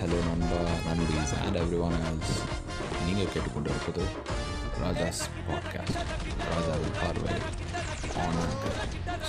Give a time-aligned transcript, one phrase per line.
[0.00, 2.36] Hello நண்பா நண்பீஸ் and everyone else
[3.06, 4.04] நீங்கள் கேட்டுக்கொண்டு இருப்பது
[4.82, 5.98] ராஜாஸ் பாட்காஸ்ட்
[6.52, 7.34] ராஜாவின் பார்வை
[8.22, 8.38] on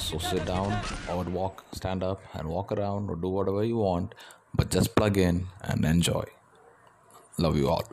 [0.06, 0.76] so sit down
[1.16, 4.16] or walk stand up and walk around or do whatever you want
[4.54, 6.26] but just plug in and enjoy.
[7.38, 7.86] Love you all.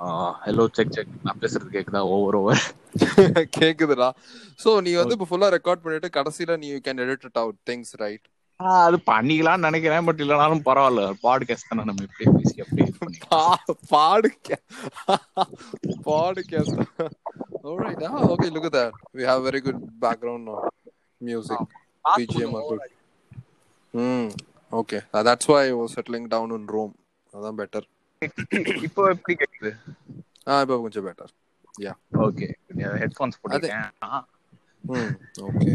[0.00, 2.00] Hello check check நான் பேசுறது கேக்குதா?
[2.14, 2.60] Over over
[3.58, 4.08] கேக்குதுடா.
[4.62, 8.26] So நீ வந்து இப்ப ஃபுல்லா record பண்ணிட்டு கடைசில நீ can edit it out things right
[8.60, 11.02] அது பண்ணிக்கலாம்னு நினைக்கிறேன் பட் இல்லனாலும் பரவாயில்ல.
[11.24, 13.58] பாட்காஸ்ட் தானே நம்ம இப்படியே பேசி அப்படியே இது பண்ணிக்கலாம்.
[13.94, 14.30] பாடு
[16.08, 16.82] podcast
[18.34, 18.92] okay look at that.
[19.16, 20.58] We have very good background now
[21.20, 21.60] music.
[22.04, 22.82] BGM are good
[23.94, 24.26] hmm
[24.72, 25.00] okay.
[25.14, 26.94] Uh, that's why I was settling down in Rome.
[27.32, 27.86] அதான் பெட்டர்
[28.86, 29.70] இப்போ எப்படி கேக்குது?
[30.48, 31.30] ஆ இப்போ கொஞ்சம் பெட்டர்
[32.26, 32.46] ஓகே
[33.02, 34.24] ஹெட்ஃபோன்ஸ் போட்டிருக்கேன்
[34.84, 35.12] ம்
[35.46, 35.70] ஓகே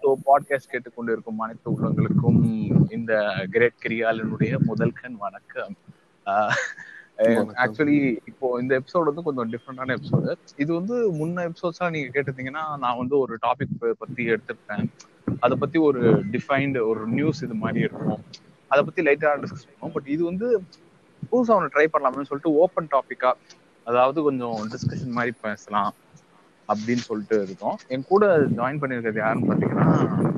[0.00, 2.38] ஸோ பாட்காஸ்ட் கேட்டுக்கொண்டு இருக்கும் அனைத்து உள்ளவங்களுக்கும்
[2.96, 3.12] இந்த
[3.54, 5.74] கிரேட் கிரியாலனுடைய முதல் கண் வணக்கம்.
[7.18, 7.50] வணக்கம்.
[7.64, 7.98] ஆக்சுவலி
[8.30, 10.30] இப்போ இந்த எபிசோட் வந்து கொஞ்சம் டிஃப்ரெண்டான எபிசோடு
[10.64, 14.86] இது வந்து முன்ன எபிசோட்ஸ்லாம் நீங்க கேட்டிருந்தீங்கன்னா நான் வந்து ஒரு டாபிக் பத்தி எடுத்திருப்பேன்
[15.44, 16.02] அதை பத்தி ஒரு
[16.36, 18.22] டிஃபைன்டு ஒரு நியூஸ் இது மாதிரி இருக்கும்.
[18.70, 19.94] அதை பத்தி லைட்டா டிஸ்கஸ் பண்ணுவோம்.
[19.96, 20.48] பட் இது வந்து
[21.30, 23.32] புதுசா ஒன்று ட்ரை பண்ணலாம்னு சொல்லிட்டு ஓப்பன் டாப்பிக்கா
[23.86, 25.92] அதாவது கொஞ்சம் டிஸ்கஷன் மாதிரி பேசலாம்
[26.68, 27.76] அப்படின்னு சொல்லிட்டு இருக்கோம்.
[27.94, 28.24] என் கூட
[28.58, 29.88] ஜாயின் பண்ணியிருக்கிறது யாருன்னு பார்த்தீங்கன்னா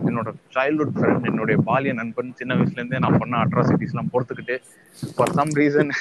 [0.08, 2.30] என்னோட சைல்ட்ஹுட் ஃப்ரெண்ட் என்னுடைய பாலிய நண்பன்.
[2.40, 4.56] சின்ன வயசுல இருந்தே நான் பண்ண அட்ராசிட்டிஸ்லாம் பொறுத்துக்கிட்டு
[5.16, 5.92] ஃபார் சம் ரீசன்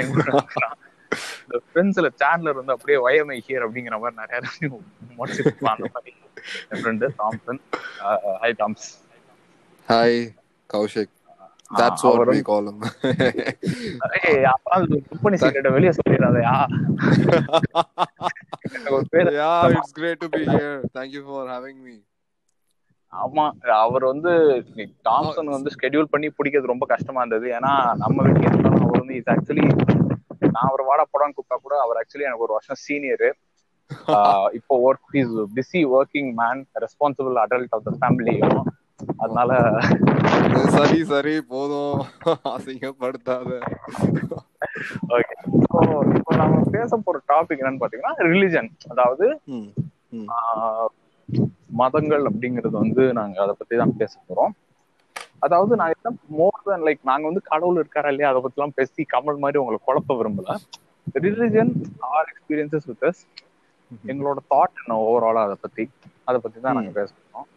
[0.00, 0.28] என் கூட
[1.44, 4.70] இந்த ஃப்ரெண்ட்ஸ்ல சேனலர் வந்து அப்படியே வயமை ஹியர் அப்படிங்கிற மாதிரி நிறைய
[5.18, 6.14] முடிச்சிருப்பான் அந்த மாதிரி.
[6.70, 7.60] என் friend Thomson
[8.44, 8.86] hi Thoms
[9.88, 10.20] hi
[10.74, 11.13] Kaushik.
[11.74, 12.78] That's what அவர் we call him.
[14.20, 16.54] ஏய் அப்புறம் கம்பெனி சீக்கிரட்ட வெளியே சொல்லிடாதயா
[18.68, 20.74] எனக்கு ஒரு பேர் yeah it's great to be here.
[20.96, 21.96] Thank you for having me.
[23.12, 23.44] ஆமா
[23.82, 24.30] அவர் வந்து
[25.08, 27.48] டாம்சன் வந்து ஸ்கெடியூல் பண்ணி பிடிக்கிறது ரொம்ப கஷ்டமா இருந்தது.
[27.58, 29.66] ஏன்னா நம்ம வீட்டுல இருந்தாலும் அவர் வந்து இது ஆக்சுவலி
[30.54, 33.26] நான் அவர் வாடா படம்னு கூப்பிட்டா கூட அவர் ஆக்சுவலி எனக்கு ஒரு வருஷம் சீனியர்
[34.58, 38.34] இப்போ work is busy working man responsible adult of the family
[39.22, 39.50] அதனால
[40.76, 42.00] சரி சரி போதும்.
[42.54, 43.50] அசிங்கப்படுத்தாத.
[45.16, 45.34] ஓகே
[45.64, 45.78] ஸோ
[46.18, 49.26] இப்போ நம்ம பேச போற டாபிக் என்னன்னு பாத்தீங்கன்னா ரிலிஜன் அதாவது
[51.80, 54.52] மதங்கள் அப்படிங்கிறது வந்து நாங்க அதை பத்தி தான் பேச போறோம்.
[55.46, 56.10] அதாவது நான் என்ன
[56.40, 59.78] மோர் தென் லைக் நாங்க வந்து கடவுள் இருக்காரா இல்லையா அதை பத்தி எல்லாம் பேசி கமல் மாதிரி உங்களை
[59.88, 60.54] குழப்ப விரும்பல.
[61.24, 61.72] ரிலிஜன்
[62.12, 63.08] ஆர் எக்ஸ்பீரியன்சஸ் வித்
[64.12, 65.84] எங்களோட தாட் என்ன ஓவராலா அதை பத்தி?
[66.28, 67.48] அதை பத்தி தான் நாங்க பேச போறோம்.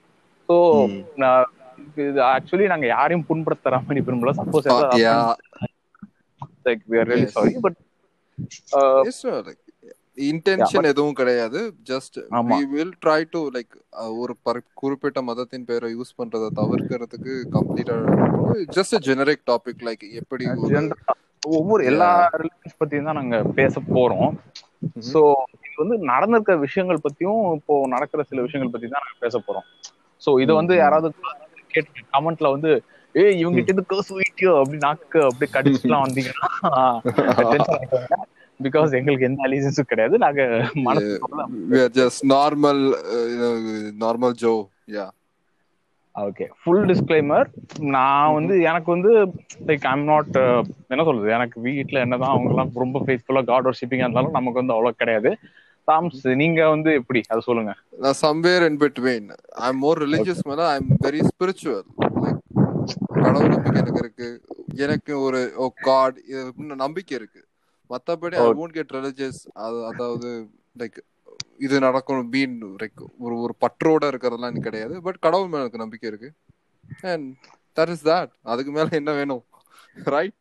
[0.49, 0.55] ஸோ.
[2.07, 4.67] இது ஆக்சுவலி நாங்க யாரையும் புண்படுத்துற மாதிரி விரும்பல suppose
[6.67, 7.29] like we are really.
[7.37, 7.79] Sorry but
[10.29, 11.59] intention எதுவும் கிடையாது.
[11.89, 12.15] Just
[12.75, 14.33] will try to like uh, ஒரு
[14.81, 17.95] குறிப்பிட்ட மதத்தின் பேரை யூஸ் பண்றதை தவிர்க்கிறதுக்கு கம்ப்ளீட்டா
[18.77, 20.45] ஜஸ்ட் ஜெனரிக் டாபிக் லைக் எப்படி
[21.57, 22.09] ஒவ்வொரு எல்லா
[22.43, 24.31] ரிலேஷன்ஸ் பத்தியும் தான் நாங்க பேச போறோம்.
[25.11, 25.21] சோ
[25.67, 29.67] இது வந்து நடந்திருக்கிற விஷயங்கள் பத்தியும் இப்போ நடக்கிற சில விஷயங்கள் பத்தி தான் நாங்க பேச போறோம்.
[30.21, 30.73] சோ இத வந்து.
[30.83, 31.09] யாராவது
[31.73, 32.71] கேட்டு கமெண்ட்ல வந்து
[33.15, 36.49] ஏய் இவங்க கிட்ட இருந்து கர்ஸ் வீட்டியோ அப்படி நாக்கு அப்படி கடிச்சுலாம் வந்தீங்கன்னா
[38.59, 40.15] பிகாஸ் எங்களுக்கு எந்த அலிசன்ஸும் கிடையாது.
[40.23, 40.41] நாங்க
[40.85, 41.09] மனசு
[41.71, 42.77] we are just normal
[43.31, 43.51] you know,
[44.05, 44.57] normal joe.
[44.97, 45.09] Yeah.
[46.15, 47.47] Okay full disclaimer
[47.95, 49.11] நான் வந்து எனக்கு வந்து
[49.67, 50.37] லைக் ஐம் நாட்
[50.91, 51.29] என்ன சொல்றது?
[51.37, 55.31] எனக்கு வீட்ல என்னதான் அவங்க எல்லாம் ரொம்ப ஃபேஸ்ஃபுல்லா காட் ஒரு ஷிப்பிங் இருந்தாலும் நமக்கு வந்து அவ்வளவு கிடையாது.
[55.91, 57.21] தாம்ஸ் நீங்க வந்து எப்படி?
[57.27, 57.75] அதை சொல்லுங்க.
[57.91, 61.81] நான் somewhere in between i'm more religious மேல i'm very spiritual.
[61.99, 62.37] Like
[63.07, 64.41] கடவுள் நம்பிக்கை எனக்கு இருக்கு.
[64.75, 66.17] எனக்கு ஒரு ஓ காட்
[66.55, 67.45] நம்பிக்கை இருக்கு.
[67.89, 69.33] மத்தபடி ஐ get religious.
[69.53, 70.49] அது அதாவது
[70.79, 70.97] லைக்
[71.57, 75.01] இது நடக்கும் பீன் லைக் ஒரு ஒரு பற்றோட இருக்கிறதெல்லாம் எனக்கு கிடையாது.
[75.01, 76.31] பட் கடவுள் மேல எனக்கு நம்பிக்கை இருக்கு.
[77.01, 77.35] அண்ட்
[77.75, 79.43] தட் இஸ் தட் அதுக்கு மேல என்ன வேணும்?
[80.03, 80.33] ரைட்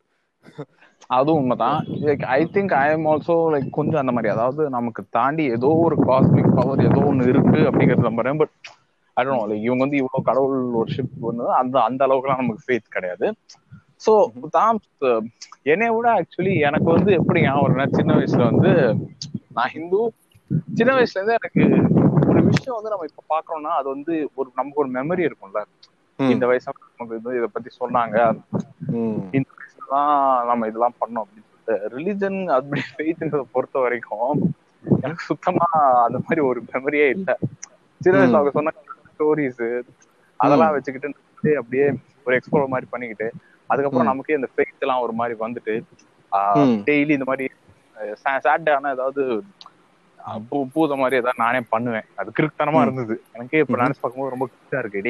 [1.11, 1.79] அதுவும் உண்மைதான்.
[2.03, 4.31] Like I think I am also like கொஞ்சம் அந்த மாதிரி.
[4.35, 8.55] அதாவது நமக்கு தாண்டி ஏதோ ஒரு காஸ்மிக் பவர் ஏதோ ஒண்ணு இருக்கு அப்படிங்கறது நம்புறேன் பட்
[9.17, 12.95] ஐ டோன் லைக் இவங்க வந்து இவ்வளவு கடவுள் ஒரு ஷிப் வந்து அந்த அந்த அளவுக்குலாம் நமக்கு ஃபேத்
[12.97, 13.27] கிடையாது.
[14.05, 14.13] ஸோ
[14.57, 14.79] தான்
[15.73, 17.65] என்னை விட ஆக்சுவலி எனக்கு வந்து எப்படி ஞாபகம்
[17.99, 18.73] சின்ன வயசுல வந்து
[19.57, 20.01] நான் ஹிந்து
[20.79, 21.65] சின்ன வயசுல இருந்தே எனக்கு
[22.25, 25.61] ஒரு விஷயம் வந்து நம்ம இப்ப பாக்குறோம்னா அது வந்து ஒரு நமக்கு ஒரு மெமரி இருக்கும்ல.
[26.19, 28.17] இந்த வயசுல நமக்கு இது இதை பத்தி சொன்னாங்க.
[29.37, 29.49] இந்த
[29.87, 30.11] வயசுலதான்
[30.47, 34.41] நம்ம இதெல்லாம் பண்ணோம் அப்படின்னு சொல்லிட்டு ரிலிஜன் அப்படி ஃபெய்த்ன்றத பொறுத்த வரைக்கும்
[34.85, 35.67] எனக்கு சுத்தமா
[36.05, 37.31] அந்த மாதிரி ஒரு மெமரியே இல்ல.
[38.01, 38.73] சின்ன வயசுல அவங்க சொன்ன
[39.11, 39.65] ஸ்டோரிஸ்
[40.41, 41.09] அதெல்லாம் வச்சுக்கிட்டு
[41.59, 41.95] அப்படியே-
[42.25, 43.27] ஒரு எக்ஸ்ப்ளோர் மாதிரி பண்ணிக்கிட்டு
[43.71, 44.07] அதுக்கப்புறம்.
[44.07, 45.75] நமக்கே இந்த ஃபெய்த் எல்லாம் ஒரு மாதிரி வந்துட்டு.
[46.87, 47.47] டெய்லி இந்த மாதிரி
[48.25, 49.23] சேட்டே ஆனா ஏதாவது
[50.49, 52.07] பூ பூத மாதிரி ஏதாவது நானே பண்ணுவேன்.
[52.17, 52.83] அது கிறுக்குத்தனமா ம்.
[52.83, 53.23] இருந்தது.
[53.33, 53.77] எனக்கே இப்ப.
[53.77, 55.01] நினைச்சு பார்க்கும்போது ரொம்ப கிட்டா இருக்கு.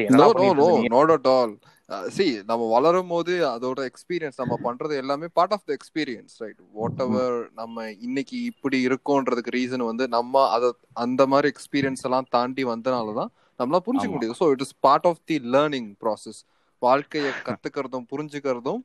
[2.14, 6.60] சி நம்ம வளரும் போது அதோட எக்ஸ்பீரியன்ஸ் நம்ம பண்றது எல்லாமே part of the experience right
[7.04, 10.70] whatever நம்ம இன்னைக்கு இப்படி இருக்கோன்றதுக்கு ரீசன் வந்து நம்ம அத
[11.04, 13.30] அந்த மாதிரி எக்ஸ்பீரியன்ஸ் எல்லாம் தாண்டி வந்தனால தான்
[13.60, 14.14] நம்மளால புரிஞ்சுக்க.
[14.16, 14.38] முடியுது.
[14.40, 16.40] So it is part of the learning process
[16.82, 18.82] வாழ்க்கையை கத்துக்கிறதும் புரிஞ்சுக்கிறதும்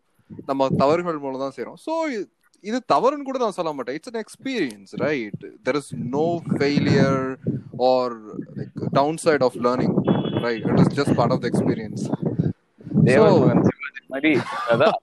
[0.49, 1.79] நம்ம தவறுகள் மூலம் தான் செய்றோம்.
[1.87, 1.93] ஸோ
[2.63, 3.95] இது தவறுன்னு கூட நான் சொல்ல மாட்டேன்.
[3.97, 7.19] It's an experience right there is no failure
[7.89, 8.15] or
[8.59, 8.77] like
[9.25, 9.95] downside of learning
[10.45, 12.05] right it is just part of the experience
[13.09, 13.61] தேவன்
[14.11, 14.31] மாதிரி
[14.73, 14.95] அதான்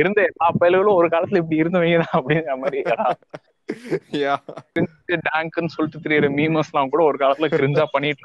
[0.00, 2.82] இருந்த எல்லா பயல்களும் ஒரு காலத்துல இப்படி இருந்தவங்க தான் அப்படிங்கிற மாதிரி
[5.26, 8.24] டேங்க்னு சொல்லிட்டு தெரியற மீமஸ் எல்லாம் கூட ஒரு காலத்துல கிரிஞ்சா பண்ணிட்டு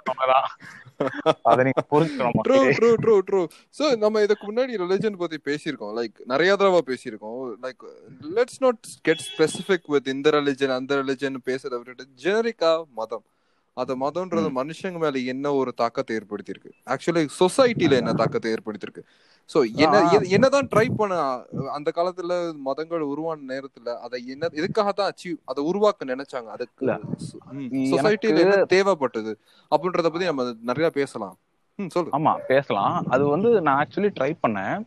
[1.93, 2.57] புரிஞ்சுக்கணும் true.
[2.77, 3.41] True true true
[3.75, 5.93] so நம்ம இதுக்கு முன்னாடி ரிலிஜன் பத்தி பேசியிருக்கோம்.
[5.99, 7.37] லைக் நிறைய தடவை பேசியிருக்கோம்.
[7.65, 7.83] Like
[8.37, 13.25] let's not get specific with இந்த ரிலிஜன் அந்த ரிலிஜன் பேசுறத விட்டுட்டு ஜெனரிக்கா மதம்.
[13.81, 16.71] அந்த மதம்ன்றது மனுஷங்க மேல என்ன ஒரு தாக்கத்தை ஏற்படுத்தியிருக்கு?
[16.93, 19.03] ஆக்சுவலி சொசைட்டில என்ன தாக்கத்தை ஏற்படுத்தியிருக்கு?
[19.49, 19.97] ஸோ என்ன
[20.35, 21.17] என்னதான் ட்ரை பண்ண
[21.77, 22.37] அந்த காலத்துல
[22.67, 26.49] மதங்கள் உருவான நேரத்துல அதை என்ன எதுக்காக தான் அச்சீவ் அதை உருவாக்க நினைச்சாங்க?
[26.55, 26.85] அதுக்கு.
[27.93, 29.33] சொசைட்டில என்ன தேவைப்பட்டது?
[29.71, 31.35] அப்படின்றத பத்தி நம்ம நிறைய பேசலாம்.
[32.17, 32.95] ஆமா பேசலாம்.
[33.13, 34.77] அது வந்து நான் ஆக்சுவலி ட்ரை பண்ணேன்.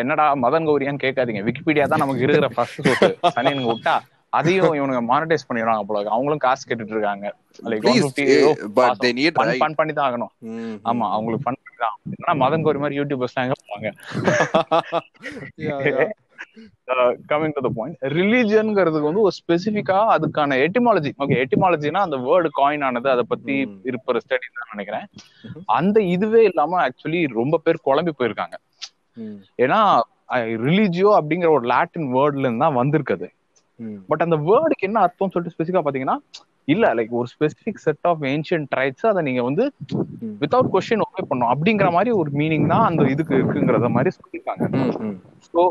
[0.00, 1.42] என்னடா மதன் கௌரியான்னு கேட்காதீங்க.
[1.48, 2.88] விக்கிபீடியா தான் நமக்கு இருக்கிற ஃபர்ஸ்ட்
[3.36, 3.94] சனியனுங்க விட்டா
[4.34, 6.02] அதையும் இவனுங்க மானிட்டைஸ் பண்ணிடுவாங்க போல.
[6.14, 7.26] அவங்களும் காசு கேட்டுட்டு இருக்காங்க.
[7.64, 8.42] Like Please, eh,
[8.76, 9.60] but they need right.
[9.60, 10.32] Fun பண்ணி தான் ஆகணும்.
[10.52, 13.90] ம், ஆமா அவங்களுக்கு ஃபன் பண்ணி தான் ஆனா மதன் கௌரி மாதிரி யூடியூபர்ஸ் எங்க போவாங்க.
[17.30, 22.84] கமிங் டு த பாயிண்ட் ரிலீஜியன்ங்கிறதுக்கு வந்து ஒரு ஸ்பெசிஃபிக்கா அதுக்கான எட்டிமாலஜி ஓகே எட்டிமாலஜினா அந்த வேர்டு காயின்
[22.88, 23.76] ஆனது அதை பத்தி ம்.
[23.90, 25.06] இருப்ப ஸ்டடி தான் நினைக்கிறேன்.
[25.44, 25.64] ம்ஹும்.
[25.78, 28.56] அந்த இதுவே இல்லாம ஆக்சுவலி ரொம்ப பேர் குழம்பி போயிருக்காங்க.
[29.16, 29.80] ம், ஏன்னா
[30.64, 33.26] ரிலீஜியோ அப்படிங்கிற ஒரு லாட்டின் வேர்ட்ல இருந்து தான் வந்திருக்குது.
[34.10, 36.16] பட் அந்த வேர்டுக்கு என்ன அர்த்தம் சொல்லிட்டு ஸ்பெசிஃபிக்கா பாத்தீங்கன்னா
[36.68, 39.64] இல்ல லைக் ஒரு specific set of ancient traits அதை நீங்க வந்து.
[40.42, 44.64] வித்தவுட் கொஸ்டின் ஒபே பண்ணும் அப்படிங்கிற மாதிரி ஒரு மீனிங் தான் அந்த இதுக்கு இருக்குங்கிறத மாதிரி சொல்லியிருக்காங்க.
[45.48, 45.62] ஸோ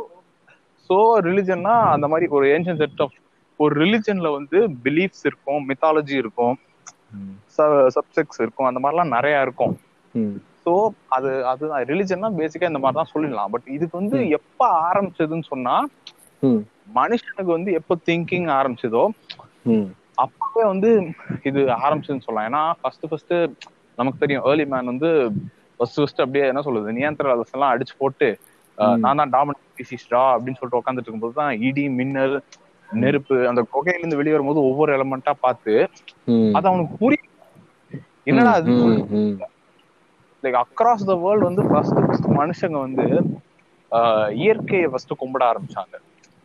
[0.90, 0.98] ஸோ
[1.28, 3.16] ரிலிஜன்னா அந்த மாதிரி ஒரு ஏன்ஷியன் செட் ஆஃப்
[3.60, 6.56] ஒரு ரிலிஜன்ல வந்து பிலீஃப்ஸ் இருக்கும் மித்தாலஜி இருக்கும்
[7.98, 9.74] சப்செக்ஸ் இருக்கும் அந்த மாதிரிலாம் நிறைய இருக்கும்.
[10.64, 10.72] ஸோ
[11.16, 13.52] அது அது ரிலிஜன்னா பேசிக்கா இந்த மாதிரி தான் சொல்லிடலாம்.
[13.56, 14.18] பட் இதுக்கு வந்து.
[14.40, 15.76] எப்ப ஆரம்பிச்சதுன்னு சொன்னா
[16.88, 19.03] மனுஷனுக்கு வந்து எப்போ திங்கிங் ஆரம்பிச்சதோ.
[20.24, 20.89] அப்பவே வந்து
[21.50, 23.33] இது ஆரம்பிச்சதுன்னு சொல்லலாம் ஏன்னா ஃபர்ஸ்ட் ஃபர்ஸ்ட்
[23.97, 25.09] நமக்கு தெரியும் ஏர்லி மேன் வந்து
[25.80, 28.30] ஃபர்ஸ்ட் ஃபர்ஸ்ட் அப்படியே என்ன சொல்லுது நியந்திர எல்லாம் அடிச்சு போட்டு.
[29.06, 32.35] நான் தான் ஸ்பீசிஸ்டா அப்படின்னு சொல்லிட்டு உட்காந்துட்டு இருக்கும்போது தான் இடி மின்னல்
[32.89, 35.74] நெருப்பு அந்த குகையில இருந்து வெளியே வரும்போது ஒவ்வொரு எலமெண்டா பார்த்து.
[36.57, 37.30] அது அவனுக்கு புரியும்
[38.31, 38.74] என்னடா அது
[40.44, 43.06] லைக் அக்ராஸ் த வேர்ல்டு வந்து ஃபர்ஸ்ட் ஃபர்ஸ்ட் மனுஷங்க வந்து
[44.44, 45.95] இயற்கையை ஃபர்ஸ்ட் கும்பிட ஆரம்பிச்சாங்க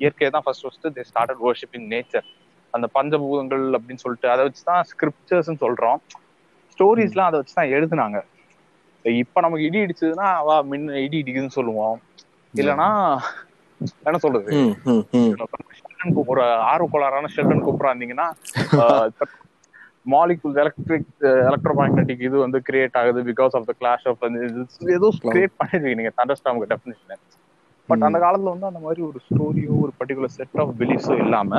[0.00, 2.26] இயற்கையை தான் first first they started worshipping nature
[2.74, 6.00] அந்த பஞ்சபூதங்கள் அப்படின்னு சொல்லிட்டு அதை வச்சு தான் ஸ்கிரிப்சர்ஸ் சொல்றோம்
[6.72, 8.18] ஸ்டோரிஸ்லாம் அதை வச்சு தான் எழுதுனாங்க
[9.04, 11.98] இப்ப நமக்கு இடி இடிச்சதுன்னா வா மின்ன இடி இடிக்குதுன்னு சொல்லுவோம்
[12.54, 12.88] இல்லனா
[14.06, 14.46] என்ன சொல்றது.
[15.78, 18.26] ஷெல்டன் ஒரு ஆர்வ கோளாறான ஷெல்டன் கூப்பிடாந்தீங்கன்னா
[20.12, 21.08] மாலிகுல்ஸ் எலக்ட்ரிக்
[21.48, 24.22] எலக்ட்ரோமேக்னெட்டிக் இது வந்து கிரியேட் ஆகுது because of the clash of
[24.96, 27.22] ஏதோ கிரியேட் பண்ணிருக்கீங்க நீங்க தண்டர்ஸ்டாமுக்கு டெஃபினேஷன்
[27.88, 31.52] பட் அந்த காலத்துல வந்து அந்த மாதிரி ஒரு ஸ்டோரியோ ஒரு பர்டிகுலர் செட் ஆஃப் பிலீஃப்ஸோ இல்லாம.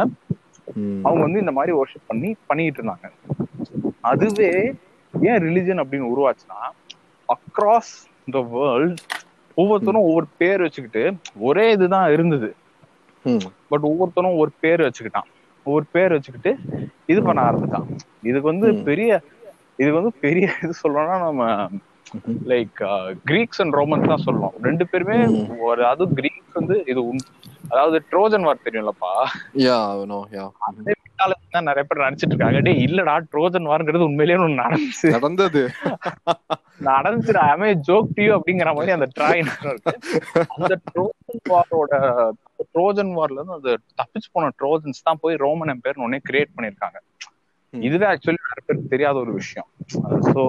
[1.05, 3.07] அவங்க வந்து இந்த மாதிரி ஒர்ஷிப் பண்ணி பண்ணிட்டு இருந்தாங்க
[4.09, 4.51] அதுவே
[5.13, 6.59] ஏன் ரிலிஜன் அப்படின்னு உருவாச்சுன்னா
[7.29, 7.93] அக்ராஸ்
[8.27, 9.01] த வேர்ல்ட்
[9.57, 11.03] ஒவ்வொருத்தரும் ஒவ்வொரு பேர் வச்சுக்கிட்டு
[11.48, 12.50] ஒரே இதுதான் இருந்தது.
[13.71, 15.29] பட் ஒவ்வொருத்தரும் ஒரு பேர் வச்சுக்கிட்டான்
[15.65, 16.51] ஒவ்வொரு பேர் வச்சுக்கிட்டு
[17.12, 17.88] இது பண்ண ஆரம்பிச்சான்
[18.29, 18.67] இதுக்கு வந்து.
[18.88, 19.12] பெரிய
[19.79, 21.43] இது வந்து பெரிய இது சொல்லணும்னா நம்ம.
[22.51, 22.80] லைக்
[23.30, 25.18] கிரீக்ஸ் அண்ட் ரோமன்ஸ் தான் சொல்லணும் ரெண்டு பேருமே.
[25.70, 27.01] ஒரு அதுவும் கிரீக்ஸ் வந்து இது
[27.72, 29.12] அதாவது ட்ரோஜன் வார் தெரியும்லப்பா.
[30.70, 30.94] அதே
[31.51, 35.62] தான் நிறைய பேர் நினைச்சிட்டு இருக்காங்க டேய் இல்லடா ட்ரோஜன் வார்ங்கிறது உண்மையிலேயே ஒண்ணு நடந்துச்சு நடந்தது
[36.89, 39.94] நடந்துச்சுடா அமே ஜோக் டியூ அப்படிங்கிற மாதிரி அந்த ட்ராய் இருக்கு
[40.56, 41.94] அந்த ட்ரோஜன் வாரோட
[42.74, 46.98] ட்ரோஜன் வார்ல இருந்து அந்த தப்பிச்சு போன ட்ரோஜன்ஸ் தான் போய் ரோமன் எம்பையர் ஒன்னே கிரியேட் பண்ணிருக்காங்க.
[47.74, 49.68] இதுவே ஆக்சுவலி நிறைய பேருக்கு தெரியாத ஒரு விஷயம்
[50.30, 50.44] சோ.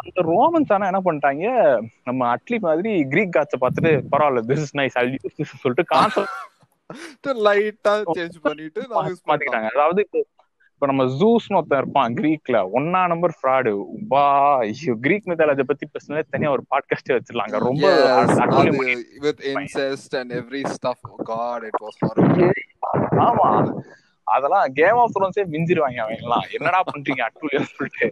[0.00, 1.46] அந்த ரோமன்ஸ் ஆனா என்ன பண்ணிட்டாங்க?
[2.04, 4.96] நம்ம அட்லி மாதிரி கிரீக் காட்சை பார்த்துட்டு பரவாயில்ல திஸ் இஸ் நைஸ்
[5.56, 6.34] சொல்லிட்டு கான்செப்ட்
[7.46, 8.80] லைட்டா சேஞ்ச் பண்ணிட்டு
[9.28, 10.02] மாத்திக்கிட்டாங்க அதாவது
[10.72, 13.70] இப்போ நம்ம ஜூஸ்னு ஒருத்தன் இருப்பான் கிரீக்ல ஒன்னா நம்பர் ஃப்ராடு
[14.10, 14.24] பா
[14.64, 17.56] ஐயோ கிரீக் மெத்தாலஜி பத்தி பேசினாலே தனியா ஒரு பாட்காஸ்டே வச்சிடலாங்க.
[17.60, 17.84] ரொம்ப
[20.12, 20.98] and every stuff.
[21.06, 22.52] Oh god it was horrible.
[23.28, 23.50] ஆமா.
[24.26, 26.46] அதெல்லாம் கேம் ஆஃப் த்ரோன்ஸே மிஞ்சிருவாங்க அவங்க எல்லாம்.
[26.56, 28.06] என்னடா பண்றீங்க அட்டூழியம் சொல்லிட்டு.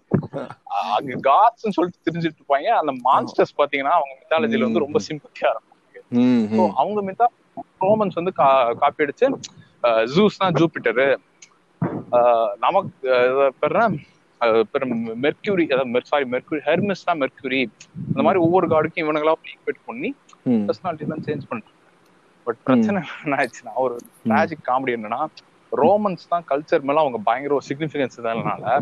[0.93, 2.69] அங்க காட்ஸ் சொல்லிட்டு தெரிஞ்சுட்டு இருப்பாங்க.
[2.81, 5.71] அந்த மான்ஸ்டர்ஸ் பாத்தீங்கன்னா அவங்க மெத்தாலஜில வந்து ரொம்ப சிம்பிளியா இருக்கும்.
[6.81, 7.27] அவங்க மித்தா
[7.83, 8.33] ரோமன்ஸ் வந்து
[8.83, 9.27] காப்பி அடிச்சு
[10.15, 11.07] ஜூஸ் தான் ஜூபிட்டரு
[12.65, 13.99] நமக்கு ஆஹ் பேர் என்ன?
[14.41, 14.85] ஆஹ் பேர்
[15.25, 17.61] மெர்க்யூரி அதாவது சாரி மெர்க்யூரி ஹெர்மிஸ் தான் மெர்க்யூரி
[18.09, 20.11] இந்த மாதிரி ஒவ்வொரு காடுக்கும் இவனுங்களா ஈக்குவேட் பண்ணி
[20.67, 21.73] பர்சனாலிட்டி சேஞ்ச் பண்ணிட்டு
[22.47, 23.95] பட் பிரச்சனை என்ன ஆச்சுன்னா ஒரு
[24.33, 25.21] மேஜிக் காமெடி என்னன்னா
[25.83, 28.79] ரோமன்ஸ் தான் கல்ச்சர் மேல அவங்க பயங்கர ஒரு சிக்னிபிகன்ஸ் இதனால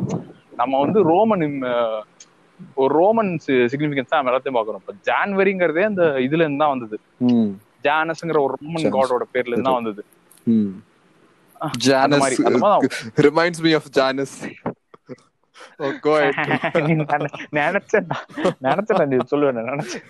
[0.56, 1.44] நம்ம வந்து ரோமன்
[2.76, 3.30] ஒரு ரோமன்
[3.72, 6.96] சிக்னிபிகன்ஸ் தான் எல்லாத்தையும் பாக்குறோம் இப்ப ஜான்வரிங்கிறதே அந்த இதுல இருந்து தான் வந்தது.
[7.84, 8.94] ஜானஸ்ங்கிற ஒரு ரோமன் Janus.
[8.96, 10.02] காடோட பேர்ல இருந்து தான் வந்தது.
[11.84, 12.40] Janus
[13.26, 14.36] reminds me of Janus
[17.58, 18.08] நினைச்சேன்
[18.66, 20.04] நினைச்சேன் சொல்லுவேன் நினைச்சேன்.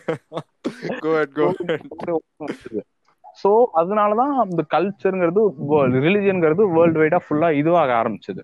[3.40, 5.42] சோ அதனாலதான் இந்த கல்ச்சருங்கிறது
[6.04, 8.42] ரிலிஜியன்ங்கிறது வேர்ல்டு வைடா ஃபுல்லா இதுவாக ஆரம்பிச்சது.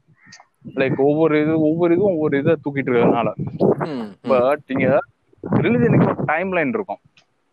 [0.81, 3.29] லைக் ஒவ்வொரு இது ஒவ்வொரு இதுவும் ஒவ்வொரு இதை தூக்கிட்டு இருக்கிறதுனால.
[4.33, 4.89] பட் நீங்க
[5.65, 7.01] ரிலிஜனுக்கு டைம் லைன் இருக்கும்.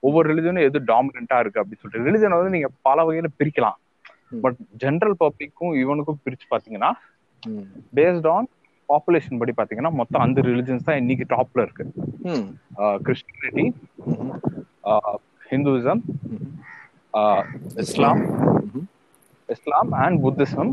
[0.04, 2.08] ஒவ்வொரு ரிலிஜனும் எது டாமினண்டா இருக்கு அப்படின்னு சொல்லிட்டு.
[2.08, 3.78] ரிலிஜனை வந்து நீங்க பல வகையில பிரிக்கலாம்.
[4.44, 6.92] பட் ஜென்ரல் பப்ளிக்கும் இவனுக்கும் பிரிச்சு பாத்தீங்கன்னா
[7.98, 8.48] பேஸ்ட் ஆன்
[8.90, 11.86] பாப்புலேஷன் படி பாத்தீங்கன்னா மொத்தம் அந்த ரிலிஜன்ஸ் தான் இன்னைக்கு டாப்ல இருக்கு.
[13.06, 13.66] Christianity
[15.52, 16.02] Hinduism
[17.84, 18.22] Islam.
[19.54, 20.72] Islam and Buddhism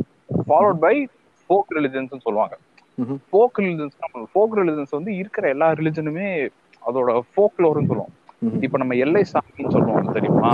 [0.49, 0.95] followed by
[1.45, 2.55] folk religions சொல்லுவாங்க.
[3.33, 3.95] ஃபோக் ரிலிஜன்ஸ்
[4.33, 6.29] ஃபோக் ரிலிஜன்ஸ் வந்து இருக்கிற எல்லா ரிலிஜனுமே
[6.89, 8.15] அதோட ஃபோக்லோர்னு சொல்லுவோம்.
[8.67, 10.51] இப்ப நம்ம எல்லை சாமின்னு சொல்லுவோம் தெரியுமா?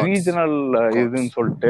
[0.08, 0.56] ரீஜனல்
[1.02, 1.70] இதுன்னு சொல்லிட்டு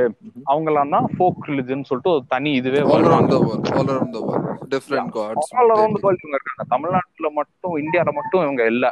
[0.52, 4.16] அவங்க எல்லாம் தான் ஃபோக் ரிலிஜன் சொல்லிட்டு ஒரு தனி இதுவே all around the world all around
[4.18, 6.66] the world different gods all around world இவங்க இருக்காங்க.
[6.76, 8.86] தமிழ்நாட்டுல மட்டும் இந்தியால மட்டும் இவங்க இல்ல.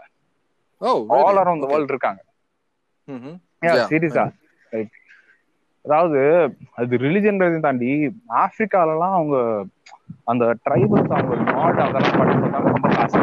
[1.17, 2.21] ஆல் அரௌண்ட் வேர்ல்ட் இருக்காங்க.
[3.89, 4.25] சீரியஸா
[5.85, 6.19] அதாவது
[6.79, 7.91] அது ரிலிஜன்றதையும் தாண்டி
[8.41, 9.37] ஆப்பிரிக்காலலாம் அவங்க
[10.31, 13.21] அந்த ட்ரைபல்ஸ் அவங்க நாடு அதெல்லாம் படிக்கிறதால ரொம்ப காசு.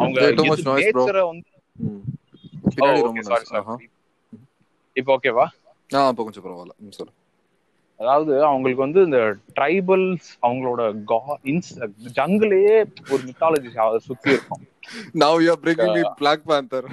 [0.00, 0.18] அவங்க
[1.22, 1.96] வந்து Oh.
[4.96, 5.44] இப்போ ஓகேவா
[5.90, 6.74] ஆ கொஞ்சம் பரவாயில்ல.
[6.98, 7.12] சொல்லு.
[8.00, 9.18] அதாவது அவங்களுக்கு வந்து இந்த
[9.56, 10.82] ட்ரைபல்ஸ் அவங்களோட
[12.18, 12.76] ஜங்கிலேயே
[13.12, 13.70] ஒரு மித்தாலஜி
[14.08, 14.62] சுத்தி இருக்கும்.
[15.14, 16.84] Now you are bringing me black panther.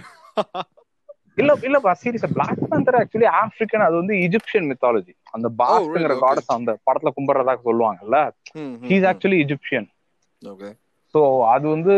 [1.38, 6.08] இல்ல இல்லப்பா சீரியஸா பிளாக் பேந்தர் ஆக்சுவலி ஆப்பிரிக்கன் அது வந்து இஜிப்சியன் மித்தாலஜி அந்த பாஸ்ங்கிற?
[6.08, 6.22] Okay.
[6.24, 8.20] காடஸ் அந்த படத்துல கும்பிடுறதா சொல்லுவாங்கல்ல?
[8.90, 9.88] He's actually Egyptian
[10.44, 10.70] okay
[11.16, 11.20] so
[11.54, 11.94] அது வந்து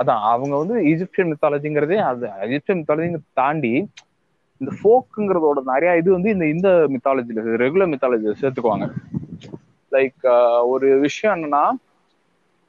[0.00, 3.72] அதான் அவங்க வந்து ஈஜிப்சியன் மித்தாலஜிங்கிறதே அது ஈஜிப்சியன் மித்தாலஜிங்க தாண்டி
[4.60, 8.86] இந்த ஃபோக்குங்கிறதோட நிறைய இது வந்து இந்த இந்த மித்தாலஜில ரெகுலர் மித்தாலஜில சேர்த்துக்குவாங்க.
[9.92, 10.24] லைக்
[10.72, 11.64] ஒரு விஷயம் என்னன்னா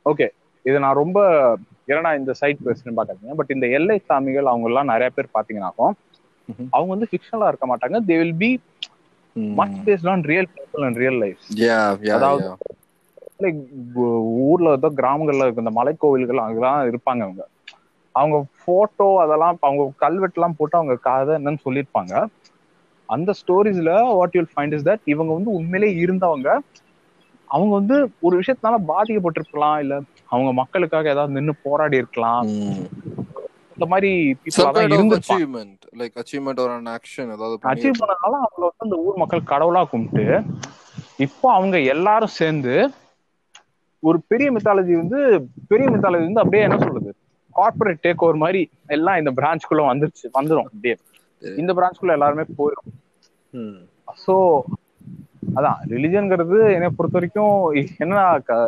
[0.06, 0.28] ஓகே
[0.66, 1.20] இது நான் ரொம்ப
[1.90, 5.92] ஏன்னா இந்த சைட் பேசுறேன்னு பாக்காதீங்க பட் இந்த எல்லை சாமிகள் அவங்க எல்லாம் நிறைய பேர் பாத்தீங்கன்னாக்கும்.
[6.70, 8.00] அவங்க வந்து ஃபிக்ஷனலா இருக்க மாட்டாங்க.
[8.08, 8.60] They will be
[9.56, 11.38] much based on real people and real life
[12.18, 12.56] அதாவது-
[13.40, 13.60] லைக்
[14.42, 17.48] ஊர்ல ஏதோ கிராமங்கள்ல இருக்க இந்த மலைக்கோவில்கள் அங்கெல்லாம் இருப்பாங்க அவங்க.
[18.12, 22.26] அவங்க போட்டோ அதெல்லாம் அவங்க கல்வெட்டுலாம் போட்டு அவங்க கதை என்னன்னு சொல்லியிருப்பாங்க.
[23.06, 26.60] அந்த ஸ்டோரிஸ்ல what you'll find is that இவங்க வந்து உண்மையிலே இருந்தவங்க.
[27.46, 30.02] அவங்க வந்து ஒரு விஷயத்தினால பாதிக்கப்பட்டிருக்கலாம் இல்ல
[30.34, 32.48] அவங்க மக்களுக்காக ஏதாவது நின்னு போராடி இருக்கலாம்.
[33.76, 34.12] இந்த மாதிரி
[36.02, 38.00] like achievement or an action ஏதாவது அச்சீவ்.
[38.02, 40.26] பண்ணனால அவங்கள வந்து அந்த ஊர் மக்கள் கடவுளா கும்பிட்டு
[41.26, 42.74] இப்போ அவங்க எல்லாரும் சேர்ந்து
[44.04, 45.20] ஒரு பெரிய மித்தாலஜி வந்து
[45.72, 47.12] பெரிய மித்தாலஜி வந்து அப்படியே என்ன சொல்றது?
[47.56, 48.62] கார்பரேட் டேக் ஓவர் மாதிரி
[48.96, 50.96] எல்லாம் இந்த பிரான்ச்குள்ள வந்துருச்சு வந்துரும் அப்படியே.
[51.62, 52.92] இந்த பிரான்ச்குள்ள எல்லாருமே போயிடும்.
[54.26, 54.36] சோ
[55.58, 57.58] அதான் ரிலிஜன்ங்கிறது என்னை பொறுத்த வரைக்கும்
[58.04, 58.24] என்ன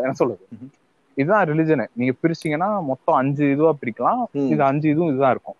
[0.05, 0.43] என்ன சொல்றது.
[1.21, 4.23] இதுதான் ரிலிஜன் நீங்க பிரிச்சீங்கன்னா மொத்தம் அஞ்சு இதுவா பிரிக்கலாம்.
[4.53, 5.57] இது அஞ்சு இதுவும் இதுதான் இருக்கும்.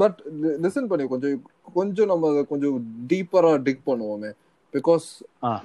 [0.00, 0.18] பட்
[0.64, 1.42] லிசன் பண்ணி கொஞ்சம்
[1.78, 2.78] கொஞ்சம் நம்ம கொஞ்சம்
[3.10, 4.30] டீப்பரா dig பண்ணுவோமே.
[4.74, 5.06] Because.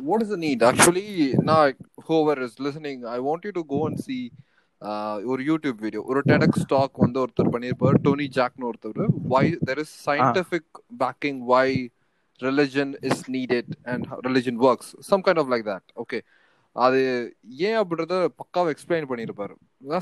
[0.09, 1.07] What is need actually
[1.50, 1.77] நான்
[2.09, 4.17] whoever is listening I want you to go and see
[5.31, 9.01] ஒரு யூடியூப் வீடியோ ஒரு டெடக் ஸ்டாக் வந்து ஒருத்தர் பண்ணியிருப்பார் டோனி ஜாக்னு ஒருத்தர்.
[9.33, 10.69] Why there is scientific
[11.03, 11.69] backing why
[12.39, 16.19] religion is needed and religion works some kind of like that okay
[16.75, 16.99] அது
[17.67, 19.53] ஏன் அப்படின்றத பக்காவா எக்ஸ்பிளைன் பண்ணியிருப்பாரு.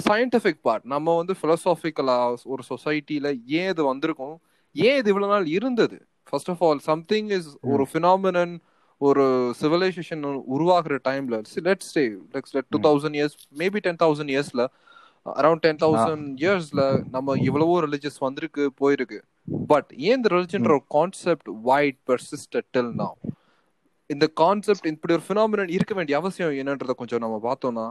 [0.07, 3.27] சயின்டிபிக் பார்ட் நம்ம வந்து பிலசாபிக்கலா ஒரு சொசைட்டில
[3.59, 4.35] ஏன் இது வந்திருக்கும்?
[4.71, 5.97] ஏன் இது இவ்வளவு நாள் இருந்தது?
[6.29, 8.55] First of all something is ஒரு ஃபினாமினன்
[9.01, 9.23] ஒரு
[9.61, 10.23] சிவிலைசேஷன்
[10.55, 12.03] உருவாகுற டைம்ல let's say
[12.35, 14.65] let's let two thousand years maybe ten thousand இயர்ஸ்ல
[15.25, 16.83] அரௌண்ட் டென் தௌசண்ட் இயர்ஸ்ல
[17.15, 19.19] நம்ம எவ்வளவோ ரிலிஜியஸ் வந்திருக்கு போயிருக்கு.
[19.67, 23.11] பட் ஏன் இந்த ரிலிஜன்ற ஒரு concept why it persisted till now?
[24.09, 27.87] இந்த கான்செப்ட் இப்படி ஒரு ஃபினாமினன் இருக்க வேண்டிய அவசியம் என்னன்றத கொஞ்சம் நம்ம பார்த்தோம்னா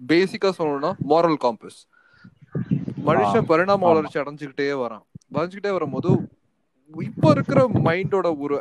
[0.00, 1.80] பேசிக்கா சொல்லணும்னா moral காம்பஸ்
[3.06, 3.80] மனுஷன் பரிணாம.
[3.88, 6.10] வளர்ச்சி அடைஞ்சுக்கிட்டே வரான் வளர்ந்துக்கிட்டே வரும்போது
[6.94, 8.56] இப்போ இருக்கிற மைண்டோட ஒரு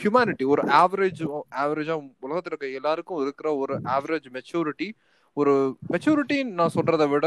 [0.00, 1.22] ஹியூமனிட்டி ஒரு ஆவரேஜ்
[1.56, 4.88] ஆவரேஜா உலகத்துல இருக்க எல்லாருக்கும் இருக்கிற ஒரு ஆவரேஜ் மெச்சூரிட்டி
[5.36, 5.54] ஒரு
[5.90, 7.26] மெச்சூரிட்டி நான் சொல்றதை விட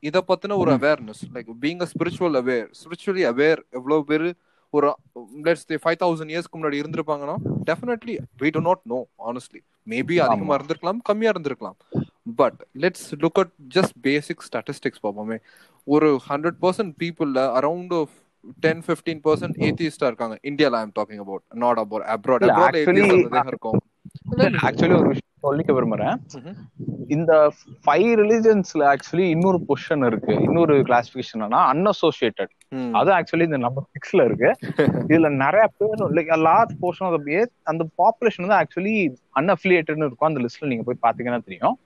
[0.00, 0.72] இத பத்தின ஒரு.
[0.72, 4.28] Awareness like being a spiritual aware spiritually aware எவ்வளவு பேரு
[4.76, 4.88] ஒரு
[5.46, 7.36] லெட்ஸ் ஃபைவ் தௌசண்ட் இயர்ஸ்க்கு முன்னாடி இருந்திருப்பாங்கன்னா
[7.70, 8.98] definitely we do not know
[9.30, 9.60] honestly
[9.92, 10.56] maybe அதிகமா.
[10.58, 11.76] இருந்திருக்கலாம் கம்மியா இருந்திருக்கலாம்.
[12.40, 15.38] But let's look at just basic statistics பார்ப்போமே.
[15.94, 17.94] ஒரு ஹண்ட்ரட் பர்சன்ட் பீப்புள்ல அரௌண்ட்
[18.64, 20.36] டென் ஃபிஃப்டீன் பர்சன்ட் ஏத்திஸ்டா இருக்காங்க.
[20.50, 23.78] இந்தியால I'm talking about not about abroad abroad இருக்கும்.
[24.26, 26.16] ஆக்சுவலி ஒரு விஷயம் சொல்லிக்க விரும்புறேன்.
[27.08, 27.52] இந்த
[27.86, 30.34] ஃபைவ் ரிலிஜன்ஸ்ல ஆக்சுவலி இன்னொரு பொசிஷன் இருக்கு.
[30.34, 32.52] இன்னொரு கிளாசிபிகேஷன் அன்அசோசியேட்டட்.
[32.92, 34.50] அது ஆக்சுவலி இந்த நம்பர் சிக்ஸ்ல இருக்கு.
[35.08, 38.96] இதுல நிறைய பேர் லைக் லார்ஜ் போர்ஷன் ஆஃப் பேஸ் அந்த பாப்புலேஷன் வந்து ஆக்சுவலி
[39.40, 40.28] அன்அஃபிலியேட்டட்னு இருக்கும்.
[40.28, 41.78] அந்த லிஸ்ட்ல நீங்க போய் பாத்தீங்கன்னா தெரியும்.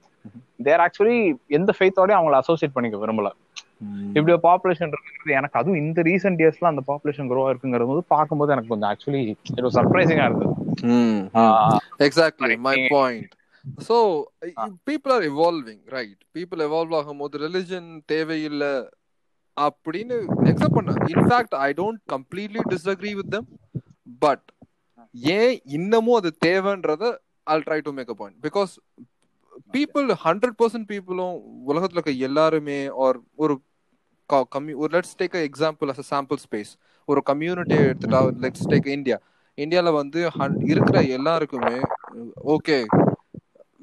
[0.62, 3.28] தேர் ஆக்சுவலி எந்த ஃபெய்த்தோடய அவங்கள அசோசியேட் பண்ணிக்க விரும்பல.
[4.10, 8.52] இப்படி ஒரு பாப்புலேஷன் இருக்குது எனக்கு அதுவும் இந்த ரீசெண்ட் இயர்ஸ்ல அந்த பாப்புலேஷன் க்ரோ இருக்குங்கிறது போது பார்க்கும்போது
[8.54, 10.54] எனக்கு கொஞ்சம் ஆக்சுவலி இது சர்ப்ரைசிங்கா இருந்தது.
[12.06, 12.76] Exactly my.
[12.92, 13.34] Point
[13.84, 13.96] so
[14.88, 18.72] people are evolving right people evolve ஆகும்போது ரிலிஜன் தேவையில்லை
[19.56, 20.16] அப்படின்னு
[20.50, 23.48] எக்ஸப்ட் பண்ண in fact I don't completely disagree with them
[24.22, 24.46] but
[25.36, 27.04] ஏன் இன்னமும் அது தேவைன்றத
[27.46, 28.72] I'll try to make a point because
[29.74, 31.36] people hundred percent பீப்புளும்
[31.68, 33.54] உலகத்துல இருக்க எல்லாருமே ஆர் ஒரு
[34.74, 36.72] ஒரு let's take example as a sample space
[37.08, 39.18] ஒரு கம்யூனிட்டி எடுத்துட்டா லெட்ஸ் டேக் இந்தியா
[39.58, 40.20] இந்தியால வந்து
[40.64, 41.76] இருக்கிற எல்லாருக்குமே
[42.46, 42.78] okay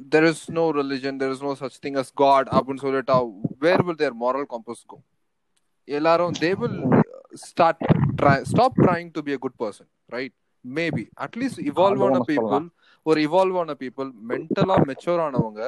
[0.10, 3.18] there is no religion there is no such thing as God அப்படின்னு சொல்லிட்டா
[3.60, 4.98] where will their moral compass go
[5.88, 6.80] எல்லாரும் they will
[7.34, 7.84] start
[8.44, 10.36] stop trying to be a good person right
[10.66, 12.66] maybe at least evolve ஆன people.
[13.06, 15.62] ஒரு evolve ஆன people மென்டலா mature ஆனவங்க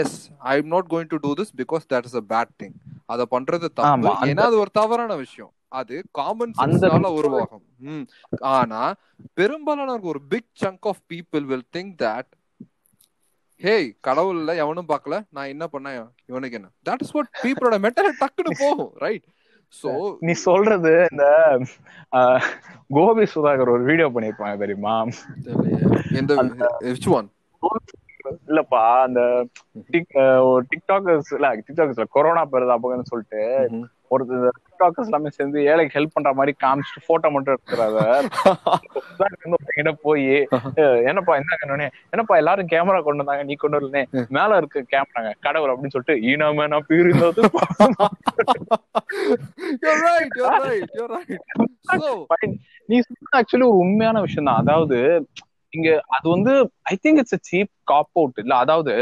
[0.00, 0.16] yes
[0.52, 2.76] I am not going to do this because that is a bad thing
[3.12, 4.12] அத பண்றது தப்பு.
[4.30, 5.52] ஏன்னா அது ஒரு தவறான விஷயம்.
[5.80, 7.64] அது காமன் சென்ஸ்னால உருவாகும்.
[8.56, 8.80] ஆனா
[9.38, 12.30] பெரும்பாலான ஒரு big chunk of people will think that
[13.60, 16.06] hey கடவுள்ல எவனும் பார்க்கல நான் என்ன பண்ணேன்?
[16.30, 16.68] இவனுக்கு என்ன?
[16.88, 19.26] தட் இஸ் வாட் பீப்புளோட மென்டல் டக்குன்னு போகும் ரைட்
[19.74, 19.90] சோ
[20.26, 21.26] நீ சொல்றது இந்த
[22.98, 24.96] கோபி சுதாகர் ஒரு வீடியோ பண்ணிருப்பாங்க தெரியுமா?
[26.20, 26.34] எந்த
[26.88, 27.28] விச் ஒன்
[28.48, 29.20] இல்லப்பா அந்த
[29.88, 30.14] டிக்
[30.70, 33.42] டிக்டாக்கர்ஸ் இல்ல டிக்டாக்கர்ஸ்ல கொரோனா பெருதாப்பகன்னு சொல்லிட்டு
[34.08, 34.24] ஒரு
[34.56, 38.00] டிக்டாக்கர்ஸ் எல்லாமே சேர்ந்து ஏழைக்கு ஹெல்ப் பண்ற மாதிரி காமிச்சிட்டு போட்டோ மட்டும் எடுக்கிறத
[39.76, 40.26] கிட்ட போய்
[41.04, 45.94] என்னப்பா என்ன என்னப்பா எல்லாரும் கேமரா கொண்டு வந்தாங்க நீ கொண்டு வரலனே மேல இருக்கு கேமராங்க கடவுள் அப்படின்னு
[45.96, 46.16] சொல்லிட்டு
[46.88, 47.42] பிரிந்தது.
[49.84, 51.30] You're right
[51.90, 51.96] so
[52.88, 54.98] நீ சொன்ன ஆக்சுவலி ஒரு உண்மையான விஷயம் தான் அதாவது
[55.74, 58.94] இங்க அது வந்து I think it's cheap cop out இல்ல அதாவது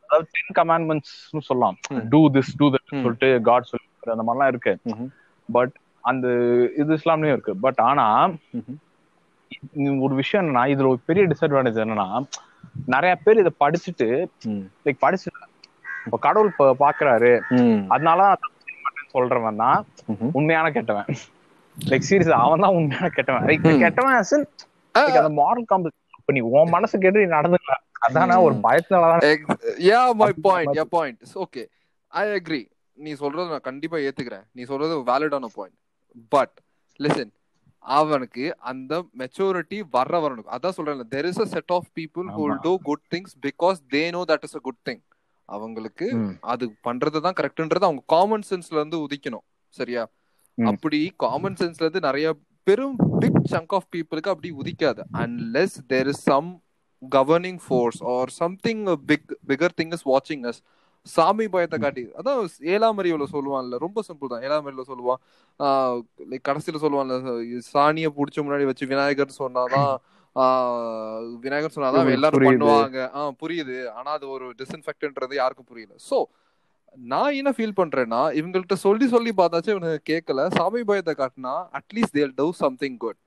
[0.09, 1.77] அதாவது டென் கமாண்ட்மெண்ட்ஸ் சொல்லலாம்.
[2.09, 2.75] Do this do that.
[2.91, 4.79] சொல்லிட்டு காட் சொல்லி அந்த மாதிரிலாம் இருக்கு.
[5.53, 6.29] பட் அந்த
[6.77, 7.57] இது இஸ்லாம்லயும் இருக்கு.
[7.57, 8.31] பட் ஆனா
[10.01, 12.09] ஒரு விஷயம் என்னன்னா இதுல ஒரு பெரிய டிஸ்அட்வான்டேஜ் என்னன்னா
[12.87, 14.09] நிறைய பேர் இதை படிச்சுட்டு
[14.47, 14.64] ம்.
[14.85, 15.43] லைக் படிச்சுட்டு
[16.07, 17.83] இப்ப கடவுள் பாக்குறாரு ம்.
[17.88, 18.23] அதனால
[19.12, 19.81] சொல்றவன் தான்.
[20.33, 21.09] உண்மையான கெட்டவன்
[21.77, 23.81] லைக் சீரியஸ் அவன் தான் உண்மையான கெட்டவன் ம்.
[23.81, 24.17] கெட்டவன்
[25.14, 25.67] அந்த மாரல்
[26.19, 28.64] இப்ப நீ உன் மனசு கேட்டு நீ நடந்துக்கல அதானே ஒரு ம்.
[30.25, 30.79] அப்படி point மாதிரி.
[30.79, 31.67] yeah point It's okay
[32.12, 32.64] i agree
[32.99, 35.79] நீ சொல்றது நான் கண்டிப்பா ஏத்துக்கிறேன் நீ சொல்றது வேலிடான பாயிண்ட்
[36.29, 36.55] பட்
[37.01, 37.33] லிசன்
[37.85, 42.44] அவனுக்கு அந்த மெச்சூரிட்டி வர்ற வரணும் அதான் சொல்றேன் there is a set of people who.
[42.64, 45.03] Do good things because they know that is a good thing
[45.49, 46.07] அவங்களுக்கு
[46.53, 49.44] அது பண்றது தான் கரெக்ட்ன்றது அவங்க காமன் சென்ஸ்ல இருந்து உதிக்கணும்.
[49.75, 50.03] சரியா.
[50.59, 52.27] அப்படி காமன் சென்ஸ்ல இருந்து நிறைய
[52.66, 55.03] பெரும் பிக் சங்க் ஆஃப் பீப்புளுக்கு அப்படி உதிக்காது.
[55.23, 56.49] Unless there is some
[57.03, 60.61] governing force or something big figure thing is வாட்சிங் அஸ்
[61.07, 62.38] சாமி பயத்தை காட்டி அதான்
[62.75, 64.43] ஏழாம் அறிவுல சொல்லுவான்ல ரொம்ப சிம்பிள் தான்.
[64.43, 65.21] ஏழாம் அறிவுல சொல்லுவான்
[66.31, 67.17] like கடைசியில சொல்லுவான்ல
[67.67, 69.93] சாணியை புடிச்ச முன்னாடி வச்சு விநாயகர் சொன்னாதான்
[71.43, 72.47] விநாயகர் சொன்னாதான் எல்லாரும்.
[72.47, 73.01] பண்ணுவாங்க.
[73.14, 73.77] ஆஹ் புரியுது.
[73.90, 75.95] ஆனா அது ஒரு டிஸ்இன்ஃபெக்ட்ன்றது யாருக்கும் புரியல.
[76.09, 76.19] சோ
[77.05, 82.35] நான் என்ன ஃபீல் பண்றேன்னா இவங்கள்ட்ட சொல்லி சொல்லி பார்த்தாச்சும் இவனுக்கு கேட்கல சாமி பயத்தை காட்டினா at least they'll
[82.35, 83.19] do something good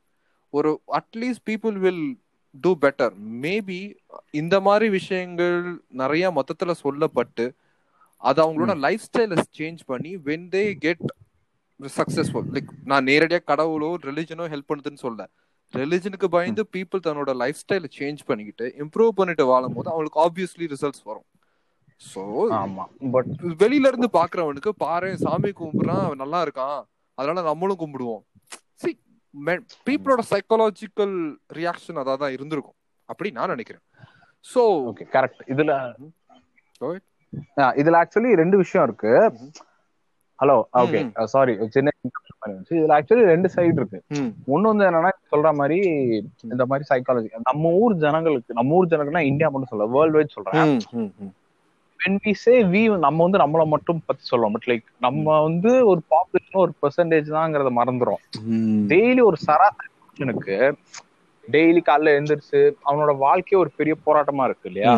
[0.54, 2.04] ஒரு at least people will
[2.56, 3.80] do better maybe
[4.32, 5.58] இந்த மாதிரி விஷயங்கள்
[5.96, 7.46] நிறைய மொத்தத்துல சொல்லப்பட்டு
[8.22, 11.04] அது அவங்களோட லைஃப் ஸ்டைல சேஞ்ச் பண்ணி when they get
[11.80, 15.28] successful like நான் நேரடியா கடவுளோ ரிலிஜனோ ஹெல்ப் பண்ணுதுன்னு சொல்ல
[15.74, 21.04] ரிலிஜனுக்கு பயந்து பீப்புள் தன்னோட லைஃப் ஸ்டைல சேஞ்ச் பண்ணிக்கிட்டு இம்ப்ரூவ் பண்ணிட்டு வாழும் போது அவங்களுக்கு ஆப்வியஸ்லி ரிசல்ட்ஸ்
[21.10, 21.28] வரும்.
[22.02, 22.22] ஸோ
[22.62, 22.84] ஆமா.
[23.16, 23.32] பட்
[23.64, 26.80] வெளியில இருந்து பாக்குறவனுக்கு பாரு சாமி கும்பிடுறான் அவன் நல்லா இருக்கான்.
[27.18, 28.24] அதனால நம்மளும் கும்பிடுவோம்.
[28.82, 28.92] சி
[29.88, 31.16] பீப்புளோட சைக்காலஜிக்கல்
[31.60, 32.78] ரியாக்ஷன் அதான் தான் இருந்திருக்கும்.
[33.10, 33.84] அப்படி நான் நினைக்கிறேன்.
[34.46, 35.74] சோ ஓகே கரெக்ட் இதுல
[37.80, 39.12] இதுல ஆக்சுவலி ரெண்டு விஷயம் இருக்கு.
[40.40, 41.00] Hello okay.
[41.26, 41.90] சாரி சின்ன
[42.70, 44.00] இதுல ஆக்சுவலி ரெண்டு சைடு இருக்கு.
[44.48, 45.78] ஒண்ணு வந்து என்னன்னா சொல்ற மாதிரி
[46.44, 50.80] இந்த மாதிரி சைக்காலஜி நம்ம ஊர் ஜனங்களுக்கு நம்ம ஊர் ஜனங்கள்னா இந்தியா மட்டும் சொல்ல வேர்ல்டு வைட் சொல்றேன்.
[52.26, 56.62] we say we நம்ம வந்து நம்மள மட்டும் பத்தி சொல்றோம் பட் லைக் நம்ம வந்து ஒரு பாப்புலேஷன்
[56.63, 58.22] ஒரு பெர்சன்டேஜ் தாங்கிறத மறந்துரும்.
[58.44, 58.86] ம்.
[58.88, 59.92] டெய்லி ஒரு சராசரி
[61.48, 64.94] டெய்லி காலைல எழுந்திரிச்சு அவனோட வாழ்க்கையே ஒரு பெரிய போராட்டமா இருக்கு இல்லையா.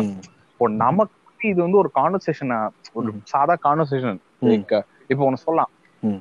[0.52, 1.14] இப்போ நமக்கு
[1.48, 2.52] இது வந்து ஒரு கான்வர்சேஷன்
[2.92, 4.18] ஒரு சாதா கான்வர்சேஷன்
[4.50, 4.74] லைக்
[5.12, 5.70] இப்போ ஒண்ணு சொல்லலாம்.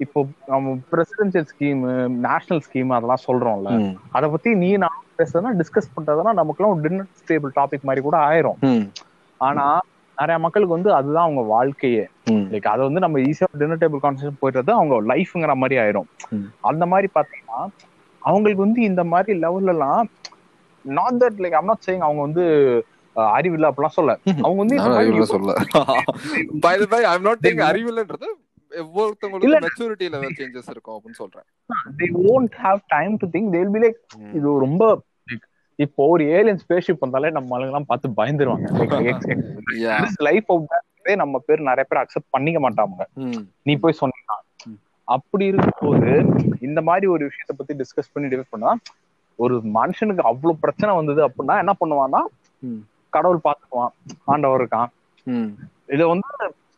[0.04, 0.20] இப்போ
[0.52, 1.82] நம்ம பிரசிடென்சியல் ஸ்கீம்
[2.28, 3.72] நேஷனல் ஸ்கீம் அதெல்லாம் சொல்றோம்ல.
[4.18, 8.60] அத பத்தி நீ நான் பேசுறதுனா டிஸ்கஸ் பண்றதுனா நமக்குலாம் ஒரு டின்னர் டேபிள் டாபிக் மாதிரி கூட ஆயிரும்.
[9.42, 9.66] ஆனா
[10.18, 12.06] நிறைய மக்களுக்கு வந்து அதுதான் அவங்க வாழ்க்கையே.
[12.54, 16.10] லைக் அதை வந்து நம்ம ஈஸியா டின்னர் டேபிள் கான்வர்சேஷன் போயிடுறது அவங்க லைஃப்ங்கிற மாதிரி ஆயிரும்.
[16.72, 17.62] அந்த மாதிரி பாத்தீங்கன்னா
[18.22, 20.10] அவங்களுக்கு வந்து இந்த மாதிரி லெவல்ல எல்லாம்
[20.86, 22.46] not that like I'm not saying அவங்க வந்து
[23.36, 25.54] அறிவில்லை அப்படிலாம் சொல்ல அவங்க வந்து அறிவில்லை சொல்ல
[26.62, 28.30] by the by I'm not taking அறிவில்லைன்றது
[28.72, 29.60] ஒவ்வொருத்தவங்களுக்கு இல்ல.
[29.60, 31.46] மெச்சூரிட்டி லெவல் சேஞ்சஸ் இருக்கும் அப்படின்னு சொல்றேன்
[32.00, 34.34] they won't have time to think they'll be like ம்.
[34.34, 34.84] இது ரொம்ப
[35.80, 38.68] இப்போ ஒரு ஏலியன் ஸ்பேஸ்ஷிப் வந்தாலே நம்ம ஆளுங்கெல்லாம் பார்த்து பயந்துருவாங்க.
[40.20, 40.50] லைஃப்
[41.18, 43.06] நம்ம பேர் நிறைய பேர் அக்செப்ட் பண்ணிக்க மாட்டாங்க.
[43.66, 44.36] நீ போய் சொன்னா
[45.08, 46.10] அப்படி இருக்கும்போது
[46.62, 48.72] இந்த மாதிரி ஒரு விஷயத்த பத்தி டிஸ்கஸ் பண்ணி டிவைட் பண்ணா
[49.40, 52.22] ஒரு மனுஷனுக்கு அவ்வளவு பிரச்சனை வந்தது அப்படின்னா என்ன பண்ணுவான்னா.
[53.16, 53.94] கடவுள் பார்த்துக்குவான்
[54.34, 54.90] ஆண்டவர் இருக்கான்.
[55.96, 56.28] இதை வந்து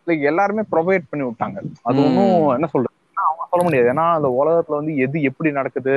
[0.07, 1.57] லைக் எல்லாருமே ப்ரொவைட் பண்ணி விட்டாங்க
[1.89, 1.99] அது.
[2.07, 5.95] ஒன்றும் என்ன சொல்றது அவங்க சொல்ல முடியாது ஏன்னா அந்த உலகத்துல வந்து எது எப்படி நடக்குது.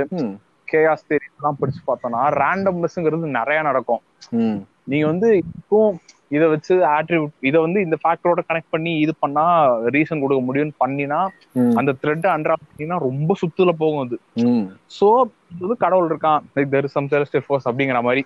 [0.69, 4.03] கேஆஸ் எல்லாம் படிச்சு பார்த்தோம்னா ரேண்டம்னஸ்ங்கிறது நிறைய நடக்கும்.
[4.91, 5.29] நீங்க வந்து
[5.61, 5.79] இப்போ
[6.37, 9.45] இதை வச்சு ஆட்ரிபியூட் இதை வந்து இந்த ஃபேக்டரோட கனெக்ட் பண்ணி இது பண்ணா
[9.95, 11.21] ரீசன் கொடுக்க முடியும்னு பண்ணினா.
[11.81, 14.17] அந்த த்ரெட் அண்ட்ரா பண்ணினா ரொம்ப சுத்துல போகும் அது.
[14.99, 15.09] சோ
[15.63, 18.25] வந்து கடவுள் இருக்கான் like there some celestial force அப்படிங்கிற மாதிரி.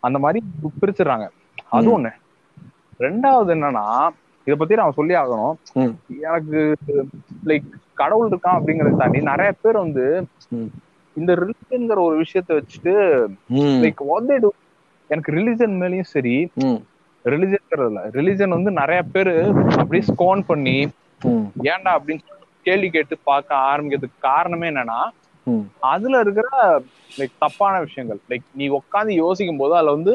[0.00, 0.40] அந்த மாதிரி
[0.80, 1.26] பிரிச்சிடுறாங்க
[1.76, 1.88] அது.
[1.98, 2.12] ஒண்ணு
[3.00, 3.84] ரெண்டாவது என்னன்னா
[4.46, 5.54] இத பத்தி நான் சொல்லி ஆகணும்.
[6.22, 6.60] எனக்கு
[7.44, 10.06] லைக் கடவுள் இருக்கான் அப்படிங்கறத தாண்டி நிறைய பேர் வந்து.
[11.16, 12.94] இந்த ரிலிஜன்ங்கிற ஒரு விஷயத்த வச்சுட்டு.
[13.84, 14.32] லைக் வாட்
[15.10, 16.36] எனக்கு ரிலிஜன் மேலயும் சரி.
[17.24, 19.34] ரிலிஜன்ங்கிறதுல ரிலிஜன் வந்து நிறைய பேரு
[19.78, 20.76] அப்படியே ஸ்கோன் பண்ணி.
[21.70, 25.00] ஏன்டா அப்படின்னு சொல்லி கேள்வி கேட்டு பார்க்க ஆரம்பிக்கிறதுக்கு காரணமே என்னன்னா.
[25.92, 26.48] அதுல இருக்கிற
[27.18, 28.20] லைக் தப்பான விஷயங்கள்.
[28.30, 30.14] லைக் நீ உட்காந்து யோசிக்கும் போது அதுல வந்து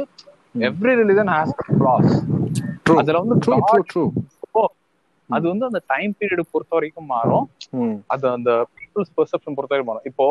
[0.69, 2.13] எவ்ரி ரிலிஜன் ஹேஸ் ஃபிளாஸ்.
[3.01, 4.11] அதுல வந்து God true,
[4.53, 4.69] true.
[5.29, 7.45] அது வந்து அந்த டைம் பீரியட் பொறுத்த வரைக்கும் மாறும்.
[8.13, 10.07] அது அந்த பீப்புள்ஸ் பெர்செப்ஷன் பொறுத்த வரைக்கும் மாறும்.
[10.11, 10.25] இப்போ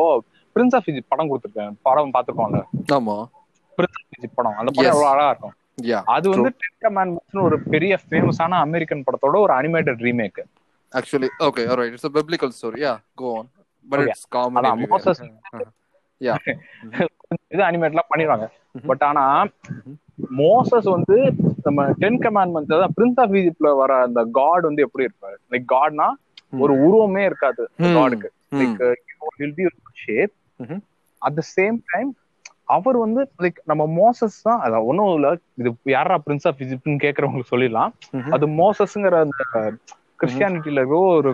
[0.55, 1.75] பிரின்ஸ் ஆஃப் இஜிப்ட் படம் கொடுத்துருக்கேன்.
[1.87, 2.61] படம் பார்த்துருக்கோம்ல
[2.97, 3.17] ஆமா.
[3.77, 4.57] பிரின்ஸ் ஆஃப் இஜிப்ட் படம்.
[4.61, 4.89] அந்த படம்.
[4.91, 5.55] எவ்வளவு அழகா இருக்கும்.
[5.91, 10.41] யா அது வந்து டென் கமாண்ட்மெண்ட்ஸ்னு ஒரு பெரிய ஃபேமஸான அமெரிக்கன் படத்தோட ஒரு animated remake
[10.99, 11.93] actually okay all right.
[11.95, 12.77] It's a biblical story.
[12.85, 13.29] Yeah go
[16.21, 16.37] yeah.
[17.53, 18.49] இது அனிமேட்லாம் பண்ணிடுவாங்க.
[18.85, 19.45] பட் ஆனா
[20.37, 22.19] மோசஸ் வந்து நம்ம டென்
[22.97, 25.35] பிரின்ஸ் ஆஃப் ஈஜிப்ட்ல வர அந்த காட் வந்து எப்படி இருப்பாரு?
[25.51, 26.13] லைக் காட்னா
[26.57, 27.69] ஒரு உருவமே இருக்காது.
[27.95, 28.29] காடுக்கு.
[28.53, 28.97] Like
[29.37, 29.63] will be
[30.05, 30.31] shape.
[31.21, 32.15] At the same time
[32.75, 37.51] அவர் வந்து லைக் நம்ம மோசஸ் தான் அதான் ஒன்றும் இல்ல இது யாரா பிரின்ஸ் ஆஃப் இஜிப்ட்னு கேக்குறவங்களுக்கு
[37.51, 37.91] சொல்லிடலாம்.
[38.29, 39.43] அது மோசஸ்ங்கிற அந்த
[40.19, 41.31] கிறிஸ்டியானிட்டில இருக்க ஒரு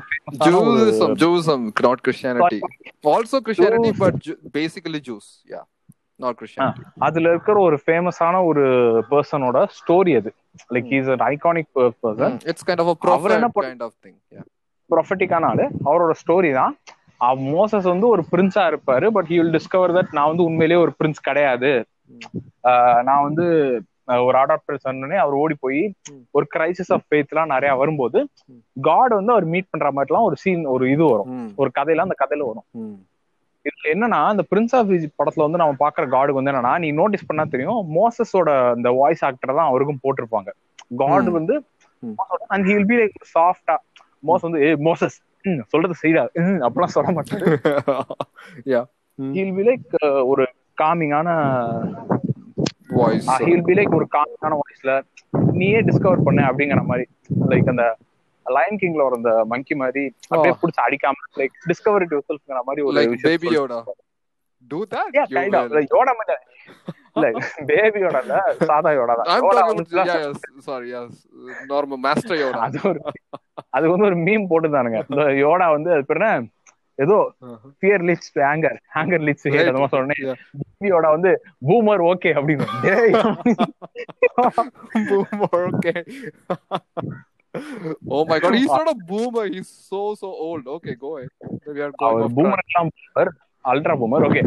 [1.86, 2.60] not Christianity.
[3.14, 4.00] Also Christianity, Jews.
[4.00, 5.26] but Ju- basically Jews.
[5.54, 5.66] Yeah,
[6.20, 6.84] not Christianity.
[7.00, 8.64] அதுல இருக்கிற ஒரு ஃபேமஸான ஒரு
[9.12, 10.32] பர்சனோட ஸ்டோரி அது
[10.76, 14.16] like is an iconic person Mm, It's kind of a prophet kind of thing.
[14.32, 14.48] Yeah.
[14.90, 16.74] ப்ரொஃபட்டிக்கான ஆளு அவரோட ஸ்டோரி தான்
[17.52, 21.22] மோசஸ் வந்து ஒரு பிரின்ஸா இருப்பாரு but he will discover that நான் வந்து உண்மையிலேயே ஒரு பிரின்ஸ்
[21.22, 21.70] கிடையாது
[22.64, 23.46] ஆஹ் நான் வந்து
[24.26, 25.82] ஒரு அடாப்டர் சொன்னே அவர் ஓடி போய்.
[26.36, 28.20] ஒரு கிரைசிஸ் ஆஃப் ஃபேத்லாம் நிறைய வரும்போது
[28.84, 32.48] காட் வந்து அவர் மீட் பண்ற மாதிரிலாம் ஒரு சீன் ஒரு இது வரும் ஒரு கதையில அந்த கதையில
[32.50, 32.68] வரும்
[33.66, 37.28] இதுல என்னன்னா இந்த பிரின்ஸ் ஆஃப் ஈஜிப்ட் படத்துல வந்து நம்ம பாக்குற காடுக்கு வந்து என்னன்னா நீ நோட்டீஸ்
[37.28, 40.50] பண்ணா தெரியும் மோசஸோட அந்த வாய்ஸ் ஆக்டர் தான் அவருக்கும் போட்டிருப்பாங்க
[41.02, 41.30] காட்.
[41.38, 41.56] வந்து.
[42.52, 43.76] அண்ட் ஹில் பி லைக் சாஃப்டா
[44.24, 45.18] மோஸ் வந்து ஏ மோசஸ்
[45.72, 46.24] சொல்றது செய்தா
[46.66, 47.46] அப்படிலாம் சொல்ல மாட்டாரு.
[49.20, 49.96] ஹில் பி லைக்
[50.32, 50.44] ஒரு
[50.78, 51.30] காமிங்கான
[53.02, 53.28] Voice.
[53.44, 54.94] ஹில் பி லைக் ஒரு காமிங்கான வாய்ஸ்ல
[55.58, 57.06] நீயே டிஸ்கவர் பண்ண அப்படிங்கிற மாதிரி
[57.52, 57.86] லைக் அந்த
[58.46, 60.60] லயன் கிங்ல வர அந்த மங்கி மாதிரி அப்படியே Oh.
[60.62, 63.80] புடிச்சு அடிக்காம லைக் டிஸ்கவர் இட் யுவர்செல்ஃப்ங்கிற மாதிரி ஒரு Yoda.
[64.72, 65.08] Do that.
[65.12, 65.64] Yeah, you kind of.
[65.64, 65.76] will.
[65.78, 66.36] Like யோடா மாதிரி
[67.16, 67.28] இல்ல
[67.70, 68.36] பேபியோட இல்ல
[68.68, 69.64] சாதா யோடா தான் I'm யோடா
[70.12, 70.36] yes,
[70.68, 71.10] sorry, yes,
[71.72, 72.60] normal Master Yoda.
[72.68, 73.00] அது ஒரு
[73.78, 75.00] அது வந்து ஒரு மீம் போட்டுதானுங்க
[75.42, 76.30] யோடா வந்து அது பேர் என்ன
[77.06, 77.18] ஏதோ.
[77.80, 79.70] Fear leads to anger anger leads to hate.
[79.72, 80.24] அந்த மாதிரி சொன்னேன்.
[80.62, 81.32] பேபியோட வந்து
[81.70, 83.14] பூமர் ஓகே அப்படின்னு டேய்
[85.10, 86.00] boomer, okay.
[88.16, 89.46] oh my god, he's not a boomer.
[89.54, 90.66] He's so so old.
[90.76, 91.32] Okay, go ahead.
[91.78, 93.32] We are going அவர் பூமர் எல்லாம் பூமர்
[93.72, 94.42] அல்ட்ரா பூமர் ஓகே.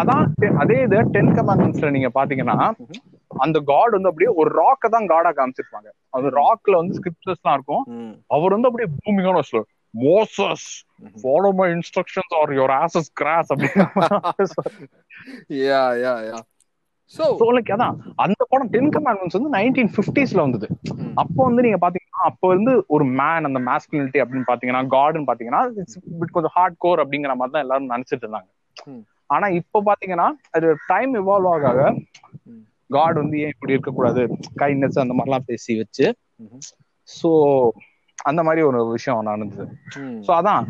[0.00, 0.24] அதான்
[0.62, 2.56] அதே இது டென் கமாண்ட்மெண்ட்ஸ்ல நீங்க பாத்தீங்கன்னா
[3.44, 7.84] அந்த காட் வந்து அப்படியே ஒரு ராக்க தான் காடா காமிச்சிருப்பாங்க அந்த ராக்ல வந்து ஸ்கிரிப்டர்ஸ் எல்லாம் இருக்கும்.
[8.36, 9.62] அவர் வந்து அப்படியே பூமிங்கான slow
[9.98, 10.66] Moses
[11.22, 13.52] follow my instructions or your ass is grass
[15.48, 16.38] yeah yeah yeah
[17.18, 20.68] so So, like, அதான் அந்த படம் டென் கமாண்ட்மெண்ட்ஸ் வந்து நைன்டீன் பிப்டிஸ்ல வந்தது.
[21.14, 25.98] அப்போ வந்து நீங்க பாத்தீங்கன்னா அப்போ வந்து ஒரு மேன் அந்த மாஸ்குலினிட்டி அப்படின்னு பாத்தீங்கன்னா காட்னு பாத்தீங்கன்னா இட்ஸ்
[26.32, 28.50] கொஞ்சம் ஹார்ட் கோர் அப்படிங்கிற மாதிரி தான் எல்லாரும் நினைச்சிட்டு இருந்தாங்க.
[28.84, 29.04] ம்.
[29.26, 31.94] ஆனா இப்போ பாத்தீங்கன்னா அது டைம் இவால்வ் ஆக.
[32.88, 34.36] காட் வந்து ஏன் இப்படி இருக்கக்கூடாது?
[34.56, 36.16] கைண்ட்னஸ் அந்த மாதிரிலாம் பேசி வச்சு.
[36.42, 37.70] ம்ஹும்.
[38.20, 40.64] சோ அந்த மாதிரி ஒரு விஷயம் நடந்தது சோ அதான்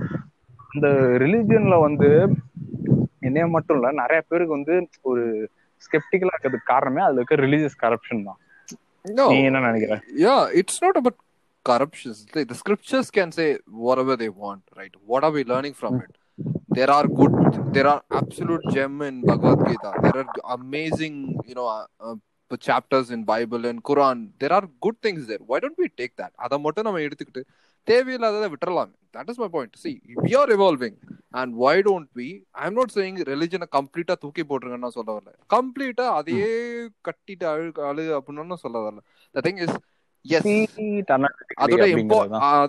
[0.69, 0.89] அந்த
[1.25, 2.29] ரிலிஜியன்ல வந்து
[3.21, 5.51] என்னைய மட்டும் இல்ல நிறைய பேருக்கு வந்து ஒரு
[5.87, 8.41] ஸ்கெப்டிக்கலா இருக்கிறதுக்கு காரணமே அதுல இருக்க ரிலீஜியஸ் கரப்ஷன் தான்.
[9.31, 10.01] நீ என்ன நினைக்கிற
[10.85, 11.19] not about
[11.69, 12.13] corruption.
[12.35, 14.95] The, the scriptures can say whatever they want, right?
[15.07, 16.11] What are we learning from it?
[16.79, 17.35] There are good,
[17.73, 19.91] there are absolute gem in Bhagavad Gita.
[20.03, 22.17] There are amazing, you know, uh, uh,
[22.59, 24.31] chapters in Bible and Quran.
[24.39, 25.43] There are good things there.
[25.51, 26.33] Why don't we take that?
[26.37, 27.43] அதை மட்டும் நம்ம எடுத்துக்கிட்டு
[27.87, 28.91] தேவையில்லாததை விட்டுறலாம்.
[29.17, 29.93] That is my point see
[30.25, 30.97] we are evolving
[31.41, 35.33] and why don't we I am not saying ரிலிஜனை கம்ப்ளீட்டா தூக்கி போட்டுருங்கன்னு நான் சொல்ல வரல.
[35.55, 36.51] கம்ப்ளீட்டா அதையே
[37.09, 39.01] கட்டிட்டு அழு அழு அப்படின்னு சொல்ல வரல.
[39.33, 39.77] த திங் இஸ்
[40.37, 40.47] எஸ்
[41.65, 41.85] அதோட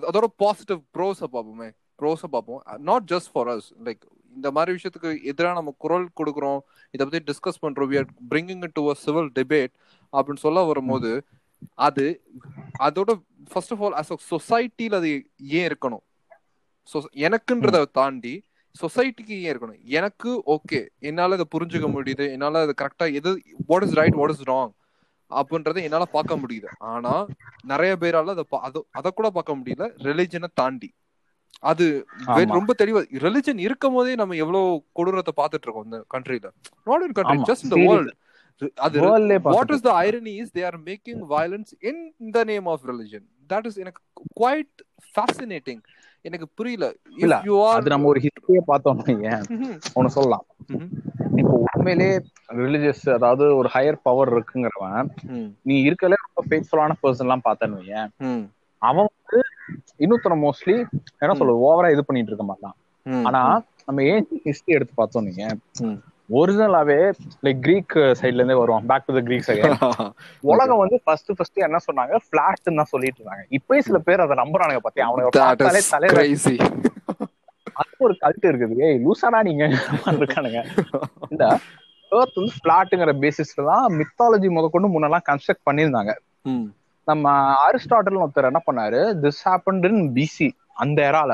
[0.08, 1.70] அதோட பாசிட்டிவ் ப்ரோஸ பார்ப்போமே.
[2.02, 2.62] ப்ரோஸ பார்ப்போம்.
[2.90, 4.02] Not just for us like
[4.34, 6.58] இந்த மாதிரி விஷயத்துக்கு எதிராக நம்ம குரல் கொடுக்குறோம்
[6.90, 7.88] இதை பத்தி டிஸ்கஸ் பண்றோம்.
[7.88, 9.72] We are bringing to a civil debate
[10.12, 11.24] அப்படின்னு சொல்ல வரும்போது
[11.74, 12.22] அது
[12.78, 16.10] அதோட first of all as a சொசைட்டில அது ஏன் இருக்கணும்?
[16.84, 18.42] So- எனக்குன்றத தாண்டி
[18.82, 19.82] சொசைட்டிக்கு ஏன் இருக்கணும்?
[19.84, 24.48] எனக்கு ஓகே என்னால இதை புரிஞ்சுக்க முடியுது என்னால அது கரெக்டா எது what is right what is
[24.48, 24.72] wrong
[25.30, 26.66] அப்படின்றத என்னால பார்க்க முடியுது.
[26.78, 27.26] ஆனா
[27.62, 30.94] நிறைய பேரால அதை அது- அதை கூட பார்க்க முடியல ரிலிஜனை தாண்டி.
[31.62, 31.86] அது.
[32.56, 36.50] ரொம்ப தெளிவா ரிலிஜன் இருக்கும் போதே நம்ம எவ்வளவு கொடூரத்தை பார்த்துட்டு இருக்கோம் இந்த கண்ட்ரில
[36.86, 37.38] நாட் இன் கண்ட்ரி.
[37.50, 37.78] ஜஸ்ட் இந்த.
[37.84, 38.12] வேர்ல்ட்
[38.86, 38.96] அது
[39.48, 42.02] what is the irony is they are making violence in
[42.34, 44.00] the name of religion that is எனக்கு
[44.34, 44.74] குவைட்
[45.08, 45.82] ஃபேசினேட்டிங்
[46.24, 46.86] எனக்கு புரியல.
[47.22, 47.36] இல்ல,
[47.76, 49.00] அது நம்ம ஒரு ஹிஸ்டரியை பார்த்தோம்
[49.96, 50.44] ஒன்னு சொல்லலாம்.
[51.40, 52.08] இப்போ உண்மையிலே
[52.60, 55.08] ரிலிஜியஸ் அதாவது ஒரு ஹையர் பவர் இருக்குங்கிறவன்
[55.64, 58.04] நீ இருக்கல ரொம்ப ஃபேத்ஃபுல்லான பர்சன் எல்லாம் பார்த்தேன்னு
[58.82, 59.40] அவன் வந்து
[60.02, 60.76] இன்னொருத்தர மோஸ்ட்லி
[61.18, 62.74] என்ன சொல்றது ஓவரா இது பண்ணிட்டு இருக்க மாட்டான்.
[63.26, 63.42] ஆனா
[63.86, 65.44] நம்ம ஏன் ஹிஸ்டரி எடுத்து பார்த்தோம் நீங்க.
[66.30, 66.98] ஒரிஜினலாவே
[67.44, 68.86] லைக் கிரீக் சைட்ல இருந்தே வருவான்.
[68.86, 69.62] Back to the Greek side
[70.42, 72.16] உலகம் வந்து ஃபர்ஸ்ட் ஃபர்ஸ்ட் என்ன சொன்னாங்க?
[72.32, 73.44] பிளாட்னு தான் சொல்லிட்டு இருந்தாங்க.
[73.50, 75.06] இப்பயும் சில பேர் அதை நம்புறானுங்க பாத்தியா?
[75.06, 75.30] அவனுக்கு
[76.14, 76.56] crazy.
[77.80, 78.74] அது ஒரு கல்ட் இருக்குது.
[78.86, 79.64] ஏய் லூசாடா நீங்க.
[80.20, 80.60] இருக்கானுங்க.
[81.30, 81.44] இந்த
[82.12, 86.12] ஏர்த் வந்து பிளாட்டுங்கிற பேசிஸ்ல தான் மித்தாலஜி முதற்கொண்டு முன்னெல்லாம் கன்ஸ்ட்ரக்ட் பண்ணியிருந்தாங்க.
[87.08, 87.30] நம்ம
[87.66, 89.00] அரிஸ்டாட்டில் ஒருத்தர் என்ன பண்ணாரு?
[89.24, 90.48] திஸ் ஹேப்பன்ட் இன் பிசி
[90.82, 91.32] அந்த எரால.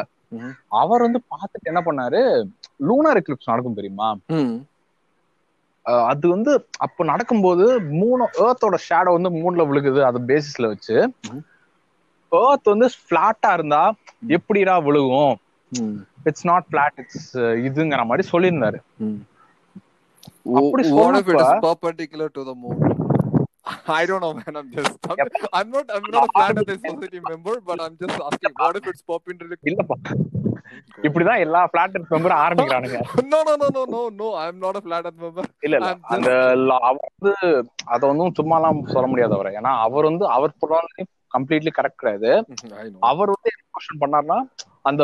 [0.81, 2.21] அவர் வந்து பார்த்துட்டு என்ன பண்ணாரு?
[2.89, 4.09] லூனார் எக்லிப்ஸ் நடக்கும் தெரியுமா?
[6.11, 6.53] அது வந்து
[6.87, 7.67] அப்ப நடக்கும்போது
[8.01, 10.97] மூணு ஏர்த்தோட ஷேடோ வந்து மூணுல விழுகுது அது பேசிஸ்ல வச்சு.
[12.33, 13.83] ஏர்த் வந்து பிளாட்டா இருந்தா
[14.37, 15.35] எப்படிடா விழுகும்.
[16.29, 17.31] இட்ஸ் நாட் பிளாட் இட்ஸ்
[17.69, 18.81] இதுங்கிற மாதிரி சொல்லியிருந்தாரு.
[20.61, 20.85] அப்படி
[23.95, 24.57] I don't know, man.
[24.57, 24.97] I'm just.
[25.11, 25.17] I'm,
[25.53, 25.87] I'm not.
[25.91, 28.55] I'm not a flat earth society member, but I'm just asking.
[28.57, 29.59] What if it's perpendicular?
[29.71, 29.97] இல்லப்பா
[31.03, 32.99] இப்படிதான் எல்லா பிளாட் மெம்பரும் ஆரம்பிக்கிறானுங்க
[33.33, 34.35] No, no, no, no, no, no.
[34.37, 35.45] I'm not a flat earth member.
[35.61, 36.31] இல்ல இல்ல I'm just- அந்த
[36.69, 37.33] ல- அவர் வந்து
[37.85, 40.55] அத வந்து சும்மாலாம் சொல்ல முடியாது அவரை ஏன்னா அவர் வந்து அவர்
[41.35, 42.31] கம்ப்ளீட்லி கரெக்ட் கிடையாது.
[43.01, 44.39] அவர் வந்து கொஸ்டின் பண்ணாருன்னா
[44.83, 45.03] அந்த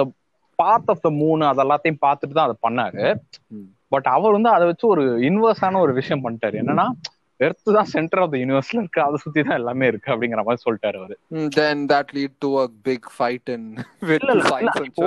[0.59, 3.05] பாத் ஆஃப் த மூணு அது எல்லாத்தையும் பார்த்துட்டு தான் அதை பண்ணாரு.
[3.89, 6.87] பட் அவர் வந்து அதை வச்சு ஒரு இன்வர்ஸான ஒரு விஷயம் பண்ணிட்டாரு என்னன்னா
[7.41, 10.99] எர்த் தான் சென்டர் ஆஃப் த யூனிவர்ஸ்ல இருக்கு அதை சுத்தி தான் எல்லாமே இருக்கு அப்படிங்கிற மாதிரி சொல்லிட்டாரு
[11.01, 11.17] அவரு
[11.57, 13.63] Then that lead to a big fight in
[14.09, 15.07] with இல்ல இல்ல, இல்ல science and இப்போ.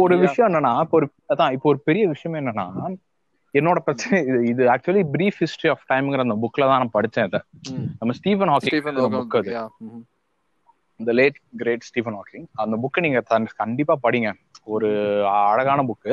[0.00, 0.20] ஒரு-.
[0.24, 2.66] விஷயம் என்னன்னா இப்போ ஒரு அதான் இப்போ ஒரு பெரிய விஷயம் என்னன்னா
[3.54, 7.40] என்னோட பிரச்சனை இது இது ஆக்சுவலி பிரீஃப் ஹிஸ்டரி ஆஃப் டைம்ங்கிற அந்த புக்ல தான் நான் படிச்சேன் இதை.
[8.00, 9.14] நம்ம Stephen Stephen Hawking Hawking.
[9.20, 9.52] Book அது.
[11.00, 14.30] இந்த லேட் கிரேட் ஸ்டீஃபன் ஹாக்கிங் அந்த புக்கை நீங்க தன்- கண்டிப்பா படிங்க
[14.66, 14.88] ஒரு
[15.46, 16.12] அழகான புக்கு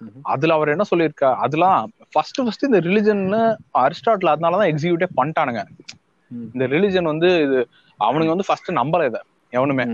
[0.00, 0.20] Mhm.
[0.26, 1.80] அதுல அவர் என்ன சொல்லியிருக்கா அதெல்லாம்
[2.12, 3.40] ஃபர்ஸ்ட் ஃபர்ஸ்ட் இந்த ரிலிஜன்னு
[3.84, 5.62] அரிஸ்டாட்டில் அதனாலதான் எக்ஸிக்யூட்டே பண்ணிட்டானுங்க.
[6.54, 7.58] இந்த ரிலிஜன் வந்து இது
[8.00, 9.20] அவனுங்க வந்து ஃபர்ஸ்ட் நம்பல இதை
[9.52, 9.84] எவனுமே.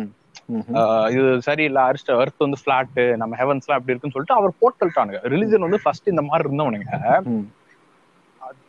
[1.14, 5.20] இது சரியில்லை அரிஸ்ட எர்த் வந்து பிளாட் நம்ம ஹெவன்ஸ் எல்லாம் எப்படி இருக்குன்னு சொல்லிட்டு அவர் போட்டுட்டானுங்க.
[5.35, 6.90] ரிலிஜன் வந்து ஃபர்ஸ்ட் இந்த மாதிரி இருந்தவனுங்க.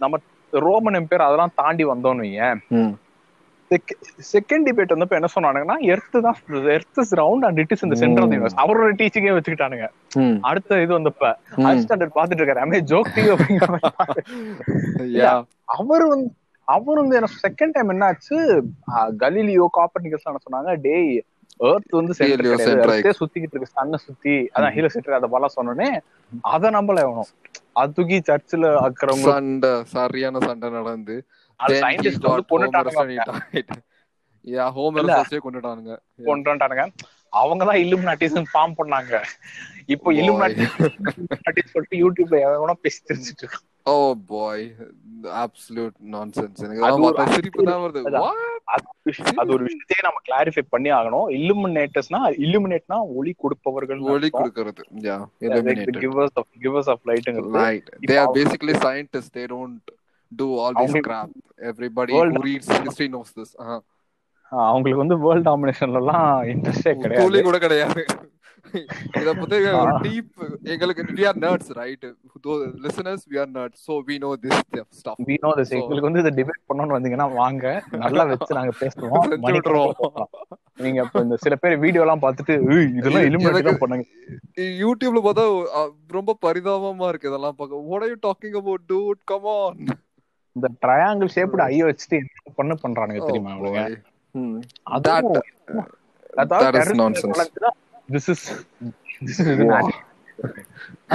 [0.04, 0.18] நம்ம
[0.54, 2.26] ரோமன் எம்பையர் அதெல்லாம் தாண்டி வந்தோன்னு
[2.78, 2.92] Mm.
[4.32, 6.38] செகண்ட் டிபேட் வந்தப்ப என்ன சொன்னானுங்கன்னா எர்த் தான்
[6.76, 9.88] earth is round and it is இந்த சென்டர் ஆஃப் யூனிவர்ஸ் அவரோட டீச்சிங்கே வச்சுக்கிட்டானுங்க.
[10.50, 11.68] அடுத்த இது வந்தப்ப Mm.
[11.70, 12.64] அரிஸ்டாண்டர் பாத்துட்டு இருக்காரு.
[12.66, 13.80] அமே ஜோக் டீ அப்படிங்கிற.
[15.78, 16.30] அவர் வந்து
[16.68, 18.38] அவர் வந்து என்ன செகண்ட் டைம் என்னாச்சு?
[19.24, 20.74] கலீலியோ காப்பர்னிகஸ் என்ன சொன்னாங்க?
[20.88, 21.12] டேய்
[21.70, 23.76] எர்த் வந்து ஏ சுத்திக்கிட்டு இருக்கு.
[23.78, 24.36] சன்ன சுத்தி.
[24.56, 25.90] அதான் ஹீரோ சென்டர் அதை போல சொன்னோடனே
[26.56, 27.06] அத நம்பல
[27.82, 31.16] அது தூக்கி சர்ச்சில் இருக்கிறவங்க சரியான சண்டை நடந்து.
[31.64, 32.44] அது சயின்டிஸ்ட் வந்து
[35.44, 35.96] கொண்டுட்டானுங்க.
[36.28, 36.84] கொண்டுட்டானுங்க
[37.40, 39.14] அவங்க தான் இல்லுமினாட்டிஸ் ஃபார்ம் பண்ணாங்க.
[39.94, 43.66] இப்போ இல்லுமினாட்டிஸ் சொல்லிட்டு யூடியூப்ல எவனோ பேசி தெரிஞ்சுட்டு இருக்கான்.
[43.92, 43.94] ஓ
[44.32, 44.64] பாய்
[45.44, 48.02] அப்சல்யூட் நான்சென்ஸ் எனக்கு சிரிப்பு தான் வருது?
[49.42, 51.28] அது ஒரு விஷயத்தையே நம்ம கிளாரிஃபை பண்ணி ஆகணும்.
[51.38, 54.84] இல்லுமினேட்டர்ஸ்னா இல்லுமினேட்னா ஒளி கொடுப்பவர்கள் ஒளி கொடுக்கறது.
[55.08, 55.18] Yeah
[56.06, 57.04] givers of givers of
[58.10, 59.32] they are basically scientists.
[59.38, 59.84] They don't
[60.36, 61.30] do all this அவங்களுக்கு- crap.
[61.62, 63.62] Everybody World- who reads history knows this.
[63.62, 63.80] Uh
[64.50, 67.44] அவங்களுக்கு வந்து வேர்ல்ட் டாமினேஷன்ல எல்லாம் இன்ட்ரெஸ்டே கிடையாது.
[67.44, 68.06] கூட கிடையாது.
[69.14, 70.30] இத பத்தி ஒரு டீப்
[70.64, 72.14] எங்களுக்கு are nerds right?
[72.48, 73.74] Those listeners we are nerds.
[73.74, 74.58] So we know this
[75.04, 75.14] stuff.
[75.26, 75.70] We know this.
[75.70, 77.84] So- எங்களுக்கு வந்து இதை டிபேட் பண்ணணும்னு வந்தீங்கன்னா வாங்க.
[77.92, 79.42] நல்லா வச்சு நாங்க பேசுவோம்.
[79.42, 80.30] பேசலாம்.
[80.76, 83.24] நீங்க இப்ப இந்த சில பேர் வீடியோ எல்லாம் பார்த்துட்டு "ஏய், இதெல்லாம்
[83.62, 84.04] தான் பண்ணாங்க.
[84.62, 87.86] யூடியூப்ல பார்த்தா ரொம்ப பரிதாபமா இருக்கு இதெல்லாம் பார்க்க.
[87.90, 89.20] What are you talking about dude?
[89.32, 89.86] Come on.
[90.58, 92.22] இந்த ட்ரையாங்கிள் ஷேப்டு ஐய வச்சுட்டு
[92.56, 93.52] என்ன பண்ண பண்றானுங்க தெரியுமா.
[94.38, 94.62] Hmm.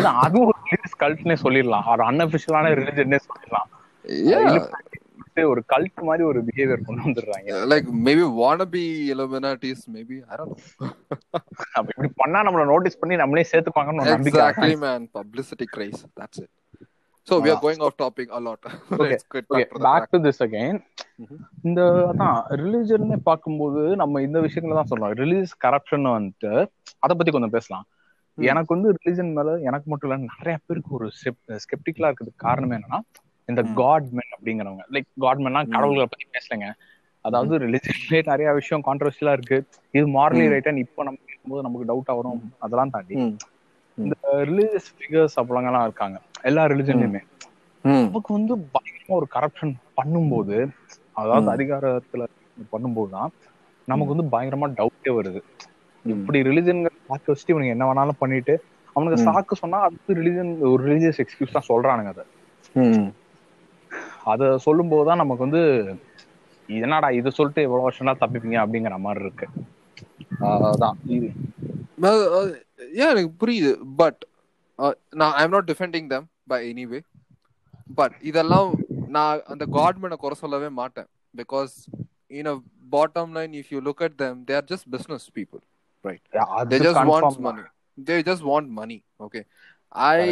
[0.02, 1.90] அதுவும் ஒரு ரிலீஜியஸ் கல்ட்னே சொல்லிடலாம்.
[1.90, 3.68] ஒரு அன்அபிஷியலான ரிலிஜன்னே சொல்லிடலாம்.
[5.48, 7.66] ஒரு கல்ட் மாதிரி ஒரு பிஹேவியர் கொண்டு வந்துடுறாங்க.
[9.92, 10.90] Maybe i don't know.
[11.72, 14.04] அப்ப இப்படி பண்ணா நம்மள நோட்டீஸ் பண்ணி நம்மளே சேர்த்துப்பாங்கன்னு
[14.74, 15.06] man.
[15.14, 16.44] Publicity craze.
[17.22, 18.58] That's it so we are going off topic a lot
[18.94, 20.08] Okay, let's get okay back to the back.
[20.12, 20.78] To this again.
[21.64, 21.80] இந்த
[22.10, 26.52] அதான் ரிலிஜன் பார்க்கும்போது நம்ம இந்த விஷயங்கள தான் சொல்றோம் ரிலீஜியஸ் கரப்ஷன் வந்துட்டு
[27.02, 27.84] அத பத்தி கொஞ்சம் பேசலாம்.
[28.38, 31.06] எனக்கு வந்து ரிலிஜன் மேல எனக்கு மட்டும் இல்ல நிறைய பேருக்கு ஒரு
[31.62, 33.00] ஸ்கெப்டிக்கலா இருக்கிறதுக்கு காரணம் என்னன்னா
[33.48, 33.72] இந்த ம்.
[33.78, 35.72] காட் மென் அப்படிங்கிறவங்க லைக் காட் மென்னா ம்.
[35.74, 36.68] கடவுள்களை பத்தி பேசலைங்க
[37.24, 39.58] அதாவது ரிலிஜன்லயே நிறைய விஷயம் கான்ட்ரவர்சியலா இருக்கு
[39.94, 40.52] இது மாரலி ம்.
[40.54, 43.34] ரைட்டன் இப்போ நம்ம கேட்கும்போது நமக்கு டவுட்டா வரும் அதெல்லாம் தாண்டி ம்.
[44.46, 47.20] ரிலீஜியஸ் ஃபிகர்ஸ் அப்படிலாம் இருக்காங்க எல்லா ரிலிஜன்லயுமே.
[47.84, 50.56] நமக்கு வந்து பயங்கரமா ஒரு கரப்ஷன் பண்ணும்போது
[51.20, 51.48] அதாவது.
[51.54, 52.24] அதிகாரத்துல
[52.74, 53.32] பண்ணும்போது தான்
[53.88, 55.40] நமக்கு வந்து பயங்கரமா டவுட்டே வருது.
[56.04, 58.54] இப்படி ரிலிஜன் சாக்கு வச்சுட்டு இவனுங்க என்ன வேணாலும் பண்ணிட்டு
[58.96, 59.18] அவனுக்கு.
[59.26, 62.24] சாக்கு சொன்னா அதுக்கு ரிலிஜன் ஒரு ரிலீஜியஸ் எக்ஸ்கியூஸ் தான் சொல்றானுங்க அதை.
[64.32, 65.62] அதை சொல்லும் போதுதான் நமக்கு வந்து
[66.68, 69.46] என்னடா இது சொல்லிட்டு எவ்வளவு வருஷம்னா தப்பிப்பீங்க அப்படிங்கிற மாதிரி இருக்கு
[70.50, 71.28] அதான் இது
[72.98, 74.20] yeah எனக்கு புரியுது பட்
[75.20, 77.00] நான் I am not defending them by any way
[77.98, 78.70] but இதெல்லாம்
[79.16, 81.08] நான் அந்த காட்மேனை குறை சொல்லவே மாட்டேன்.
[81.40, 81.74] Because
[82.38, 82.56] in a
[82.92, 85.62] bottom line if you look at them they are just business people
[86.04, 86.16] they
[86.58, 87.44] அது just want confirm தான்.
[87.48, 87.64] money
[87.98, 89.42] they just want money okay?
[90.12, 90.22] I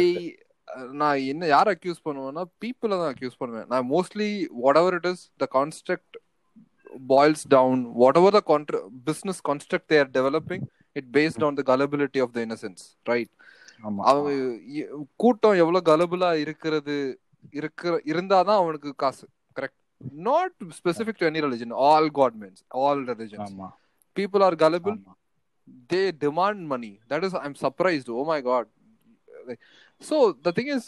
[0.99, 3.65] நான் என்ன யார் அக்யூஸ் பண்ணுவேன்னா பீப்புளை தான் அக்யூஸ் பண்ணுவேன்.
[3.71, 4.27] நான் mostly
[4.81, 6.15] whatever it is the construct
[7.11, 7.81] boils down
[8.21, 8.41] whatever the
[9.09, 10.63] business construct they're developing
[10.95, 14.31] it based on the culpability of the innocence right ஆமா அவங்க
[15.15, 16.95] கூட்டம் எவ்வளவு கலபிளா இருக்கிறது
[17.51, 19.25] இருக்கிற இருந்தாதான் அவனுக்கு காசு
[19.59, 19.79] correct
[20.29, 23.55] not specific to any religion all godmens all religions
[24.19, 24.57] people are
[25.89, 28.65] they demand money that is i'm surprised oh my god
[29.47, 29.59] Like,
[30.01, 30.15] so
[30.45, 30.83] the thing is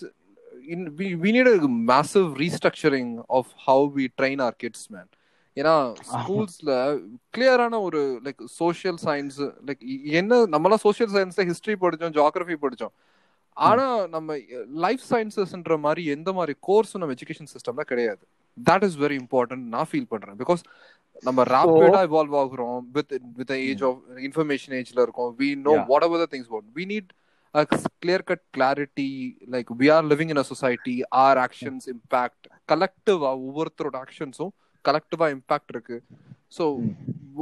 [0.68, 5.08] in we, we need a massive restructuring of how we train our kids man
[5.58, 5.74] ஏன்னா
[6.12, 6.72] ஸ்கூல்ஸ்ல
[7.36, 9.38] கிளியரான ஒரு like social science
[9.68, 9.82] like
[10.20, 12.94] என்ன நம்மளாம் social சயின்ஸ்ல history படிச்சோம் geography படிச்சோம்.
[13.58, 14.36] ஆனா நம்ம
[14.86, 18.24] லைஃப் சயின்சஸ்ன்ற மாதிரி எந்த மாதிரி கோர்ஸ் நம்ம எஜுகேஷன் சிஸ்டம்ல கிடையாது.
[18.58, 20.38] தட் இஸ் வெரி இம்பார்ட்டன்ட் நான் ஃபீல் பண்றேன்.
[20.42, 20.64] பிகாஸ்
[21.24, 22.80] நம்ம ரேபிடா evolve ஆகுறோம்.
[22.96, 25.32] With with age of information ஏஜ்ல இருக்கோம்.
[25.40, 25.76] We know.
[26.08, 27.12] Whatever the things what we need
[28.02, 29.08] clear cut clarity
[29.52, 34.54] like we are living in a society our actions impact கலெக்டிவா ஒவ்வொருத்தரோட ஆக்ஷன்ஸும்
[34.86, 35.98] கலெக்டிவா impact இருக்கு.
[36.58, 36.64] So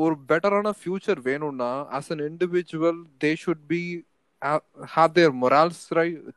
[0.04, 3.82] ஒரு பெட்டரான future வேணும்னா as an individual they should be
[4.96, 5.82] have their morals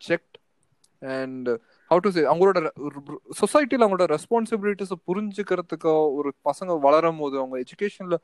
[0.08, 0.36] checked
[1.02, 1.48] and
[1.90, 2.58] how to say அவங்களோட
[3.42, 8.18] சொசைட்டில அவங்களோட ரெஸ்பான்சிபிலிட்டிஸை புரிஞ்சுக்கிறதுக்கு ஒரு பசங்க வளரும் போது அவங்க எஜுகேஷன்ல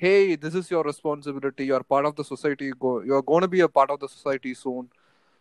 [0.00, 0.12] hey
[0.44, 2.66] this is your responsibility you are part of the society
[3.08, 4.86] you are gonna be a part of the society soon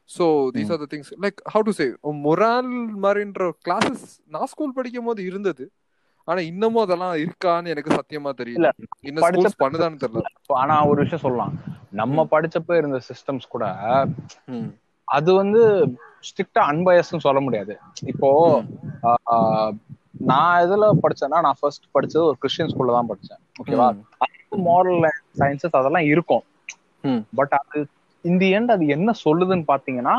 [0.09, 1.87] so these are the things like how to say
[2.27, 2.71] moral
[3.05, 5.65] மாதிரின்ற classes நான் school படிக்கும் போது இருந்தது.
[6.27, 8.69] ஆனா இன்னமும் அதெல்லாம் இருக்கான்னு எனக்கு சத்தியமா தெரியல.
[9.07, 10.29] இன்னும் ஸ்கூல்ஸ் பண்ணுதான்னு தெரியல.
[10.61, 11.53] ஆனா ஒரு விஷயம் சொல்லலாம்.
[12.01, 13.65] நம்ம படிச்சப்ப இருந்த சிஸ்டம்ஸ் கூட.
[15.07, 15.61] அது வந்து
[16.27, 17.73] ஸ்ட்ரிக்டா அன்பயஸ்னு சொல்ல முடியாது.
[18.13, 18.29] இப்போ
[20.31, 23.41] நான் எதுல படிச்சேன்னா நான் ஃபர்ஸ்ட் படிச்சது ஒரு கிறிஸ்டியன் ஸ்கூல்ல தான் படிச்சேன்.
[23.61, 23.87] ஓகேவா
[24.67, 25.07] மாரல்
[25.41, 26.43] சயின்சஸ் அதெல்லாம் இருக்கும்.
[27.39, 27.79] பட் அது
[28.25, 30.15] இந்த எண்ட் அது என்ன சொல்லுதுன்னு பாத்தீங்கன்னா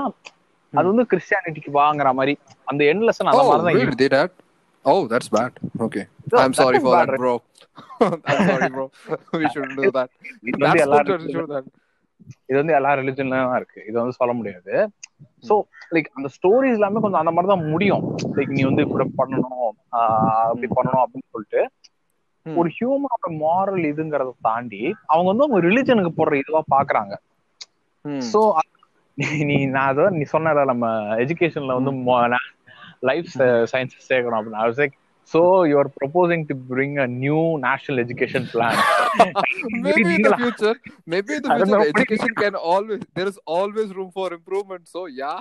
[0.73, 2.35] அது வந்து கிறிஸ்டியானிட்டிக்கு வாங்குற மாதிரி.
[2.71, 3.65] அந்த எண்ட் லெசன் அந்த மாதிரி
[4.17, 4.31] தான்
[4.89, 5.53] Oh, that's bad.
[5.79, 6.05] Okay.
[6.33, 7.33] No, I'm sorry for that, bro.
[8.01, 8.85] I'm sorry, bro.
[9.35, 10.11] we shouldn't do that.
[10.49, 11.67] இது வந்து That's do that.
[12.49, 14.73] இது வந்து எல்லா ரிலிஜன்லயும் இருக்கு இது வந்து சொல்ல முடியாது
[15.49, 15.55] சோ
[15.95, 18.05] லைக் அந்த ஸ்டோரிஸ் எல்லாமே கொஞ்சம் அந்த மாதிரி தான் முடியும்
[18.37, 19.63] லைக் நீ வந்து இப்படி பண்ணணும்
[20.49, 21.63] அப்படி பண்ணணும் அப்படின்னு சொல்லிட்டு
[22.47, 24.83] ஒரு ஹியூமனோட மாரல் இதுங்கறத தாண்டி
[25.13, 27.15] அவங்க வந்து அவங்க ரிலிஜனுக்கு போடுற இதுவா பாக்குறாங்க
[28.33, 28.43] சோ
[29.47, 30.87] நீ நான் அதான் நீ சொன்னல நம்ம
[31.25, 31.93] எஜுகேஷன்ல வந்து
[33.03, 33.29] லைஃப்
[33.73, 34.63] சயின்ஸ் சேர்க்கணும் அப்படின்னு
[40.11, 40.75] நீங்களா- future
[41.07, 41.93] maybe in the I don't future know.
[41.93, 45.39] education can always there is always room for improvement so yeah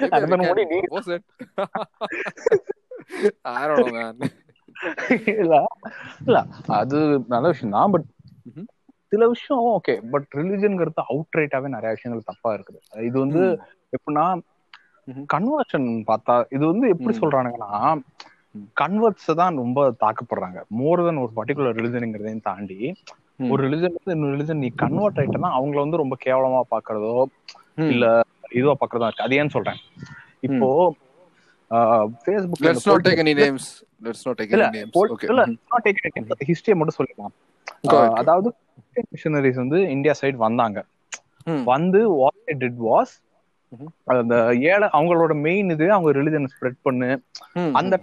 [0.00, 0.82] maybe I don't we know what can it is.
[0.86, 1.24] propose it
[3.54, 4.16] I don't know man
[5.42, 5.54] இல்ல
[6.26, 6.38] இல்ல
[6.80, 6.98] அது
[7.34, 8.06] நல்ல விஷயம் தான் but
[8.50, 8.66] Mhm.
[9.12, 13.42] சில விஷயம் okay but ரிலிஜன்ங்கிறது out ரைட்டாவே நிறைய விஷயங்கள் தப்பா இருக்குது இது வந்து
[13.96, 14.44] எப்படின்னா Mhm.
[15.08, 17.18] கன்வர்ஷன் பார்த்தா இது வந்து எப்படி.
[17.18, 18.00] சொல்றானுங்கன்னா.
[18.80, 22.94] கன்வெர்ட்ஸ் தான் ரொம்ப தாக்கப்படுறாங்க மோர் தென் ஒரு பர்டிகுலர் ரிலிஜனுங்கிறதையும் தாண்டி.
[23.48, 27.24] ஒரு ரிலிஜன் இன்னொரு ரிலிஜன் நீ கன்வெர்ட் ஆயிட்டனா அவங்கள வந்து ரொம்ப கேவலமா பாக்குறதோ.
[27.76, 29.76] இல்ல இதுவா பாக்குறதோ இருக்கு அது ஏன்னு சொல்றேன்
[30.40, 30.94] இப்போ
[32.26, 35.44] Facebook let's not take any names let's not take இல்ல any names pol- okay இல்ல
[35.82, 36.42] take any names.
[36.48, 37.32] ஹிஸ்டரியை மட்டும்
[37.84, 38.16] ahead.
[38.16, 38.54] அதாவது
[39.14, 40.84] மிஷனரிஸ் வந்து இந்தியா சைடு வந்தாங்க.
[41.64, 43.12] வந்து வாட் டிட் வாஸ்.
[44.14, 44.34] அந்த
[44.70, 47.10] ஏழை அவங்களோட மெயின் இது அவங்க ரிலிஜன் ஸ்ப்ரெட் பண்ணு.
[47.72, 47.94] அந்த.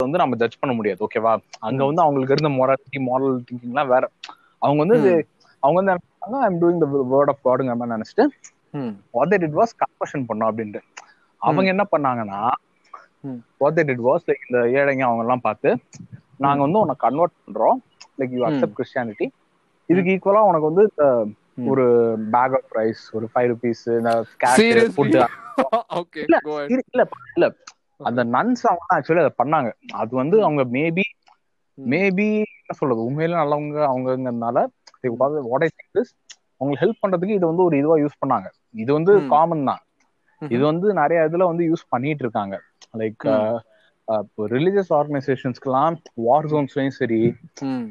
[0.00, 4.04] வந்து நம்ம ஜட்ஜ் பண்ண முடியாது ஓகேவா அங்க வந்து அவங்களுக்கு இருந்த மொராலிட்டி மாரல் திங்கிங்லாம் வேற.
[4.62, 4.98] அவங்க வந்து
[5.62, 5.94] அவங்க வந்து
[6.46, 8.24] I'm doing the word of காடுங்க மாதிரி நினைச்சிட்டு.
[9.14, 10.82] வாட் டிட் வாஸ் கன்வர்ஷன் பண்ணோம் அப்படின்ட்டு.
[11.42, 12.40] அவங்க என்ன பண்ணாங்கன்னா.
[13.58, 15.70] வாட் டிட் வாஸ் லைக் இந்த ஏழைங்க அவங்க எல்லாம் பார்த்து
[16.36, 17.78] நாங்க வந்து உன்னை கன்வெர்ட் பண்றோம்.
[18.18, 19.26] லைக் யூ அக்செப்ட் கிறிஸ்டியானிட்டி
[19.88, 20.84] இதுக்கு ஈக்குவலா உனக்கு வந்து.
[21.70, 21.84] ஒரு
[22.32, 23.84] பேக் ஆஃப் ரைஸ் ஒரு ஃபைவ் ருபீஸ்?
[24.90, 25.16] ஃபுட்
[26.22, 26.36] இல்ல,
[26.86, 27.02] இல்ல
[27.34, 27.46] இல்ல
[28.00, 29.68] அந்த நன்ஸ் அவங்க ஆக்சுவலி அதை பண்ணாங்க
[30.00, 31.04] அது வந்து அவங்க மேபி.
[31.78, 33.78] மேபி என்ன சொல்றது உண்மையில நல்லவங்க
[35.94, 36.12] இஸ்
[36.60, 39.12] அவங்களுக்கு ஹெல்ப் பண்றதுக்கு இது வந்து ஒரு இதுவா யூஸ் பண்ணாங்க இது வந்து.
[39.32, 39.82] காமன் தான்.
[40.42, 42.54] இது வந்து நிறைய இதுல வந்து யூஸ் பண்ணிட்டு இருக்காங்க
[42.94, 43.26] லைக்.
[44.54, 45.96] ரிலிஜியஸ் ஆர்கனைசேஷன்ஸ்க்குலாம்
[46.26, 47.20] வார் ஜோன்ஸ்லயும் சரி.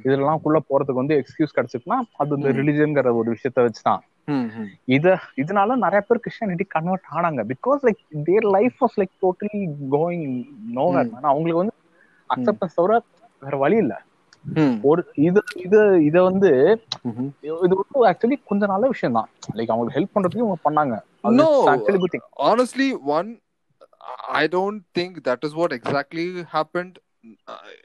[0.05, 2.51] இதெல்லாம் குள்ள போறதுக்கு வந்து எக்ஸ்கியூஸ் கிடைச்சிட்டுனா அது இந்த.
[2.59, 4.03] ரிலிஜன்ங்கிற ஒரு விஷயத்த வச்சுதான்.
[4.95, 5.07] இத
[5.41, 9.61] இதனால நிறைய பேர் கிறிஸ்டியானிட்டி கன்வெர்ட் ஆனாங்க because like their life was like totally
[9.95, 10.25] going
[10.77, 11.11] nowhere.
[11.31, 11.75] அவங்களுக்கு வந்து
[12.29, 13.01] அக்செப்டன்ஸ் தவிர
[13.45, 13.95] வேற வழி இல்ல.
[14.89, 16.49] ஒரு இது இது இத வந்து.
[17.45, 17.77] இது வந்து
[18.09, 20.95] ஆக்சுவலி கொஞ்சம் நல்ல விஷயம் தான் லைக் அவங்களுக்கு ஹெல்ப் பண்றதுக்கு இவங்க பண்ணாங்க
[21.37, 21.47] No.
[21.71, 22.87] Actually good thing honestly
[23.17, 23.29] one
[24.35, 26.95] i don't think that is what exactly happened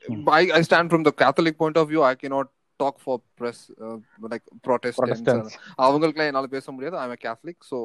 [0.04, 0.24] Hmm.
[0.30, 2.48] I, I stand from the catholic point of view i cannot
[2.80, 3.94] talk for press uh,
[4.32, 5.52] like protestants Protestants.
[5.84, 7.78] அவங்களுக்குலாம் என்னால பேச முடியாது I M Catholic so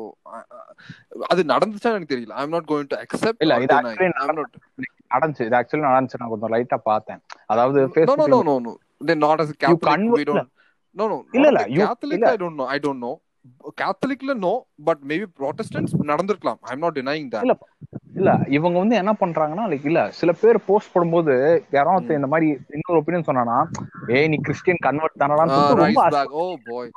[1.32, 5.58] அது நடந்துச்சா எனக்கு தெரியல I am not going to accept இல்ல, இது நடந்து- நடந்துச்சு இது
[5.62, 7.22] ஆக்சுவலி நடந்துச்சு நான் கொஞ்சம் லைட்டா பார்த்தேன்
[7.54, 10.50] அதாவது no no Facebook no no no then not as a catholic convert- we don't
[10.96, 12.32] no no இல்ல, இல்ல, as a you- catholic இல்ல.
[12.76, 13.02] i don't
[13.82, 14.52] கேத்தலிக்ல நோ
[14.84, 16.60] பட் மேபி ப்ராட்டஸ்டன்ஸ் நடந்திருக்கலாம்.
[16.62, 17.58] I am not denying that இல்ல
[18.14, 21.34] இல்ல இவங்க வந்து என்ன பண்றாங்கன்னா லைக் இல்ல சில பேர் போஸ்ட் போடும்போது
[21.72, 23.58] யாராவது இந்த மாதிரி இன்னொரு ஒப்பீனியன் சொன்னானா
[24.08, 26.92] ஏய் நீ கிறிஸ்டியன் கன்வெர்ட் தானடான்னு சொல்லிட்டு ரொம்ப ஓ பாய்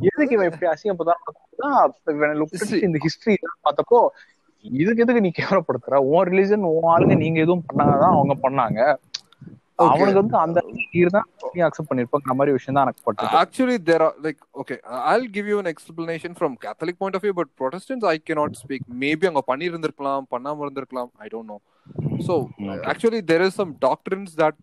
[0.00, 1.22] எதுக்கு இவன் இப்படி அசிங்கப்பதான்
[2.66, 2.82] See.
[2.82, 3.98] இந்த ஹிஸ்டரி பார்த்தப்போ
[4.60, 5.96] இதுக்கு எதுக்கு நீ கேவலப்படுத்துற?
[5.96, 8.80] உன் ரிலிஜன் உன் ஆளுங்க நீங்க எதுவும் பண்ணாதான் அவங்க பண்ணாங்க.
[9.84, 10.58] அவனுக்கு வந்து அந்த
[10.94, 14.78] நீர் தான் நீ அக்செப்ட் பண்ணிருப்பாங்க மாதிரி விஷயம் தான் எனக்கு பட்டு actually there are like okay
[15.10, 18.84] i'll give you an explanation from catholic point of view but protestants i cannot speak
[19.04, 21.60] maybe அங்க பண்ணி இருந்திருக்கலாம் பண்ணாம இருந்திருக்கலாம் i don't know
[22.28, 22.86] so Okay.
[22.92, 24.56] actually there is some doctrines that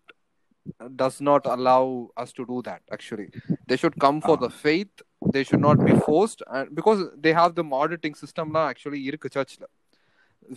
[0.96, 1.82] does not allow
[2.16, 3.28] us to do that actually
[3.68, 4.94] they should come for the faith
[5.34, 9.64] they should not be forced and because they have the auditing system actually இருக்கு சர்ச்ல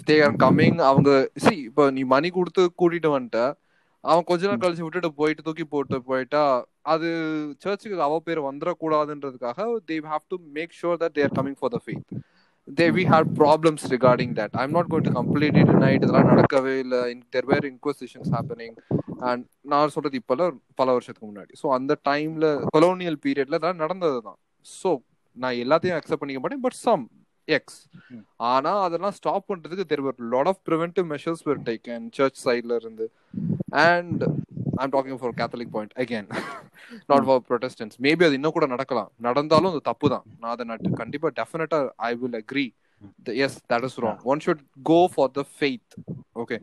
[0.09, 1.11] they are coming அவங்க
[1.45, 3.41] see இப்போ நீ மணி கொடுத்து கூட்டிட்டு வந்துட்ட
[4.03, 6.43] அவன் கொஞ்ச நாள் கழிச்சு விட்டுட்டு போயிட்டு தூக்கி போட்டு போயிட்டா
[6.93, 7.07] அது
[7.63, 12.05] சர்ச்சுக்கு அவ பேர் வந்துடக்கூடாதுன்றதுக்காக they have to make sure that they're coming for the faith
[12.67, 17.01] they we have problems regarding that I'm not going to completely denied இதெல்லாம் நடக்கவே இல்லை.
[17.35, 18.75] There were inquisitions happening
[19.29, 21.53] and நான் சொல்றது இப்போல பல வருஷத்துக்கு முன்னாடி.
[21.61, 24.39] ஸோ அந்த டைம்ல கொலோனியல் பீரியட்ல இதெல்லாம் நடந்தது தான்.
[24.65, 24.91] ஸோ
[25.37, 27.05] நான் எல்லாத்தையும் அக்செப்ட் பண்ணிக்க மாட்டேன் பட் சம்
[27.47, 27.79] எக்ஸ்
[28.53, 33.05] ஆனா அதெல்லாம் ஸ்டாப் பண்றதுக்கு there were lot of preventive measures were taken church சைட்ல இருந்து.
[33.87, 34.23] And
[34.81, 36.27] I'm talking for Catholic point again
[37.11, 39.09] not for Protestants maybe அது இன்னும் கூட நடக்கலாம்.
[39.27, 40.25] நடந்தாலும் அது தப்பு தான்.
[40.41, 42.65] நான் அதை நட்டு கண்டிப்பா டெஃபினட்டா I will agree
[43.45, 44.61] yes that is wrong one should
[44.91, 45.95] go for the faith
[46.43, 46.57] okay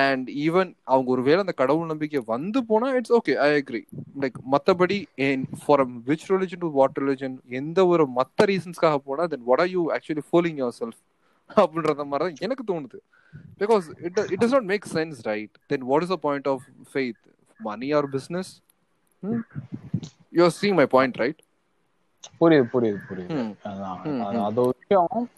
[0.00, 3.82] and even அவங்க ஒருவேளை அந்த கடவுள் நம்பிக்கை வந்து போனா it's okay I agree
[4.24, 4.98] like மத்தபடி
[5.62, 9.84] for which religion to what religion எந்த ஒரு மத்த ரீசன்ஸ்க்காக போனா then what are you
[9.96, 11.00] actually fooling yourself
[11.56, 12.98] அப்படின்றத மாதிரி தான் எனக்கு தோணுது.
[13.58, 16.62] Because it it does not make sense right then what is the point of
[16.94, 17.22] faith
[17.58, 18.62] money or business
[20.28, 21.38] you are seeing my point right
[22.40, 23.28] புரியுது புரியுது புரியுது.
[23.28, 23.68] ம்.
[23.68, 25.28] அதான் ம், அது- விஷயம்.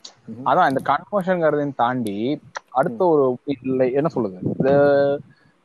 [0.44, 5.20] அதான் இந்த கன்வர்ஷன்ங்கிறதையும் தாண்டி அடுத்த ஒரு இல்ல என்ன சொல்லுது இந்த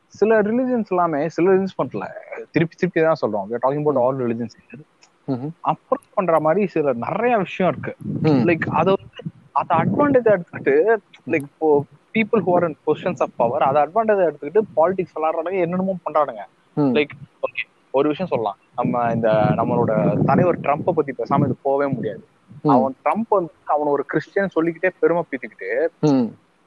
[0.06, 2.10] சில ரிலிஜன்ஸ் எல்லாமே சில ரிலிஜன்ஸ் பண்ணல.
[2.50, 3.54] திருப்பி திருப்பி தான் சொல்றோம்.
[3.54, 5.48] Talking about all religions.
[5.60, 7.96] அப்புறம் பண்ற மாதிரி சில நிறைய விஷயம் இருக்கு.
[8.22, 8.96] லைக் அதை
[9.60, 10.76] அதை அட்வான்டேஜ் எடுத்துக்கிட்டு
[11.32, 11.68] லைக் இப்போ
[12.14, 16.44] people who are in positions of power அதை அட்வான்டேஜ் எடுத்துக்கிட்டு பாலிடிக்ஸ் விளாடுறாங்க என்னென்னமோ பண்றானுங்க.
[16.96, 17.14] லைக்
[17.46, 17.62] ஓகே
[17.98, 19.92] ஒரு விஷயம் சொல்லலாம் நம்ம இந்த நம்மளோட
[20.30, 22.22] தலைவர் ட்ரம்ப்பை பத்தி பேசாம இது போகவே முடியாது.
[22.74, 25.70] அவன் ட்ரம்ப் வந்து அவன் ஒரு கிறிஸ்டியன் சொல்லிக்கிட்டே பெருமை பீத்திக்கிட்டு.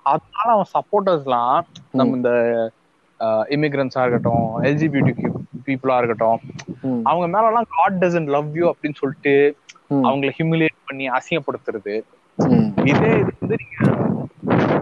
[0.06, 1.60] அதனால அவன் சப்போர்ட்டர்ஸ்லாம்
[2.00, 2.32] நம்ம இந்த
[3.56, 5.14] இமிகிரன்ஸா இருக்கட்டும் எல்ஜிபிடி
[5.68, 6.40] பீப்புளா இருக்கட்டும்.
[7.10, 9.36] அவங்க மேல எல்லாம் காட் டசன்ட் லவ் யூ அப்படின்னு சொல்லிட்டு.
[10.08, 11.96] அவங்கள ஹியூமிலேட் பண்ணி அசிங்கப்படுத்துறது.
[12.88, 13.78] இதே இது வந்து நீங்க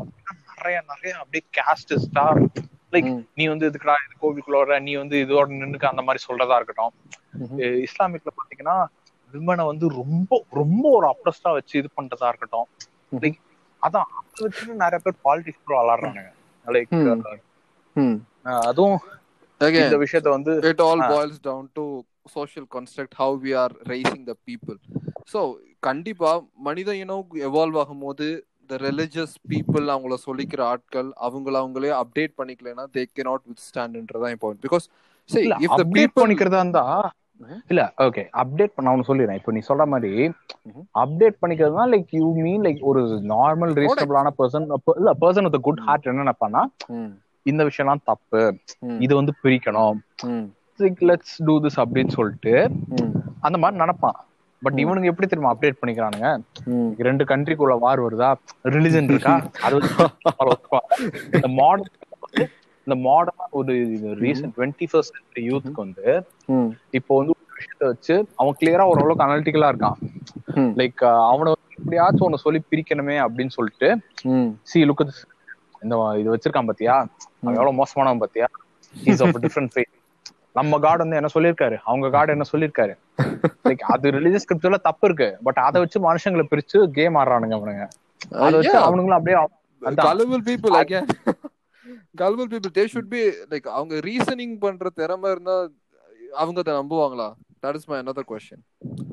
[0.51, 2.25] நிறைய நிறைய அப்படியே கேஸ்டிஸ்டா
[2.93, 3.21] லைக் ம்.
[3.37, 6.93] நீ வந்து இதுக்குடா இது கோவிலுக்குள்ள நீ வந்து இதோட நின்னுக்க அந்த மாதிரி சொல்றதா இருக்கட்டும்
[7.85, 8.75] இஸ்லாமிக்ல பாத்தீங்கன்னா
[9.33, 12.67] விமனை வந்து ரொம்ப ரொம்ப ஒரு அப்ரஸ்டா வச்சு இது பண்றதா இருக்கட்டும்.
[13.21, 13.39] லைக்
[13.81, 16.23] அதான் அதை வச்சுட்டு நிறைய பேர் பாலிடிக்ஸ் விளாடுறானுங்க
[16.65, 17.23] லைக் ம்.
[17.95, 18.17] ம்.
[18.63, 18.97] அதுவும்
[19.61, 21.83] Again, இந்த விஷயத்த வந்து it all boils down to
[22.37, 24.77] social construct how we are raising the people.
[25.33, 25.39] So
[25.83, 26.31] கண்டிப்பா
[26.67, 28.27] மனித இனம் எவால்வ் ஆகும்போது
[28.69, 34.61] the religious people அவங்கள சொல்லிக்கிற ஆட்கள் அவங்கள அவங்களே அப்டேட் பண்ணிக்கலனா they cannot withstand ன்றதான் important
[34.67, 34.85] because
[35.29, 36.85] see இல்ல if the அப்டேட் people பண்ணிக்கிறதா இருந்தா.
[37.71, 39.39] இல்ல ஓகே அப்டேட் பண்ண அவனு சொல்லிடுறேன்.
[39.39, 40.11] இப்போ நீ சொல்ற மாதிரி.
[41.03, 43.01] அப்டேட் பண்ணிக்கிறதுனா லைக் யூ மீன் லைக் ஒரு
[43.33, 44.67] நார்மல் ரீசனபிளான பர்சன்
[44.99, 46.61] இல்ல பர்சன் வித் குட் ஹார்ட் என்ன நினைப்பான்னா
[46.97, 47.11] ம்,
[47.45, 48.41] இந்த விஷயம்லாம் தப்பு.
[49.05, 49.97] இது வந்து பிரிக்கணும்.
[50.33, 50.47] ம்,
[51.09, 52.53] லெட்ஸ் டூ திஸ் அப்படின்னு சொல்லிட்டு
[53.47, 54.17] அந்த மாதிரி நினைப்பான்.
[54.61, 56.29] பட் இவனுங்க எப்படி தெரியுமா அப்டேட் பண்ணிக்கிறானுங்க.
[57.07, 58.29] ரெண்டு கண்ட்ரிக்குள்ள வார் வருதா?
[58.75, 59.35] ரிலிஜன் இருக்கா?
[59.67, 59.79] அது.
[61.37, 61.89] இந்த மாடர்ன்
[62.87, 63.73] இந்த மாடர்ன் ஒரு
[64.23, 66.05] ரீசன்ட் டுவெண்ட்டி ஃபர்ஸ்ட் சென்ச்சுரி யூத்துக்கு வந்து
[66.99, 69.97] இப்போ வந்து ஒரு விஷயத்த வச்சு அவன் கிளியரா ஓரளவுக்கு அனாலிட்டிக்கலா இருக்கான்.
[70.79, 73.89] லைக் அவனை எப்படியாச்சும் ஒன்னு சொல்லி பிரிக்கணுமே அப்படின்னு சொல்லிட்டு
[74.71, 75.03] சி லுக்
[75.81, 77.07] இந்த இது வச்சிருக்கான் பாத்தியா?
[77.41, 78.45] எவ்வளவு மோசமானவன் பாத்தியா?
[79.03, 80.19] இஸ் ஆஃப் டிஃபரெண்ட் ஃபேஸ்
[80.53, 81.77] நம்ம காட் வந்து என்ன சொல்லியிருக்காரு?
[81.83, 82.97] அவங்க காட் என்ன சொல்லியிருக்காரு?
[83.63, 85.39] லைக் அது ரிலீஜியஸ் ஸ்கிரிப்ட்ல தப்பு இருக்கு.
[85.43, 87.87] பட் அதை வச்சு மனுஷங்களை பிரிச்சு கேம் ஆடுறானுங்க அவனுங்க.
[88.35, 88.79] அதை வச்சு.
[88.79, 89.47] அவனுங்களும் அப்படியே
[89.81, 91.07] gullible people again.
[92.17, 95.67] Gullible people they should be like அவங்க ரீசனிங் பண்ற திறமை இருந்தா
[96.33, 97.33] அவங்க அதை நம்புவாங்களா
[97.67, 98.59] is my another question.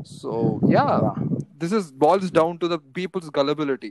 [0.03, 1.01] So yeah.
[1.01, 1.13] அதான்.
[1.61, 3.91] this is boils down to the people's gullibility.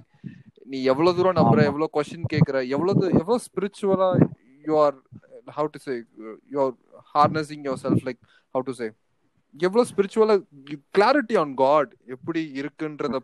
[0.68, 1.59] நீ எவ்வளவு தூரம் நம்புற.
[1.70, 4.09] எவ்வளவு கொஸ்டின் கேக்குற எவ்வளவு எவ்வளவு ஸ்பிரிச்சுவலா
[4.65, 4.97] you are
[5.57, 5.93] how to say
[6.53, 6.74] you are
[7.13, 8.20] harnessing yourself like
[8.55, 8.88] how to say
[9.55, 10.36] எவ்வளவு ஸ்பிரிச்சுவலா
[10.95, 13.20] கிளாரிட்டி ஆன் காட் எப்படி இருக்குன்றத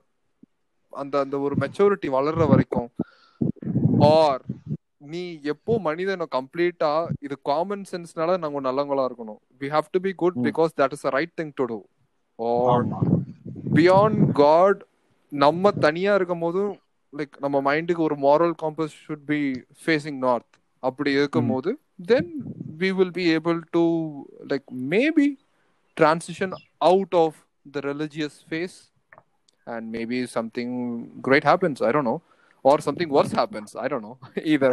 [0.93, 2.89] அந்த அந்த ஒரு மெச்சூரிட்டி வளர்ற வரைக்கும்
[4.11, 4.43] ஆர்
[5.13, 5.23] நீ
[5.53, 6.91] எப்போ மனிதனை கம்ப்ளீட்டா
[7.25, 10.37] இது காமன் சென்ஸ்னால நாங்க நல்லவங்களா இருக்கணும் we have to be good.
[10.47, 11.79] Because that is right thing to do
[12.39, 12.85] or.
[13.77, 14.81] Beyond god
[15.31, 16.73] நம்ம தனியா இருக்கும் போதும்
[17.12, 19.40] லைக் நம்ம மைண்டுக்கு ஒரு moral compass should be
[19.84, 21.70] facing north அப்படி இருக்கும் போது
[22.12, 22.30] then
[22.82, 23.84] we will be able to
[24.52, 25.28] like maybe
[25.96, 26.54] transition
[26.90, 28.78] out of the religious phase
[29.66, 30.70] and maybe something
[31.20, 32.20] great happens i don't know
[32.64, 34.14] or something worse happens i don't know
[34.44, 34.70] either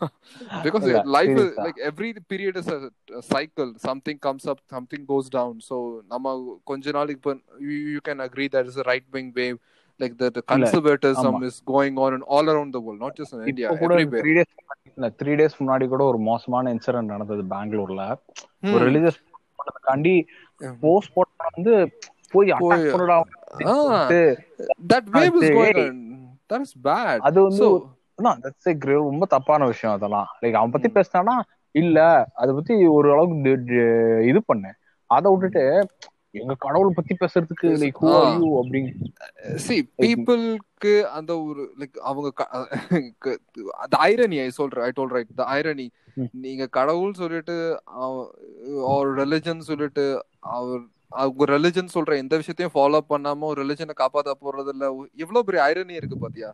[0.65, 1.63] because Yeah, life is seriously.
[1.65, 2.79] like every period is a,
[3.11, 5.77] a cycle something comes up something goes down so
[6.13, 6.33] நம்ம
[6.71, 7.33] கொஞ்ச நாளைக்கு இப்போ
[7.67, 9.57] you, you can agree that is a right wing wave
[9.98, 11.42] like the, the conservatism ஆமா.
[11.42, 14.22] is going on in all around the world not just in india இப்போ கூட everywhere.
[14.22, 18.16] Three days இல்ல three days முன்னாடி கூட ஒரு மோசமான incident நடந்தது பெங்களூர்ல.
[18.74, 19.20] ஒரு ரிலீஜியஸ்
[19.56, 20.22] பண்ணதுக்காண்டி.
[20.80, 21.98] போஸ்ட் போட்டா வந்து
[22.30, 23.22] போய் அட்டாக் பண்ணடா
[23.58, 26.10] is அது- going on.
[26.52, 27.18] That is bad.
[27.18, 27.82] அது வந்து
[28.22, 30.26] தட்ஸ் ரொம்ப தப்பான விஷயம் அதெல்லாம்.
[30.42, 31.40] லைக் அவன் பத்தி பேசினானா
[31.70, 34.74] இல்ல அத பத்தி ஒரு அளவுக்கு இது பண்ணு.
[35.06, 35.86] அத விட்டுட்டு
[36.34, 38.28] எங்க கடவுள் பத்தி பேசுறதுக்கு லைக் ஹூ ஆர்.
[38.36, 38.90] யூ அப்படிங்க
[39.56, 42.28] சி பீப்புளுக்கு அந்த ஒரு லைக் அவங்க
[43.78, 45.86] அந்த ஐரணி ஐ சொல்றேன் I told right the irony.
[46.42, 47.56] நீங்க கடவுள் சொல்லிட்டு
[48.92, 50.04] ஒரு ரிலிஜன் சொல்லிட்டு
[50.52, 50.82] அவர்
[51.16, 54.84] அவங்க ரிலிஜன் சொல்ற எந்த விஷயத்தையும் ஃபாலோ பண்ணாம ஒரு ரிலிஜனை காப்பாத்த போறது இல்ல
[55.18, 56.50] எவ்வளவு பெரிய ஐரணி இருக்கு பாத்தியா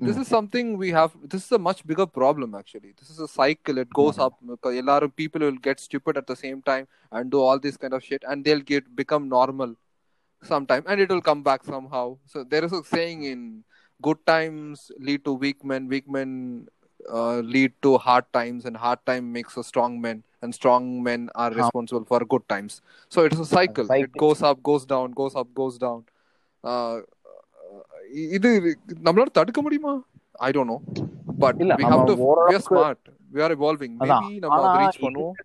[0.00, 3.28] this is something we have this is a much bigger problem actually this is a
[3.28, 4.34] cycle it goes up
[4.82, 8.02] எல்லாரும் people will get stupid at the same time and do all this kind of
[8.08, 9.72] shit and they'll get become normal
[10.52, 13.40] sometime and it will come back somehow so there is a saying in
[14.06, 16.32] good times lead to weak men weak men
[17.18, 21.30] uh, lead to hard times and hard time makes a strong men and strong men
[21.34, 24.20] are responsible for good times so it is a cycle, it cycle.
[24.24, 26.04] goes up goes down goes up goes down
[26.64, 26.98] uh,
[28.11, 28.49] இது
[29.03, 29.93] நம்மளால தடுக்க முடியுமா?
[30.39, 30.77] I don't know
[31.39, 32.15] but இல்ல, we have to
[32.49, 33.01] we are smart.
[33.31, 33.93] We are evolving.
[34.03, 34.25] அதான்.
[34.25, 35.35] maybe நம்ம அதை reach பண்ணுவோம்.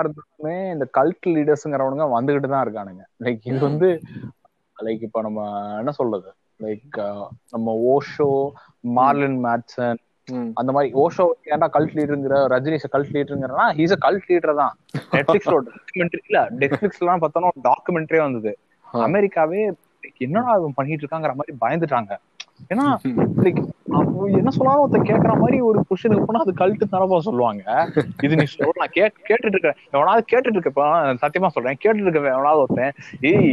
[0.00, 3.02] இருந்துமே இந்த கல்ட் லீடர்ஸ்ங்கிறவனுங்க வந்துகிட்டு தான் இருக்கானுங்க.
[3.24, 3.58] லைக் இது.
[3.58, 3.88] வந்து
[4.76, 5.40] லைக் இப்ப நம்ம
[5.78, 6.30] என்ன சொல்றது?
[6.60, 6.98] லைக்
[7.50, 8.30] நம்ம ஓஷோ
[8.98, 10.00] மார்லின் மேட்சன்.
[10.54, 10.94] அந்த மாதிரி.
[10.94, 14.74] ஓஷோ ஏன்டா கல்ட் லீடருங்கிற ரஜினிஷ கல்ட் லீடருங்கிறனா ஹீஸ் அ கல்ட் லீடர் தான்.
[15.16, 18.52] நெட்ஃபிளிக்ஸோட டாக்குமெண்ட்ரி இல்ல நெட்ஃபிளிக்ஸ்ல எல்லாம் பார்த்தோம்னா டாக்குமெண்ட்ரியே வந்தது.
[19.06, 19.60] அமெரிக்காவே
[20.18, 22.12] என்னடா அவன் பண்ணிட்டு இருக்காங்கிற மாதிரி பயந்துட்டாங்க.
[22.68, 22.84] ஏன்னா
[23.44, 23.60] லைக்
[24.40, 27.62] என்ன சொன்னாலும் ஒருத்தன் கேக்குற மாதிரி ஒரு கொஸ்டினுக்கு போனா அது கல்ட்டு தரப்பா சொல்லுவாங்க.
[28.26, 30.84] இது நீ சொல்ல நான் கே கேட்டுட்டு இருக்கேன் எவனாவது கேட்டுட்டு இருக்கப்ப
[31.22, 31.78] சத்தியமா சொல்றேன்.
[31.82, 32.94] கேட்டுட்டு இருக்க எவனாவது ஒருத்தன்
[33.32, 33.52] ஏய்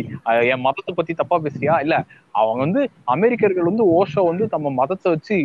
[0.54, 1.76] என் மதத்தை பத்தி தப்பா பேசுறியா?
[1.86, 1.98] இல்ல
[2.40, 2.82] அவங்க வந்து
[3.16, 5.36] அமெரிக்கர்கள் வந்து ஓஷோ வந்து தம்ம மதத்தை வச்சு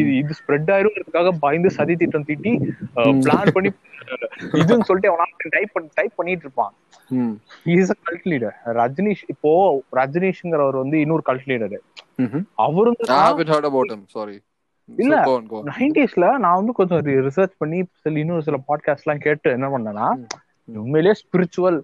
[0.00, 2.54] இது இது ஸ்ப்ரெட் ஆயிருங்கிறதுக்காக பயந்து சதி திட்டம் தீட்டி
[3.24, 3.72] பிளான் பண்ணி
[4.60, 6.72] இதுன்னு சொல்லிட்டு அவனால டைப் பண்ணி டைப் பண்ணிட்டு இருப்பான்.
[7.74, 9.50] Is a cult leader Rajneesh இப்போ
[10.00, 11.76] ரஜினிஷ்ங்கிறவர் வந்து இன்னொரு கல்ட் லீடர்.
[12.54, 14.02] அவரும் I haven't heard about him.
[14.14, 14.38] Sorry.
[14.96, 15.40] இல்ல.
[15.50, 20.24] நைன்டிஸ்ல நான் வந்து கொஞ்சம் ரிசர்ச் பண்ணி சில இன்னொரு சில பாட்காஸ்ட் எல்லாம் கேட்டு என்ன பண்ணேன்னா
[20.64, 21.82] உண்மையிலேயே ஸ்பிரிச்சுவல்.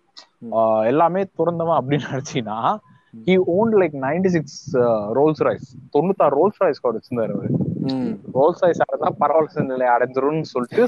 [0.84, 2.78] எல்லாமே துறந்தவன் அப்படின்னு நினைச்சீங்கன்னா
[3.24, 7.48] he own like ninety six Rolls Royce தொண்ணூத்தாறு ரோல்ஸ் ராய்ஸ் கார்டு வச்சிருந்தாரு அவரு.
[8.34, 10.82] ரோல்ஸ் ராய்ஸ் அடைந்தா பரவலச நிலை அடைஞ்சிரும்னு சொல்லிட்டு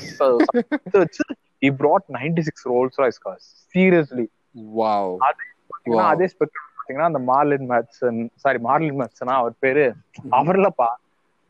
[0.92, 1.24] வச்சு
[1.60, 4.26] he ninety six Rolls Royce cars seriously
[4.76, 5.16] Wow.
[5.98, 9.94] அதே ஸ்பெக்ட்ரம் பாத்தீங்கன்னா அந்த மார்லின் மேட்சன் சாரி மார்லின் மேட்சனா அவர் பேரு
[10.30, 10.88] அவர்லப்பா.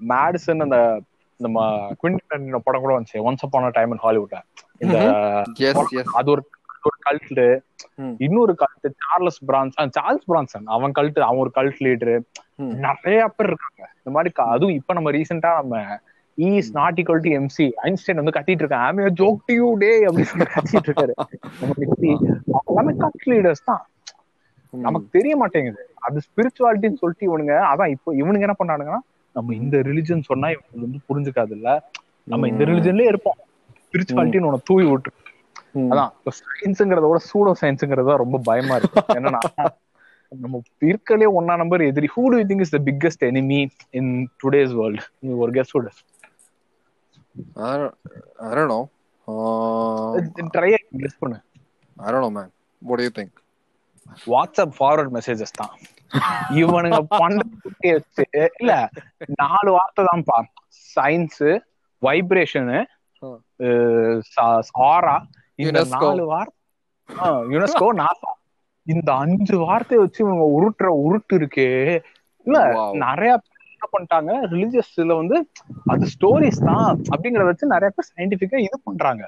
[0.08, 1.00] மேடிசன் அந்த
[1.36, 1.66] நம்ம
[2.02, 3.18] குவிண்டன் படம் கூட வந்துச்சு.
[3.18, 4.34] Once upon a time in Hollywood
[4.78, 4.98] இந்த.
[6.12, 6.42] அது ஒரு
[6.82, 7.60] ஒரு கல்ட்
[7.94, 8.14] ம்.
[8.18, 12.14] இன்னொரு cult Charles Branson Charles Branson அவன் கல்ட் அவன் ஒரு கல்ட் லீடரு.
[12.56, 13.82] நிறைய பேர் இருக்காங்க.
[13.96, 15.98] இந்த மாதிரி அதுவும் இப்ப நம்ம ரீசெண்டா நம்ம
[16.34, 18.84] is not equal to MC Einstein வந்து கத்திட்டு இருக்கான்.
[18.88, 21.14] ஆமே ஜோக் டு யூ டே அப்படின்னு சொல்லி கத்திட்டு இருக்காரு.
[22.66, 23.82] எல்லாமே கல்ட் லீடர்ஸ் தான்.
[24.72, 28.98] நமக்கு தெரிய மாட்டேங்குது அது ஸ்பிரிச்சுவாலிட்டின்னு சொல்லிட்டு இவனுங்க அதான் இப்போ இவனுங்க என்ன பண்ணானுங்கன்னா
[29.32, 31.90] நம்ம இந்த ரிலிஜன் சொன்னா இவனுக்கு வந்து புரிஞ்சுக்காது இல்ல
[32.24, 32.64] நம்ம இந்த.
[32.64, 33.38] ரிலிஜன்லயே இருப்போம்.
[33.84, 35.10] ஸ்பிரிச்சுவாலிட்டின்னு உன தூவி விட்டு.
[35.74, 39.00] அதான் சயின்ஸுங்கிறத விட சூடோ சயின்ஸுங்கிறது ரொம்ப பயமா இருக்கு.
[39.18, 39.40] என்னன்னா
[40.28, 42.08] நம்ம இருக்கலே ஒன்னா நம்பர் எதிரி.
[42.16, 45.90] Who do think is the biggest enemy in today's world நீ ஒரு கெஸ்ட் விடு
[47.54, 47.88] I
[48.54, 48.90] don't, know.
[49.28, 50.20] Uh,
[51.18, 51.38] பண்ணு.
[51.96, 52.50] I don't know, man.
[52.82, 53.30] What do you think?
[54.26, 55.72] WhatsApp forward messages தான்.
[56.60, 56.98] இவனுங்க
[57.90, 58.24] வச்சு
[58.58, 58.72] இல்ல
[59.42, 60.38] நாலு வார்த்தை தான்ப்பா
[60.96, 61.42] சயின்ஸ்
[62.02, 62.78] வைப்ரேஷனு
[64.70, 65.16] சாரா
[65.58, 65.78] இந்த.
[65.96, 66.58] நாலு வார்த்தை
[67.52, 68.30] யுனெஸ்கோ நாசா
[68.86, 71.68] இந்த அஞ்சு வார்த்தையை வச்சு இவங்க உருட்டுற உருட்டு இருக்கே.
[72.46, 72.58] இல்ல.
[73.04, 75.36] நிறைய பேர் என்ன பண்ணிட்டாங்க ரிலிஜியஸ்ல வந்து
[75.92, 79.22] அது ஸ்டோரிஸ் தான் அப்படிங்கறத வச்சு நிறைய பேர் சயின்டிபிக்கா இது பண்றாங்க.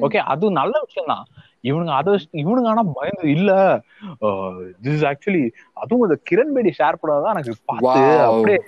[0.00, 1.24] ஓகே அது நல்ல விஷயம் தான்
[1.64, 3.50] இவனுங்க அதை இவனுங்க ஆனா பயந்து இல்ல
[4.82, 8.20] திஸ் ஆக்சுவலி அதுவும் இந்த கிரண் பேடி ஷேர் பண்ணதான் எனக்கு பார்த்து.
[8.20, 8.60] அப்படியே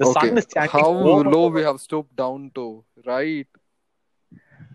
[0.00, 2.64] The sun is standing How over- low we have stooped down to,
[3.04, 3.48] right?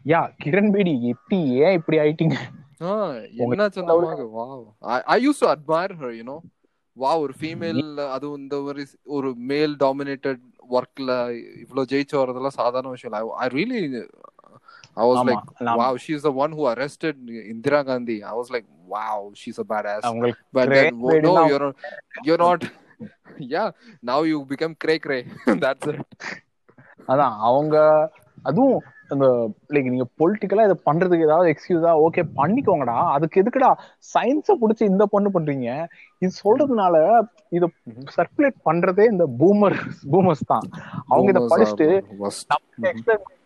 [0.06, 2.38] யா கிரண் பேடி எப்படி ஏன் இப்படி ஆயிட்டீங்க?
[3.38, 3.68] என்ன
[5.20, 6.40] used to admire her you know.
[6.98, 11.10] Wow ஒரு ஃபீமேல் அதுவும் இந்த ஒரு ஒரு மேல் டாமினேட்டட் ஒர்க்ல
[11.60, 13.36] இவ்வளவு ஜெயிச்சு வரதெல்லாம் சாதாரண விஷயம் இல்ல.
[13.36, 13.48] I,
[14.98, 17.16] I was like நான்- wow she's the one who arrested
[17.46, 21.34] Indira Gandhi I was like wow she's a badass அவங்களுக்கு but Cray then Cray no
[21.36, 21.78] now- you're not
[22.28, 22.62] you're not
[23.54, 23.70] yeah
[24.04, 25.22] now you become cray cray
[25.64, 26.02] that's it
[27.08, 27.76] அதான் அவங்க
[28.46, 28.78] அதுவும்
[29.14, 29.26] அந்த
[29.74, 33.70] like நீங்க பொலிட்டிக்கலா இதை பண்றதுக்கு ஏதாவது எக்ஸ்கியூஸா okay பண்ணிக்கோங்கடா அதுக்கு எதுக்குடா
[34.14, 35.68] சயின்ஸ புடிச்சு இந்த பொண்ணு பண்றீங்க
[36.22, 36.96] இது சொல்றதுனால
[37.58, 38.06] இத Mhm.
[38.16, 39.78] சர்க்குலேட் பண்றதே இந்த பூமர்
[40.14, 40.66] பூமர்ஸ் தான்
[41.12, 41.90] அவங்க இத படிச்சுட்டு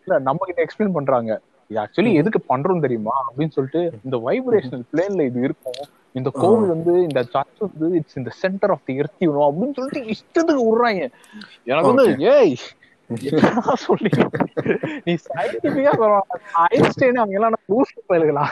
[0.06, 1.30] இல்ல நம்ம கிட்ட எக்ஸ்பிளைன் பண்றாங்க.
[1.70, 3.16] இது ஆக்சுவலி எதுக்கு பண்றோம் தெரியுமா?
[3.26, 5.80] அப்படின்னு சொல்லிட்டு இந்த வைப்ரேஷனல் பிளேன்ல இது இருக்கும்.
[6.18, 10.02] இந்த கோவில் வந்து இந்த சர்ச் வந்து இட்ஸ் இந்த centre of the earth you know அப்படின்னு சொல்லிட்டு
[10.14, 11.02] இஷ்டத்துக்கு விடுறாங்க.
[11.70, 12.56] எனக்கு வந்து ஏய்
[13.84, 14.10] சொல்லி
[15.06, 15.92] நீ சயின்டிபிக்கா
[16.66, 18.46] ஐன்ஸ்டைன் அவங்க எல்லாம் லூஸ் பயலுகளா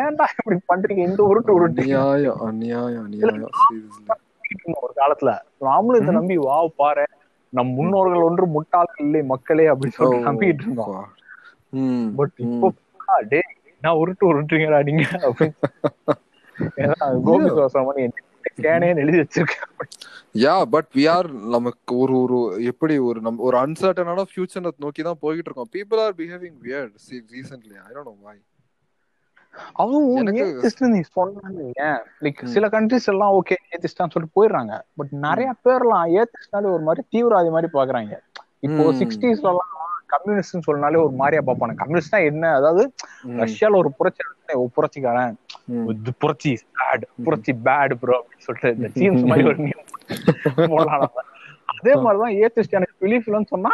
[0.00, 1.02] ஏன்டா இப்படி பண்றீங்க?
[1.10, 1.82] இந்த உருட்டு உருட்டு.
[1.82, 3.52] அநியாயம் அநியாயம் அநியாயம்.
[4.82, 5.30] ஒரு காலத்துல
[5.68, 7.04] நாமளும் இதை நம்பி வா பாரு
[7.52, 11.06] நம் முன்னோர்கள் ஒன்று முட்டாள்கள் இல்லை மக்களே அப்படின்னு சொல்லிட்டு நம்பிட்டு இருந்தோம்.
[12.18, 12.34] பட்.
[12.46, 12.68] இப்போ
[13.32, 13.40] டே
[13.82, 15.04] நான் உருட்டு உருட்டுறீங்கடா நீங்க?
[15.28, 15.56] அப்படின்னு
[17.26, 17.90] கோபி சுவாசம்
[18.64, 19.64] கேனேன்னு எழுதி வச்சிருக்கேன்
[20.42, 22.38] யா பட் வி ஆர் நமக்கு ஒரு ஒரு
[22.70, 25.72] எப்படி ஒரு நம்ம ஒரு அன்சர்டனான ஃபியூச்சர் நோக்கி தான் போயிட்டு இருக்கோம்.
[25.74, 26.94] People are behaving weird
[27.34, 28.36] recently I don't know why
[29.72, 34.80] அதுவும் எனக்கு- ஏத்திஸ்ட் நீ சொன்னாங்க லைக் சில கண்ட்ரிஸ் எல்லாம் ஓகே ஏத்திஸ்டான்னு சொல்லிட்டு போயிடுறாங்க.
[34.96, 38.18] பட் நிறைய பேர்லாம் ஏத்திஸ்ட்னாலே ஒரு மாதிரி தீவிரவாதி மாதிரி பாக்குறாங்க
[38.60, 38.96] இப்போ ம்.
[38.96, 39.74] சிக்ஸ்டீஸ்ல எல்லாம்
[40.06, 41.74] கம்யூனிஸ்ட் சொன்னாலே ஒரு மாதிரியா பார்ப்பாங்க.
[41.76, 42.54] கம்யூனிஸ்ட்னா என்ன?
[42.54, 42.92] அதாவது
[43.26, 45.34] ரஷ்யால ஒரு புரட்சி நடக்குதுன்னா, "ஓ, புரட்சிக்காரன்.
[46.18, 49.68] புரட்சி பேட் புரட்சி பேட் ப்ரோ அப்படின்னு சொல்லிட்டு இந்த ஜீன்ஸ் மாதிரி ஒரு
[50.68, 51.10] போடலாம்.
[51.78, 53.72] அதே மாதிரிதான் ஏத்திஸ்ட் எனக்கு பிலீஃப் இல்லைன்னு சொன்னா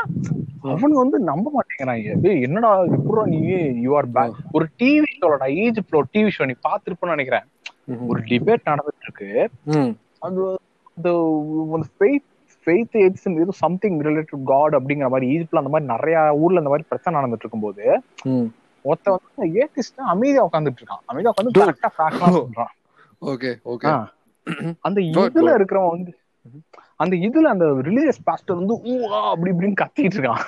[0.70, 2.08] அவனுங்க வந்து நம்ப மாட்டேங்கிறாங்க.
[2.46, 3.38] என்னடா எப்படா நீ?
[3.84, 7.46] யூ ஆர் பேட் ஒரு டிவி ஷோலடா ஏஜ் ப்ரோ டிவி ஷோ நீ பாத்திருப்பேன்னு நினைக்கிறேன்.
[8.08, 9.30] ஒரு டிபேட் நடந்துட்டு இருக்கு
[10.26, 10.42] அது
[10.96, 11.10] இந்த
[11.98, 12.28] ஃபெய்த்
[12.66, 16.88] ஃபெய்த் ஏத்திசம் ஏதோ சம்திங் ரிலேட்டட் காட் அப்படிங்கிற மாதிரி ஈஜிப்ட்ல அந்த மாதிரி நிறைய ஊர்ல இந்த மாதிரி
[16.88, 17.84] பிரச்சனை நடந்துட்டு இருக்கும்போது
[18.84, 21.56] ஒருத்த வந்து ஏத்திஸ்ட் அமைதியா உட்காந்துட்டு இருக்கான் அமைதியா உட்காந்து.
[21.58, 22.72] கரெக்டா ஃபேக்ட்லாம் சொல்றான்.
[23.22, 23.90] Okay okay.
[24.80, 25.50] அந்த இதுல.
[25.58, 26.12] இருக்கிறவன் வந்து
[27.02, 30.44] அந்த இதுல அந்த ரிலீஜியஸ் பாஸ்டர் வந்து ஊவா அப்படி இப்படின்னு கத்திட்டு இருக்கான்.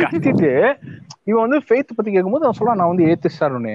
[0.00, 0.50] கத்திட்டு
[1.24, 3.74] இவன் வந்து ஃபெய்த் பத்தி கேட்கும்போது அவன் சொல்றான் நான் வந்து ஏத்திஸ்டாருன்னு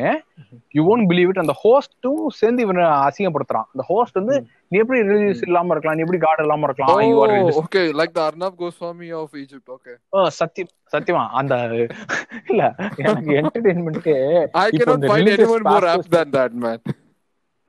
[0.69, 3.67] யூ ஒன்ட் பிலீவ் இட் அந்த ஹோஸ்டும் சேர்ந்து இவனை அசிங்கப்படுத்துறான்.
[3.67, 4.35] அந்த ஹோஸ்ட் வந்து
[4.67, 5.97] நீ எப்படி ரிலீஜியஸ் இல்லாம இருக்கலாம்?
[5.97, 6.99] நீ எப்படி காட் இல்லாம இருக்கலாம்?
[7.25, 7.59] religious.
[7.61, 11.27] Okay like the Arnab Goswami of Egypt okay ஓ, சத்தியம் சத்தியமா?
[11.33, 11.53] அந்த
[12.47, 12.63] இல்ல
[12.97, 14.17] எனக்கு என்டர்டைன்மெண்ட்டே
[14.57, 16.79] ஐ இப்போ cannot இந்த find religious anyone more pastors- apt than that man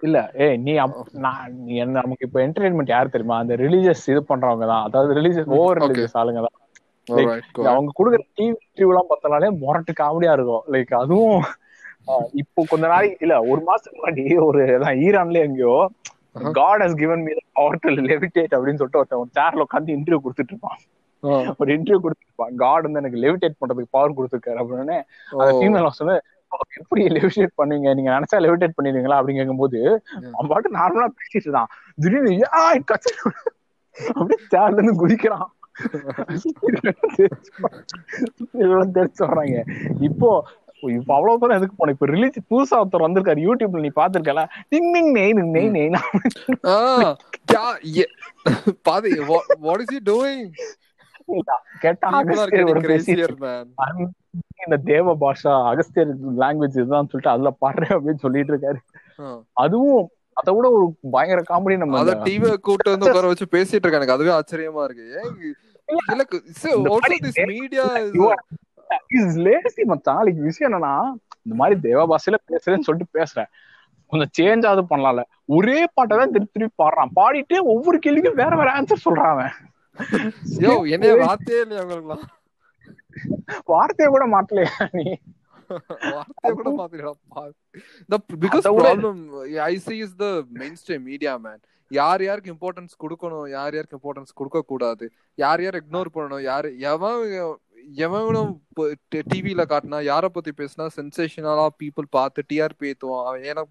[0.02, 0.72] இல்ல ஏய் நீ
[1.24, 1.52] நான்
[1.98, 3.36] நமக்கு இப்ப என்டர்டைன்மெண்ட் யார் தெரியுமா?
[3.42, 5.80] அந்த ரிலீஜியஸ் இது பண்றவங்க தான் அதாவது ரிலீஜியஸ் ஓவர்.
[5.84, 6.56] ரிலீஜியஸ் ஆளுங்க தான்
[7.72, 10.64] அவங்க கொடுக்குற டிவி இன்டர்வியூ எல்லாம் பார்த்தாலே மொரட்டு காமெடியா இருக்கும்.
[10.74, 11.38] லைக் அதுவும்
[12.40, 14.60] இப்போ கொஞ்ச நாளைக்கு இல்ல ஒரு மாசத்துக்கு முன்னாடி ஒரு
[15.06, 15.76] ஈரான்ல எங்கேயோ.
[16.58, 20.52] God has given me the power to levitate அப்படின்னு சொல்லிட்டு ஒருத்தன் சேர்ல உட்காந்து இன்டர்வியூ கொடுத்துட்டு
[20.54, 20.78] இருப்பான்.
[21.60, 24.98] ஒரு இன்டர்வியூ கொடுத்துருப்பான் காட் வந்து எனக்கு லெவிடேட் பண்றதுக்கு பவர் கொடுத்துருக்காரு அப்படின்னு
[25.40, 25.52] அந்த.
[25.60, 26.18] ஃபீமேல் சொன்ன
[26.80, 29.18] எப்படி லெவிடேட் பண்ணுவீங்க நீங்க நினைச்சா லெவிடேட் பண்ணிடுவீங்களா?
[29.18, 29.80] அப்படின்னு கேட்கும்போது
[30.32, 33.12] அவன் பாட்டு நார்மலா பேசிட்டு இருந்தான் திடீர்னு "யா, கச்சு
[34.10, 35.46] அப்படியே சேர்ல இருந்து குதிக்கிறான்.
[38.94, 39.56] தெரிச்சு வர்றாங்க
[40.00, 40.28] இப்போ
[40.90, 44.42] இப்ப அவ்வளவு தூரம் எதுக்கு போன இப்ப ரிலீஸ் புதுசா ஒருத்தர் வந்திருக்காரு யூடியூப்ல நீ பாத்திருக்கல
[44.72, 45.90] டிங் டிங் நெய் நெய் நெய்
[47.92, 48.10] yeah
[48.82, 49.10] பாதி
[49.60, 50.42] what is he doing?
[51.82, 52.08] கேட்டா
[54.58, 58.80] இந்த தேவ பாஷா அகஸ்தியர் லாங்குவேஜ் இதுதான் சொல்லிட்டு அதுல பாடுறேன் அப்படின்னு சொல்லிட்டு இருக்காரு.
[59.64, 60.02] அதுவும்
[60.40, 64.00] அதை விட ஒரு பயங்கர காமெடி நம்ம அத டிவி கூட்டு வந்து உட்கார வச்சு பேசிட்டு இருக்காங்க.
[64.00, 65.06] எனக்கு அதுவே ஆச்சரியமா இருக்கு.
[65.18, 65.32] ஏன்
[69.18, 70.20] is lazy மச்சான்.
[70.26, 70.94] like விஷயம் என்னன்னா
[71.46, 73.48] இந்த மாதிரி தேவ பாஷையில பேசுறேன்னு சொல்லிட்டு பேசுறேன்.
[74.12, 75.22] கொஞ்சம் சேஞ்ச் ஆகுது பண்ணலாம்ல.
[75.56, 77.12] ஒரே பாட்டை தான் திருப்பி திருப்பி பாடுறான்.
[77.20, 79.54] பாடிட்டு ஒவ்வொரு கேள்விக்கும் வேற வேற ஆன்சர் சொல்றான் அவன்.
[80.96, 81.84] என்னைய வார்த்தையே இல்லையா
[83.66, 85.06] வார்த்தையை கூட மாட்டலையா நீ
[86.14, 87.20] வார்த்தையை கூட பாத்துக்கலாம்
[88.08, 89.16] the biggest அதை விட- problem
[89.64, 91.58] i see is the mainstream media man
[91.90, 95.04] யார் யாருக்கு இம்பார்ட்டன்ஸ் கொடுக்கணும் யார் யாருக்கு இம்பார்ட்டன்ஸ் கொடுக்க கூடாது
[95.38, 97.20] யார் யார் இக்னோர் பண்ணணும் யார் எவன்
[97.86, 98.52] எவனும்
[99.30, 103.24] டிவில காட்டினா யாரை பத்தி பேசினா சென்சேஷனலா பீப்புள் பார்த்து டிஆர்பி ஏத்துவான்.
[103.28, 103.62] அவன் ஏன்னா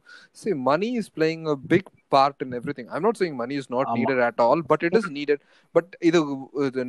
[0.42, 3.90] see money is playing a big part in everything I'm not saying money is not.
[3.98, 5.42] Needed at all but it is needed
[5.76, 6.22] but இது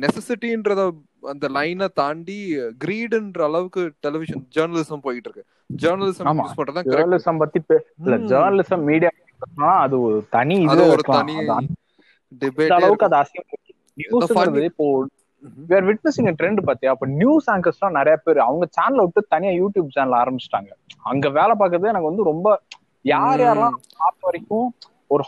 [0.05, 0.85] நெசசிட்டின்றத
[1.33, 2.39] அந்த லைனை தாண்டி
[2.85, 5.45] கிரீடுன்ற அளவுக்கு டெலிவிஷன் ஜேர்னலிசம் போயிட்டு இருக்கு
[5.83, 6.29] ஜேர்னலிசம்.
[6.43, 7.61] யூஸ் பண்றதா ஜேர்னலிசம் பத்தி
[8.05, 9.11] இல்ல ஜேர்னலிசம் மீடியா
[9.83, 11.35] அது ஒரு தனி இது ஒரு தனி
[12.41, 13.63] டிபேட் அளவுக்கு அது அசிங்கம்
[14.69, 14.87] இப்போ
[15.71, 16.91] வேர் விட்னஸிங் ட்ரெண்ட் பாத்தியா?
[16.95, 20.71] அப்ப நியூஸ் ஆங்கர்ஸ்லாம் நிறைய பேர் அவங்க சேனலை விட்டு தனியா யூடியூப் சேனல் ஆரம்பிச்சிட்டாங்க.
[21.11, 22.47] அங்க வேலை பார்க்கறது எனக்கு வந்து ரொம்ப
[23.13, 24.67] யார் யாரெல்லாம் பார்த்த வரைக்கும்
[25.13, 25.23] ஒரு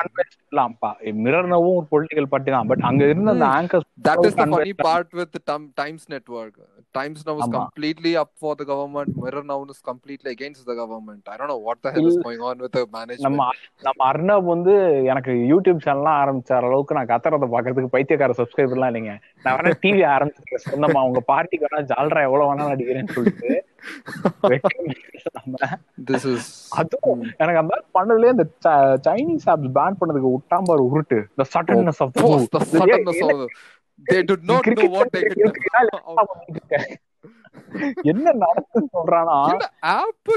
[0.00, 4.42] அன்பேஸ்ட் இல்லாம்ப்பா மிரர்னவும் ஒரு பொலிட்டிக்கல் பார்ட்டி தான் பட் அங்க இருந்த அந்த anchors That is the
[4.42, 4.54] Unbiased.
[4.54, 6.54] funny part with the Tim- Times network.
[6.92, 7.52] Times now is ஆமா.
[7.58, 9.16] completely up for the government.
[9.16, 11.28] Mirror now is completely against the government.
[11.28, 12.24] I don't know what the hell is இல்ல.
[12.24, 13.22] going on with the management.
[13.22, 13.48] நம்ம
[13.82, 14.74] நம்ம அர்ணப் வந்து
[15.04, 19.14] எனக்கு YouTube சேனல்லாம் ஆரம்பிச்ச அளவுக்கு நான் கத்துறத பாக்குறதுக்கு பைத்தியக்கார சப்ஸ்கிரைபர்லாம் இல்லைங்க
[19.44, 23.50] நான் வேணா டிவி ஆரம்பிச்சிருக்கேன் சொந்தமா உங்க பார்ட்டிக்கு வேணா ஜால்ரா எவ்வளவு வேணா நடிக்கிறேன்னு சொல்லிட்டு
[27.38, 28.44] எனக்கு அந்த மாதிரி பண்ணதுலயே இந்த
[29.06, 31.18] சைனீஸ் ஆப்ஸ் பேன் பண்ணதுக்கு விட்டாம் பாரு உருட்டு.
[34.56, 34.78] Could cricket
[35.74, 35.88] நாள்
[38.04, 39.36] என்ன நடக்குன்னு சொல்றானா?
[39.50, 40.30] இல்ல ஆப்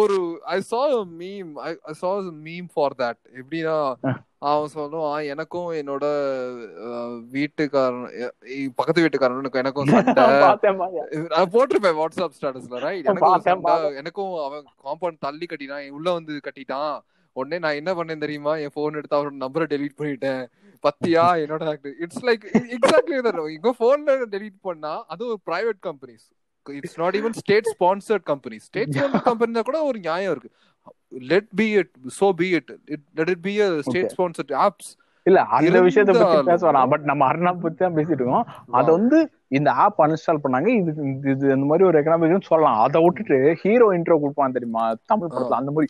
[0.00, 0.16] ஒரு
[0.54, 0.80] I saw
[1.20, 2.10] meme I saw
[2.46, 3.76] meme for that எப்படின்னா.
[4.50, 6.04] அவன் சொல்லுவான் எனக்கும் என்னோட
[7.34, 8.06] வீட்டுக்காரன்
[8.78, 10.24] பக்கத்து வீட்டுக்காரனுக்கும் எனக்கும் சண்டை.
[11.34, 13.74] நான் போட்டிருப்பேன் வாட்ஸ்அப் ஸ்டேட்டஸ்ல ரைட் எனக்கும் சண்டை.
[14.00, 16.94] எனக்கும் அவன் காம்பவுண்ட் தள்ளி கட்டினான் உள்ள வந்து கட்டிட்டான்.
[17.36, 18.52] உடனே நான் என்ன பண்ணேன் தெரியுமா?
[18.64, 20.42] என் போன் எடுத்து அவரோட நம்பரை டெலீட் பண்ணிட்டேன்.
[20.86, 21.24] பத்தியா?
[21.44, 21.64] என்னோட
[22.04, 22.44] இட்ஸ் லைக்
[22.76, 23.16] எக்ஸாக்ட்லி
[23.56, 26.26] இங்க போன்ல டெலீட் பண்ணா அது ஒரு private companies
[26.66, 30.50] it's not even state sponsored company state sponsored company கூட ஒரு நியாயம் இருக்கு.
[31.08, 31.90] Let be it
[32.20, 34.14] so be it it let it be a state Okay.
[34.16, 34.90] Sponsored apps
[35.22, 36.42] இல்ல அந்த விஷயத்தை பத்தி.
[36.42, 36.88] பேச வேணாம்.
[36.88, 38.46] பட் நம்ம அருணா பத்தி தான் பேசிட்டு இருக்கோம்.
[38.70, 40.66] அத வந்து இந்த ஆப் அன்இன்ஸ்டால் பண்ணாங்க.
[40.66, 42.80] இது இது- இந்த மாதிரி ஒரு எக்கனாமிக் சொல்லலாம்.
[42.80, 44.94] அதை விட்டுட்டு ஹீரோ இன்ட்ரோ கொடுப்பான் தெரியுமா?
[45.06, 45.86] தமிழ் படத்துல அந்த மாதிரி.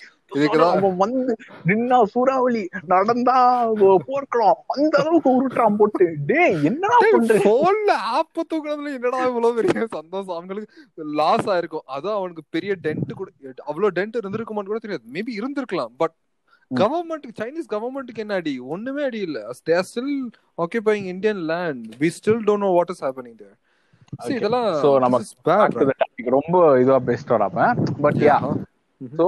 [0.97, 4.53] வந்து நின்னா சூறாவளி நடந்தா போர்க்கலாம்.
[4.67, 6.17] அந்த அளவுக்கு உருட்டுறான் போட்டு.
[6.27, 7.35] டேய் என்னடா பண்ற?
[7.35, 10.35] போன்ல ஆப்ப தூக்குறதுல என்னடா இவ்வளவு பெரிய சந்தோஷம்?
[10.35, 11.91] அவங்களுக்கு லாஸ் ஆயிருக்கும்.
[11.97, 13.31] அதான் அவனுக்கு பெரிய டென்ட் கூட
[13.65, 15.03] அவ்வளவு டென்ட் இருந்திருக்குமான்னு கூட தெரியாது.
[15.13, 16.13] மேபி இருந்திருக்கலாம் பட்
[16.73, 20.13] கவர்மெண்ட் சைனீஸ் கவர்மெண்ட்டுக்கு என்ன அடி ஒண்ணுமே அடி இல்ல they are still
[20.59, 23.57] occupying Indian land we still don't know what is happening there.
[24.37, 25.19] இதெல்லாம் So, நம்ம.
[26.37, 27.67] ரொம்ப இதுவா பேசிட்டு வராம
[28.05, 28.37] பட் யா.
[29.01, 29.27] சோ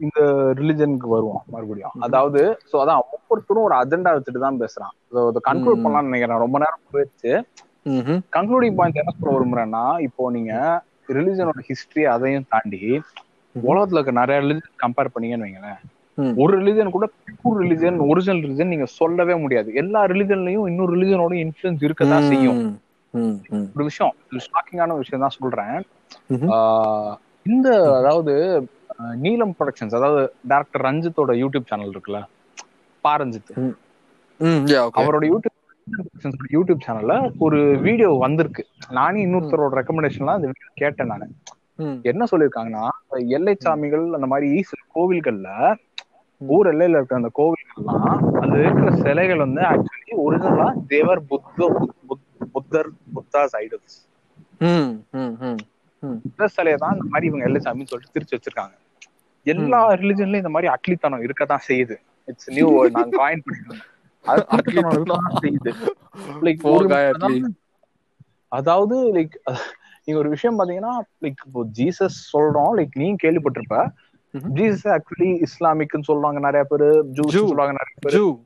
[0.00, 0.20] இந்த
[0.58, 4.94] ரிலிஜனுக்கு வருவோம் மறுபடியும் அதாவது சோ அதான் ஒவ்வொருத்தரும் ஒரு அஜெண்டா வச்சுட்டு தான் பேசுறான்
[5.48, 5.82] கன்க்ளூட்.
[5.84, 7.32] பண்ணலாம்னு நினைக்கிறேன் ரொம்ப நேரம் போயிடுச்சு.
[8.36, 10.52] கன்க்ளூடிங் பாயிண்ட் என்ன சொல்ல விரும்புறேன்னா இப்போ நீங்க
[11.16, 12.82] ரிலிஜனோட ஹிஸ்டரி அதையும் தாண்டி
[13.54, 15.80] உலகத்துல இருக்க நிறைய ரிலிஜன் கம்பேர் பண்ணீங்கன்னு வைங்களேன்.
[16.42, 19.68] ஒரு ரிலிஜன் கூட பியூர் ரிலிஜன் ஒரிஜினல் ரிலிஜன் நீங்க சொல்லவே முடியாது.
[19.82, 22.60] எல்லா ரிலிஜன்லயும் இன்னொரு ரிலிஜனோட இன்ஃபுளுன்ஸ் இருக்கதான் செய்யும்.
[23.74, 24.12] ஒரு விஷயம்
[24.48, 25.76] ஷாக்கிங்கான விஷயம் தான் சொல்றேன்.
[27.46, 27.68] இந்த
[28.00, 28.34] அதாவது
[29.24, 32.20] நீலம் ப்ரொடக்ஷன்ஸ் அதாவது டேரக்டர் ரஞ்சித்தோட யூடியூப் சேனல் இருக்குல்ல
[33.04, 33.52] பாரஞ்சித்.
[35.00, 35.58] அவரோட யூடியூப்
[36.56, 38.62] யூடியூப் சேனல்ல ஒரு வீடியோ வந்திருக்கு.
[38.98, 41.34] நானே இன்னொருத்தரோட ரெக்கமெண்டேஷன்லாம் அந்த வீடியோ கேட்டேன் நான்.
[42.10, 42.84] என்ன சொல்லியிருக்காங்கன்னா
[43.36, 45.48] எல்லை சாமிகள் அந்த மாதிரி சில கோவில்கள்ல
[46.46, 52.88] ஊர் எல்லையில இருக்க அந்த கோவில்கள்லாம் அது இருக்கிற சிலைகள் வந்து ஆக்சுவலி ஒரிஜினலா தேவர் புத்த புத்- புத்தர்
[53.14, 54.08] புத்தாஸ் ஐடல்ஸ்.
[56.24, 58.72] இந்த சிலையை தான் இந்த மாதிரி இவங்க எல்லை சாமின்னு சொல்லிட்டு திரிச்சு வச்சிருக்காங்க.
[59.42, 61.96] எல்லா ரிலிஜன்லயும் இந்த மாதிரி அட்லித்தனம் இருக்கதான் செய்யுது.
[62.24, 63.80] இட்ஸ் நியூ நான் காயின் பண்ணிருக்கேன்.
[68.48, 69.34] அதாவது லைக்
[70.04, 72.54] நீங்க ஒரு விஷயம் பாத்தீங்கன்னா லைக் இப்போ ஜீசஸ் சொல்றோம்.
[72.54, 73.88] லைக் நீங்க கேள்விப்பட்டிருப்ப.
[74.38, 77.44] ஜீசஸ் ஆக்சுவலி இஸ்லாமிக்னு சொல்றாங்க நிறைய பேரு ஜூஸ் Jew.
[77.44, 78.38] சொல்றாங்க நிறைய பேரு.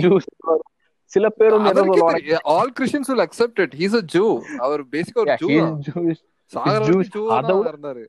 [0.00, 0.26] Jews.
[1.04, 2.38] சில பேர் வந்து என்ன சொல்லுவாங்க தெரியும்.
[2.42, 3.74] all Christians will accept it.
[3.76, 4.38] He's a Jew.
[4.40, 5.82] அவர் பேசிக்கா ஒரு தான்.
[5.92, 6.16] Jewish.
[6.54, 6.84] சாகர
[7.62, 8.06] விட- இருந்தாரு.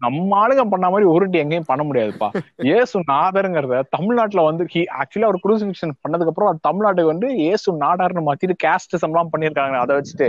[0.00, 2.28] நம்ம ஆளுங்க பண்ண மாதிரி உருட்டி எங்கேயும் பண்ண முடியாதுப்பா.
[2.56, 4.64] ஏசு நாதருங்கிறத தமிழ்நாட்டுல வந்து
[5.02, 10.28] ஆக்சுவலி அவர் குரூசிபிக்ஷன் பண்ணதுக்கு அப்புறம் தமிழ்நாட்டுக்கு வந்து ஏசு நாடார்னு மாத்திட்டு கேஸ்டிசம் எல்லாம் பண்ணிருக்காங்க அதை வச்சுட்டு.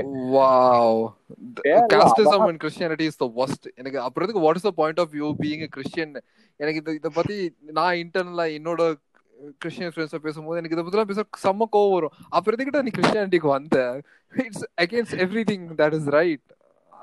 [1.93, 2.49] Casteism அதான்.
[2.49, 3.63] in Christianity is the worst.
[3.75, 6.09] எனக்கு அப்புறத்துக்கு what is the point of you being a Christian?
[6.55, 7.37] எனக்கு இந்த இத பத்தி
[7.79, 8.93] நான் இன்டர்னலா என்னோட
[9.57, 12.11] கிறிஸ்டியன் ஃப்ரெண்ட்ஸ் பேசும்போது எனக்கு இதை பத்தி பேச செம்ம கோவம் வரும்.
[12.31, 14.01] அப்புறத்துக்கிட்ட நீ கிறிஸ்டியானிட்டிக்கு வந்த?
[14.43, 15.17] It's against
[15.51, 16.47] everything that is right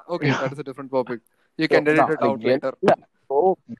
[0.08, 1.24] okay that is different topic
[1.58, 2.76] you can delete it out later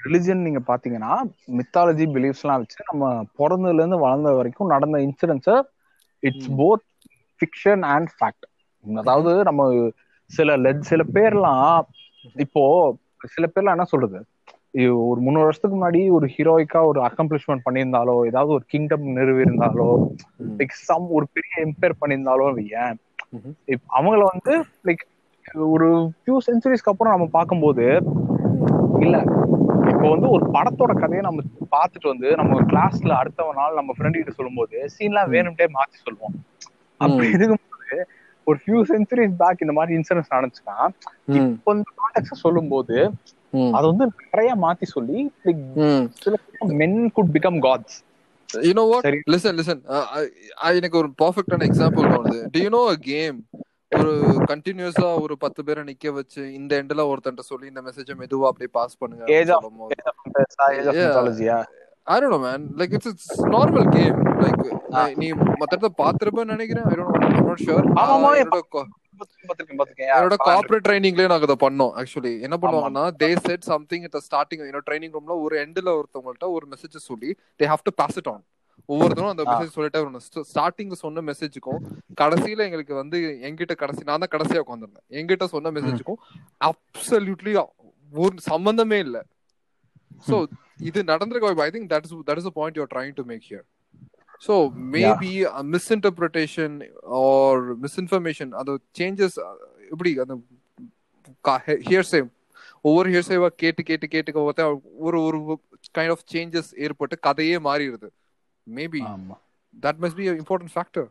[0.04, 1.12] religion நீங்க பாத்தீங்கன்னா
[1.58, 3.04] மித்தாலஜி பிலீஃப்ஸ் எல்லாம் வச்சு நம்ம
[3.38, 5.52] பிறந்ததுல இருந்து வளர்ந்த வரைக்கும் நடந்த incidents
[6.22, 6.48] it's.
[6.58, 6.84] Both
[7.40, 8.46] fiction and fact
[8.84, 9.62] அதாவது நம்ம
[10.30, 11.84] சில le- சில பேர்லாம்
[12.36, 12.62] இப்போ
[13.26, 14.18] சில பேர்லாம் என்ன சொல்றது?
[15.04, 19.86] ஒரு முந்நூறு வருஷத்துக்கு முன்னாடி ஒரு ஹீரோயிக்கா ஒரு அக்கம்ப்ளிஷ்மெண்ட் பண்ணியிருந்தாலோ ஏதாவது ஒரு கிங்டம் நிறுவியிருந்தாலோ
[20.58, 22.46] லைக் சம் ஒரு பெரிய எம்பையர் பண்ணியிருந்தாலோ.
[23.68, 24.52] இப்ப அவங்கள வந்து
[24.84, 25.04] லைக்
[25.74, 27.86] ஒரு ஃபியூ சென்ச்சுரிஸ்க்கு அப்புறம் நம்ம பார்க்கும்போது
[29.04, 29.16] இல்ல
[29.92, 31.42] இப்போ வந்து ஒரு படத்தோட கதையை நம்ம
[31.76, 36.34] பார்த்துட்டு வந்து நம்ம கிளாஸ்ல அடுத்த நாள் நம்ம ஃப்ரெண்ட் கிட்ட சொல்லும்போது சீன்லாம் வேணும்ட்டே மாத்தி சொல்லுவோம்.
[37.00, 37.96] அப்படி இருக்கும்போது
[38.46, 40.76] ஒரு ஃபியூ சென்ச்சுரிஸ் பேக் இந்த மாதிரி இன்சிடென்ட்ஸ் நடந்துச்சுன்னா
[41.38, 42.98] இப்போ இந்த கான்டெக்ட் சொல்லும்போது
[43.72, 45.18] அதை வந்து நிறைய மாத்தி சொல்லி
[46.82, 47.96] men good become gods
[48.48, 49.06] you know what.
[49.32, 49.80] Listen listen
[50.80, 52.40] எனக்கு ஒரு பர்ஃபெக்டான எக்ஸாம்பிள் தோணுது.
[52.52, 53.38] Do you know a game
[53.92, 54.12] ஒரு
[54.50, 58.98] கண்டினியூஸா ஒரு பத்து பேரை நிக்க வச்சு இந்த எண்ட்ல ஒருத்தன்ட்ட சொல்லி இந்த மெசேஜை மெதுவா அப்படியே பாஸ்
[59.00, 59.24] பண்ணுங்க
[62.24, 62.60] know, man.
[62.74, 64.18] Like it's it's normal game.
[64.42, 64.60] Like
[64.90, 65.02] Ah.
[65.20, 66.86] நீ மத்த இடத்துல பாத்திருப்பேன்னு நினைக்கிறேன்.
[66.90, 67.26] Don't know.
[67.30, 67.82] I'm not sure.
[68.02, 68.30] ஆமாமா,
[70.12, 74.84] என்னோட கார்ப்பரேட் ட்ரைனிங்லயே நாங்க இதை பண்ணோம் ஆக்சுவலி என்ன பண்ணுவாங்கன்னா they set something it starting என்னோட
[74.88, 77.30] ட்ரைனிங் ரூம்ல ஒரு எண்ட்ல ஒருத்தவங்கள்ட்ட ஒரு மெசேஜ் சொல்லி
[77.60, 78.42] they have to pass it on
[78.88, 79.44] ஒவ்வொருத்தரும் அந்த.
[79.50, 80.22] மெசேஜ் சொல்லிட்டே வரணும்.
[80.50, 81.82] ஸ்டார்டிங் சொன்ன மெசேஜுக்கும்
[82.20, 83.18] கடைசியில எங்களுக்கு வந்து
[83.48, 86.20] எங்கிட்ட கடைசி நான் தான் கடைசியா உட்காந்துருந்தேன் எங்கிட்ட சொன்ன மெசேஜுக்கும்
[86.70, 87.54] அப்சல்யூட்லி
[88.12, 89.16] ஒரு சம்பந்தமே இல்ல.
[90.28, 90.36] சோ
[90.88, 93.66] இது நடந்திருக்க I think that is that is point you're trying to make here
[94.42, 94.54] so
[94.94, 95.32] maybe
[95.74, 96.74] misinterpretation
[97.20, 99.38] or misinformation அது சேஞ்சஸ்
[99.92, 100.34] எப்படி அந்த
[101.88, 102.20] ஹியர்சே
[102.84, 104.64] ஒவ்வொரு ஹியர்சேவா கேட்டு கேட்டு கேட்டு ஒருத்த
[105.06, 105.38] ஒரு ஒரு
[105.96, 108.08] கைண்ட் ஆஃப் சேஞ்சஸ் ஏற்பட்டு கதையே மாறிடுது.
[108.76, 109.00] Maybe
[109.74, 111.08] that must be important factor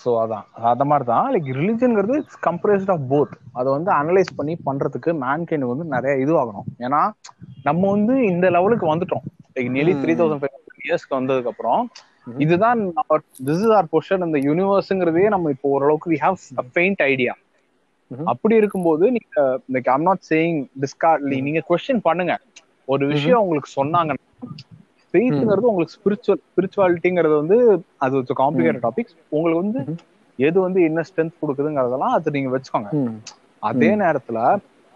[0.00, 0.44] so அதான்.
[0.70, 5.84] அத மாதிரி தான் லைக் ரிலிஜன்ங்கிறது கம்பரைஸ்ட் ஆஃப் போத் அதை வந்து அனலைஸ் பண்ணி பண்றதுக்கு மேன்கைன் வந்து
[5.94, 6.68] நிறைய இதுவாகணும்.
[6.86, 7.00] ஏன்னா
[7.68, 9.24] நம்ம வந்து இந்த லெவலுக்கு வந்துட்டோம்.
[9.56, 9.94] Like nearly.
[10.02, 10.56] Three thousand five
[10.86, 11.82] இயர்ஸ்க்கு வந்ததுக்கு அப்புறம்.
[12.44, 12.80] இதுதான்
[13.48, 17.34] திஸ் இஸ் ஆர் பொசிஷன் இந்த யூனிவர்ஸ்ங்கிறதே நம்ம இப்போ ஓரளவுக்கு we have a faint idea.
[18.32, 19.40] அப்படி இருக்கும்போது நீங்க
[19.74, 22.34] like I'm not saying discard நீங்க கொஸ்டின் பண்ணுங்க.
[22.88, 24.24] ஒரு விஷயம் உங்களுக்கு சொன்னாங்கன்னா
[25.14, 27.56] ஃபெய்த்ங்கிறது உங்களுக்கு ஸ்பிரிச்சுவல் ஸ்பிரிச்சுவாலிட்டிங்கிறது வந்து
[27.98, 29.80] அது காம்ப்ளிகேட்டட் டாபிக்ஸ் உங்களுக்கு வந்து.
[30.38, 32.90] எது வந்து என்ன ஸ்ட்ரென்த் கொடுக்குதுங்கிறதெல்லாம் அது நீங்க வச்சுக்கோங்க.
[33.62, 34.38] அதே நேரத்துல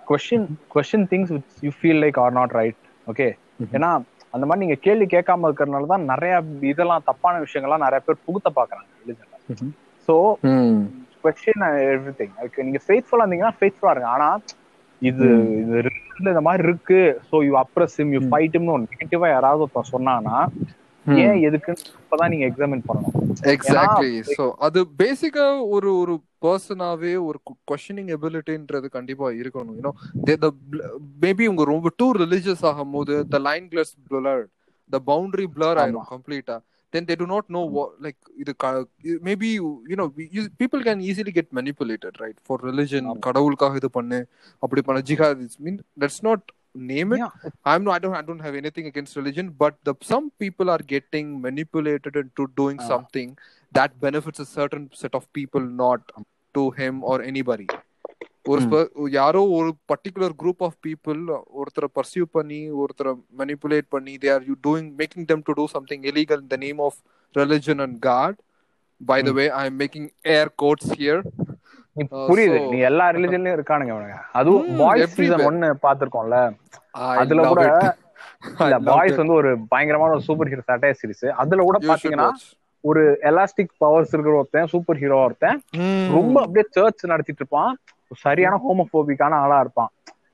[0.03, 1.33] question question things
[1.65, 3.29] you feel like are not right okay.
[3.77, 3.91] ஏன்னா
[4.35, 6.35] அந்த மாதிரி நீங்க கேள்வி கேட்காம இருக்கிறதுனால தான் நிறைய
[6.71, 8.89] இதெல்லாம் தப்பான விஷயங்கள்லாம் நிறைய பேர் புகுத்த பாக்குறாங்க
[9.53, 9.73] ம்ஹும்.
[10.09, 10.15] ஸோ.
[11.25, 12.33] கொஸ்டின் எவ்ரி திங்
[12.65, 14.29] நீங்க ஃபேத்ஃபுல்லா இருந்தீங்கன்னா ஃபேத்ஃபுல்லா இருங்க ஆனா
[15.11, 15.27] இது
[15.63, 15.79] இது
[16.21, 17.01] இந்த மாதிரி இருக்கு.
[17.31, 18.21] So you oppress you.
[18.31, 20.39] ஃபைட்னு ஒரு நெகட்டிவா யாராவது ஒருத்தன் சொன்னாங்கன்னா
[21.07, 21.17] ம்.
[21.25, 23.17] ஏன் எதுக்குன்னு இப்பதான் நீங்க எக்ஸாமின் பண்ணணும்.
[23.55, 25.47] எக்ஸாக்ட்லி சோ அது பேசிக்கா
[25.77, 27.39] ஒரு ஒரு பர்சனாவே ஒரு
[27.71, 29.77] கொஸ்டினிங் எபிலிட்டின்றது கண்டிப்பா இருக்கணும்.
[29.79, 29.93] யூனோ
[31.25, 34.43] மேபி உங்க ரொம்ப டூ ரிலிஜியஸ் ஆகும் போது த லைன் கிளஸ் பிளர்
[34.91, 36.57] த பவுண்டரி பிளர் ஆயிரும் கம்ப்ளீட்டா
[36.94, 38.88] then they do not know what like இது க-
[39.28, 39.50] maybe
[39.92, 43.20] you know you- people can easily get manipulated right for religion ஆமா.
[43.28, 44.20] கடவுளுக்காக இது பண்ணு
[44.66, 46.42] அப்படி பண்ண ஜிஹாத் mean let's not
[46.92, 47.32] name it Yeah.
[47.70, 50.82] I'm no, I don't, I don't have anything against religion, but the some people are
[50.92, 52.90] getting manipulated into doing Ah.
[52.92, 53.30] something
[53.72, 56.02] that benefits a certain set of people, not
[56.56, 57.68] to him or anybody.
[58.45, 58.63] ஒரு
[59.13, 61.21] யாரோ ஒரு particular group of people
[61.61, 66.05] ஒருத்தரை pursue பண்ணி ஒருத்தரை manipulate பண்ணி they are you doing making them to do something
[66.11, 66.99] illegal in the name of
[67.35, 68.39] religion and God
[69.01, 71.23] by the way I am making air quotes here
[72.23, 72.59] புரியுது.
[72.73, 75.15] நீ எல்லா ரிலிஜன்லயும் இருக்கானுங்க அவனுங்க அதுவும் பாய்ஸ்.
[75.17, 76.39] சீசன் ஒன்னு பாத்திருக்கோம்ல
[77.19, 77.65] அதுல கூட
[78.89, 79.19] பாய்ஸ்.
[79.21, 82.29] வந்து ஒரு பயங்கரமான ஒரு சூப்பர் ஹீரோ சட்டைய சீரிஸ் அதுல கூட பாத்தீங்கன்னா.
[82.85, 85.59] ஒரு எலாஸ்டிக் பவர்ஸ் இருக்கிற ஒருத்தன் சூப்பர் ஹீரோ ஒருத்தன்.
[86.17, 87.73] ரொம்ப அப்படியே சர்ச் நடத்திட்டு இருப்பான்.
[88.25, 89.91] சரியான ஹோமோபோபிக்கான ஆளா இருப்பான்.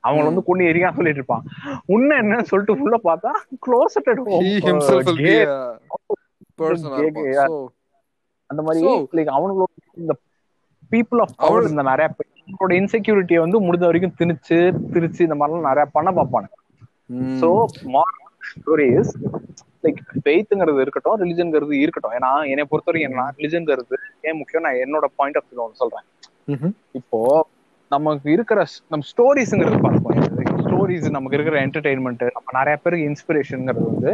[0.06, 1.44] அவங்க வந்து கொண்டு எரியா சொல்லிட்டு இருப்பான்.
[1.94, 3.32] உன்ன என்னன்னு சொல்லிட்டு உள்ள பார்த்தா
[3.66, 4.20] க்ளோசட்டட்
[8.50, 8.80] அந்த மாதிரி
[9.16, 9.70] லைக் அவங்களோட
[10.02, 10.14] இந்த
[10.92, 12.06] பீப்புள் ஆஃப் பவர் இந்த நிறைய
[12.46, 14.58] அவங்களோட இன்செக்யூரிட்டியை வந்து முடிஞ்ச வரைக்கும் திணிச்சு
[14.94, 16.56] திருச்சு இந்த மாதிரிலாம் நிறைய பண்ண பார்ப்பானுங்க
[17.42, 17.48] சோ
[18.50, 19.12] ஸ்டோரிஸ்
[19.84, 22.14] லைக் ஃபெய்த்ங்கிறது இருக்கட்டும் ரிலிஜன்ங்கிறது இருக்கட்டும்.
[22.18, 23.96] ஏன்னா என்னை பொறுத்த வரைக்கும் என்ன ரிலிஜன்ங்கிறது
[24.28, 26.06] ஏன் முக்கியம் நான் என்னோட பாயிண்ட் ஆஃப் வியூ சொல்றேன்.
[27.00, 27.20] இப்போ
[27.91, 28.61] நமக்கு இருக்கிற
[28.93, 30.18] நம்ம ஸ்டோரிஸ்ங்கிறது பார்ப்போம்.
[30.64, 34.11] ஸ்டோரிஸ் நமக்கு இருக்கிற என்டர்டைன்மெண்ட் நம்ம நிறைய பேருக்கு இன்ஸ்பிரேஷன்ங்கிறது வந்து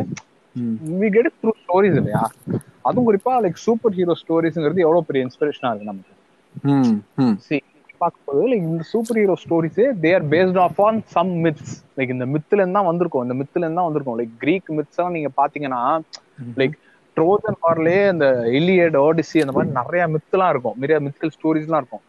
[1.01, 2.23] வி கெட் த்ரூ ஸ்டோரிஸ் இல்லையா?
[2.89, 6.15] அதுவும் குறிப்பா லைக் சூப்பர் ஹீரோ ஸ்டோரிஸ்ங்கிறது எவ்வளவு பெரிய இன்ஸ்பிரேஷனா இருக்கு நமக்கு.
[7.49, 7.61] See,
[8.03, 12.27] பார்க்கும்போது லைக் இந்த super hero stories they are based off on some myths like இந்த
[12.35, 13.25] மித்துல இருந்து தான் வந்திருக்கும்.
[13.27, 14.19] இந்த மித்துல இருந்து தான் வந்திருக்கும்.
[14.21, 15.83] லைக் கிரீக் மித்ஸ் எல்லாம் நீங்க பாத்தீங்கன்னா
[16.61, 16.77] லைக்
[17.17, 18.27] ட்ரோஜன் வார்லயே இந்த
[18.59, 20.77] இலியட் ஓடிசி அந்த மாதிரி நிறைய மித்லாம் இருக்கும்.
[20.85, 22.05] நிறைய மித்திக்கல் ஸ்டோரிஸ் எல்லாம் இருக்கும்.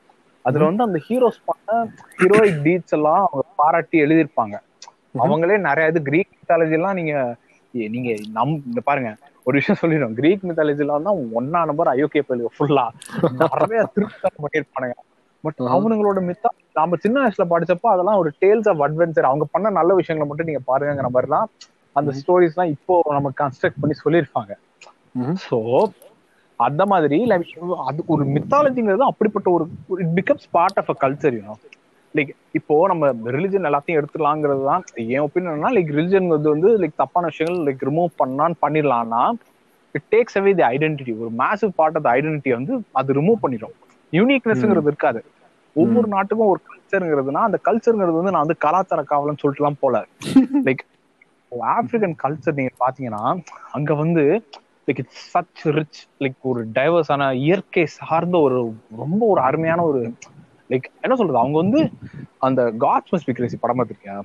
[0.47, 1.77] அதுல வந்து அந்த ஹீரோஸ் பண்ண
[2.19, 4.55] ஹீரோயிக் டீட்ஸ் எல்லாம் அவங்க பாராட்டி எழுதியிருப்பாங்க.
[5.25, 7.13] அவங்களே நிறைய இது கிரீக் மித்தாலஜி எல்லாம் நீங்க
[7.93, 9.09] நீங்க நம் இந்த பாருங்க
[9.47, 12.85] ஒரு விஷயம் சொல்லிடும் கிரீக் மித்தாலஜி எல்லாம் தான் ஒன்னா நம்பர் அயோக்கிய பயிலுங்க ஃபுல்லா
[13.41, 14.95] நிறைய திருத்தம் பண்ணிருப்பானுங்க
[15.43, 15.59] பட்.
[15.75, 20.27] அவனுங்களோட மித்தா நாம சின்ன வயசுல படிச்சப்போ அதெல்லாம் ஒரு டேல்ஸ் ஆஃப் அட்வென்ச்சர் அவங்க பண்ண நல்ல விஷயங்களை
[20.29, 21.47] மட்டும் நீங்க பாருங்கிற மாதிரிலாம்
[21.95, 24.51] அந்த ஸ்டோரிஸ் எல்லாம் இப்போ நம்ம கன்ஸ்ட்ரக்ட் பண்ணி சொல்லியிருப்பாங்க.
[25.45, 25.57] சோ
[26.60, 27.49] அந்த மாதிரி like,
[27.89, 29.66] அது ஒரு மித்தாலஜிங்கிறது அப்படிப்பட்ட ஒரு
[30.03, 31.55] it becomes part of a culture you know
[32.16, 34.84] like இப்போ நம்ம ரிலிஜன் எல்லாத்தையும் எடுத்துலாங்கிறது தான்.
[35.16, 39.24] என் ஒப்பீனியன்னா லைக் ரிலிஜன் வந்து லைக் தப்பான விஷயங்கள் லைக் ரிமூவ் பண்ணான்னு பண்ணிடலாம்னா
[39.95, 43.76] it takes away the identity ஒரு மேசிவ் பார்ட் ஆஃப் ஐடென்டிட்டி வந்து அது ரிமூவ் பண்ணிடும்
[44.14, 45.22] யூனிக்னஸ்ங்கிறது இருக்காது.
[45.76, 49.95] ஒவ்வொரு நாட்டுக்கும் ஒரு கல்ச்சருங்கிறதுனா அந்த கல்ச்சருங்கிறது வந்து நான் வந்து கலாச்சார காவலன்னு சொல்லிட்டுலாம் போல.
[50.68, 50.84] லைக்
[51.74, 53.24] ஆப்பிரிக்கன் கல்ச்சர் நீங்க பாத்தீங்கன்னா
[53.78, 54.24] அங்க வந்து
[54.88, 58.57] like it's such rich like ஒரு டைவர்ஸான இயற்கை சார்ந்த ஒரு
[58.97, 60.01] ரொம்ப ஒரு அருமையான ஒரு
[60.69, 61.38] லைக் என்ன சொல்றது?
[61.38, 61.81] அவங்க வந்து
[62.39, 64.17] அந்த காட்ஸ் மஸ்ட் பி படம் பார்த்திருக்கியா.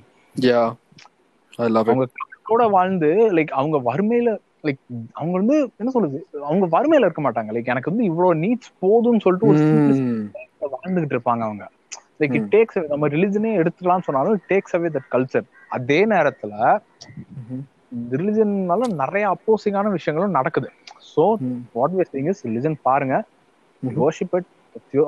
[1.83, 2.05] அவங்க
[2.43, 4.29] கூட வாழ்ந்து லைக் அவங்க வறுமையில
[4.63, 4.79] லைக்
[5.13, 6.19] அவங்க வந்து என்ன சொல்றது?
[6.43, 7.51] அவங்க வறுமையில இருக்க மாட்டாங்க.
[7.51, 10.01] லைக் எனக்கு வந்து இவ்வளவு நீட்ஸ் போதும்னு சொல்லிட்டு ஒரு Mm, simplicity
[10.73, 11.63] வாழ்ந்துகிட்டு இருப்பாங்க அவங்க.
[12.19, 12.51] Like it Hmm.
[12.51, 16.53] டேக்ஸ் நம்ம ரிலிஜனே எடுத்துக்கலாம்னு சொன்னாலும் டேக்ஸ் அவே தட் கல்ச்சர் அதே நேரத்துல
[17.43, 17.59] mhm,
[18.13, 20.69] ரிலிஜன்னால நிறைய அப்போசிங்கான விஷயங்களும் நடக்குது
[21.11, 21.23] so
[21.75, 23.15] what ways thing is religion பாருங்க.
[23.83, 24.49] யோசிப் இட்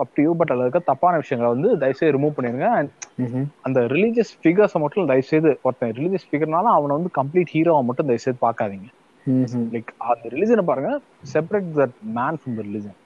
[0.03, 2.89] அப் யூ பட் அதுல இருக்க தப்பான விஷயங்களை வந்து தயவுசெய்து ரிமூவ் பண்ணிருங்க And.
[3.63, 8.87] அந்த ரிலீஜியஸ் ஃபிகர்ஸை மட்டும் தயவுசெய்து ஒருத்தன் ரிலீஜியஸ் ஃபிகர்னால அவனை வந்து கம்ப்ளீட் ஹீரோவை மட்டும் தயவுசெய்து பார்க்காதீங்க.
[9.73, 10.91] லைக் அந்த ரிலிஜனை பாருங்க
[11.33, 12.97] separate that man from the religion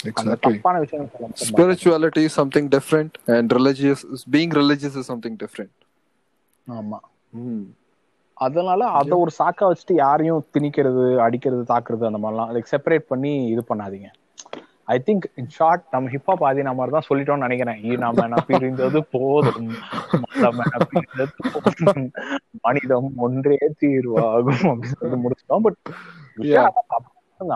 [0.00, 0.52] Exactly.
[0.54, 5.72] தப்பான விஷயம் சொல்ல மட்டும் Spirituality is something different, and religious being religious is something different.
[6.66, 6.78] பாருங்க.
[6.78, 6.98] ஆமா
[7.38, 7.62] Mm.
[8.38, 13.62] அதனால அத ஒரு சாக்கா வச்சுட்டு யாரையும் திணிக்கிறது அடிக்கிறது தாக்குறது அந்த மாதிரிலாம் லைக் செப்பரேட் பண்ணி இது
[13.68, 14.08] பண்ணாதீங்க.
[14.84, 17.98] ஐ திங்க் இன் ஷார்ட் நம்ம ஹிப்ஹாப் ஆதி நம்ம மாதிரி தான் சொல்லிட்டோம்னு நினைக்கிறேன்.
[18.04, 19.70] நாம என பிரிந்தது போதும்.
[22.60, 24.68] மனிதம் ஒன்றே தீர்வாகும்.
[24.68, 25.64] அப்படின்னு சொல்லி முடிச்சிட்டோம்.
[25.66, 25.80] பட்.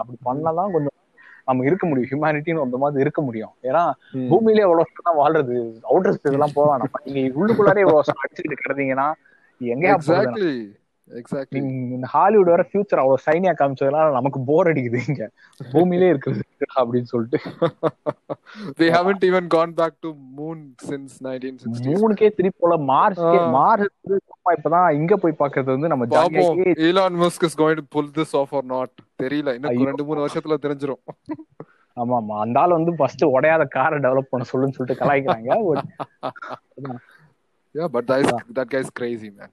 [0.01, 0.99] அப்படி பண்ணாதான் கொஞ்சம்
[1.45, 2.11] நம்ம இருக்க முடியும்.
[2.11, 3.55] ஹியூமனிட்டின்னு அந்த மாதிரி இருக்க முடியும்.
[3.63, 4.29] ஏன்னா Mm.
[4.29, 5.57] பூமியிலே எவ்வளவு தான் வாழ்றது?
[5.91, 9.07] அவுட்டர் எல்லாம் போவேன் நம்ம நீங்க உள்ளுக்குள்ளாரே அடிச்சுக்கிட்டு கிடந்தீங்கன்னா
[9.67, 9.97] எங்கேயா.
[11.09, 15.25] எக்ஸாக்ட்லி நீங்க இந்த ஹாலிவுட் வர ஃபியூச்சர் அவ்வளவு சைனியா காமிச்சதுனால நமக்கு போர் அடிக்குது இங்க.
[15.73, 16.41] பூமியிலே இருக்குது
[16.81, 17.39] அப்படின்னு சொல்லிட்டு.
[18.79, 23.23] They haven't even gone back to moon since 1960s மூணுக்கே திருப்பி போல மார்ஸ்.
[23.53, 23.93] மார்ஸ்
[24.55, 28.55] இப்பதான் இங்க போய் பாக்குறது வந்து நம்ம ஜாலியாகி Elon Musk is going to pull this off
[28.55, 29.55] or not தெரியல.
[29.55, 29.85] இன்னும்.
[29.85, 31.03] ரெண்டு மூணு வருஷத்துல தெரிஞ்சிரும்.
[31.97, 35.51] ஆமா ஆமா அந்த ஆள் வந்து ஃபர்ஸ்ட் உடையாத காரை டெவலப் பண்ண சொல்லுன்னு சொல்லிட்டு கலாய்க்கிறாங்க.
[37.75, 39.51] But that is that guy is crazy man.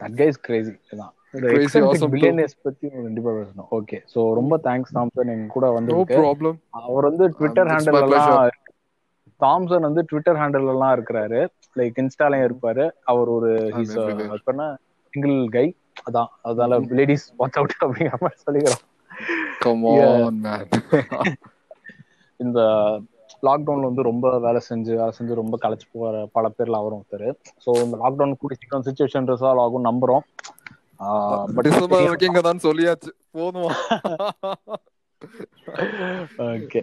[0.00, 2.08] That guy's crazy தான் awesome too.
[2.08, 3.68] பில்லியனர்ஸ் பத்தி கண்டிப்பா பேசணும்.
[3.70, 6.54] ஓகே சோ ரொம்ப தேங்க்ஸ் தாம்சன் எங்க கூட வந்து no problem.
[6.70, 8.48] அவர் வந்து ட்விட்டர் Um, ஹேண்டில் எல்லாம்
[9.40, 11.48] தாம்சன் வந்து ட்விட்டர் ஹேண்டில் எல்லாம் இருக்கிறாரு.
[11.76, 12.90] லைக் இன்ஸ்டாலயும் இருப்பாரு.
[13.02, 14.76] அவர் ஒரு ஹீஸ் everywhere.
[15.12, 15.76] சிங்கிள் கை
[16.10, 16.30] அதான்.
[16.42, 18.84] அதனால லேடிஸ் வாட்ச் அவுட் அப்படிங்கிற மாதிரி சொல்லிக்கிறோம்.
[22.36, 22.60] இந்த
[23.42, 27.28] லாக்டவுன்ல வந்து ரொம்ப வேலை செஞ்சு வேலை செஞ்சு ரொம்ப களைச்சு போற பல பேர்ல அவரும் ஒருத்தர்
[27.64, 30.24] ஸோ இந்த லாக்டவுன் கூடி சீக்கிரம் சுச்சுவேஷன் ரிசால்வ் ஆகும் நம்புறோம்
[31.54, 33.68] பட் டிசம்பர் தான் சொல்லியாச்சு போதும்
[36.46, 36.80] ஓகே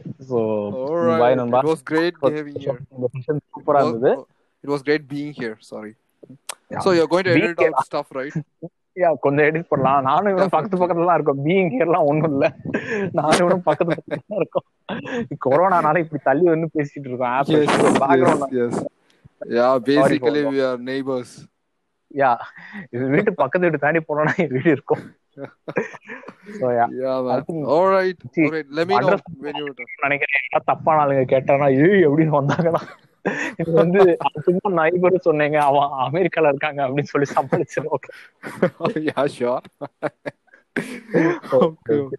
[0.81, 1.19] Alright.
[1.21, 2.77] பாய் நண்பா It was great having here.
[2.95, 4.25] இந்த செஷன் சூப்பரா இருந்தது Oh,
[4.63, 5.55] It was great being here.
[5.61, 5.91] Sorry.
[6.71, 6.79] Yeah.
[6.79, 7.73] So you're going to Being edit here.
[8.99, 11.45] யா கொஞ்சம் எடிட் பண்ணலாம் நானும் இவனும் பக்கத்து பக்கத்துல தான் இருக்கோம்.
[11.45, 12.55] பீயிங் ஹியர்லாம் ஒண்ணும் இல்ல.
[13.11, 14.65] நானும் இவனும் பக்கத்து பக்கத்துல தான் இருக்கோம்.
[15.45, 17.29] கொரோனானால இப்படி தள்ளி வந்து பேசிட்டு இருக்கோம்.
[17.29, 17.45] Of
[18.03, 21.47] background basically for we are neighbors.
[22.15, 22.37] Yeah
[22.89, 25.15] இது வீட்டு பக்கத்து வீட்டு தாண்டி போனோம்னா வீடு இருக்கும்.
[30.03, 30.65] நினைக்கிறேன்.
[30.65, 32.81] தப்பான ஆளுங்க கேட்டானா ஏய் எப்படின்னு வந்தாங்கன்னா?
[33.57, 35.63] வந்து சும்மா நைபர் சொன்னீங்க.
[35.63, 37.97] அவன் அமெரிக்கால இருக்காங்க அப்படின்னு சொல்லி சமாளிச்சிடும்
[41.51, 42.09] okay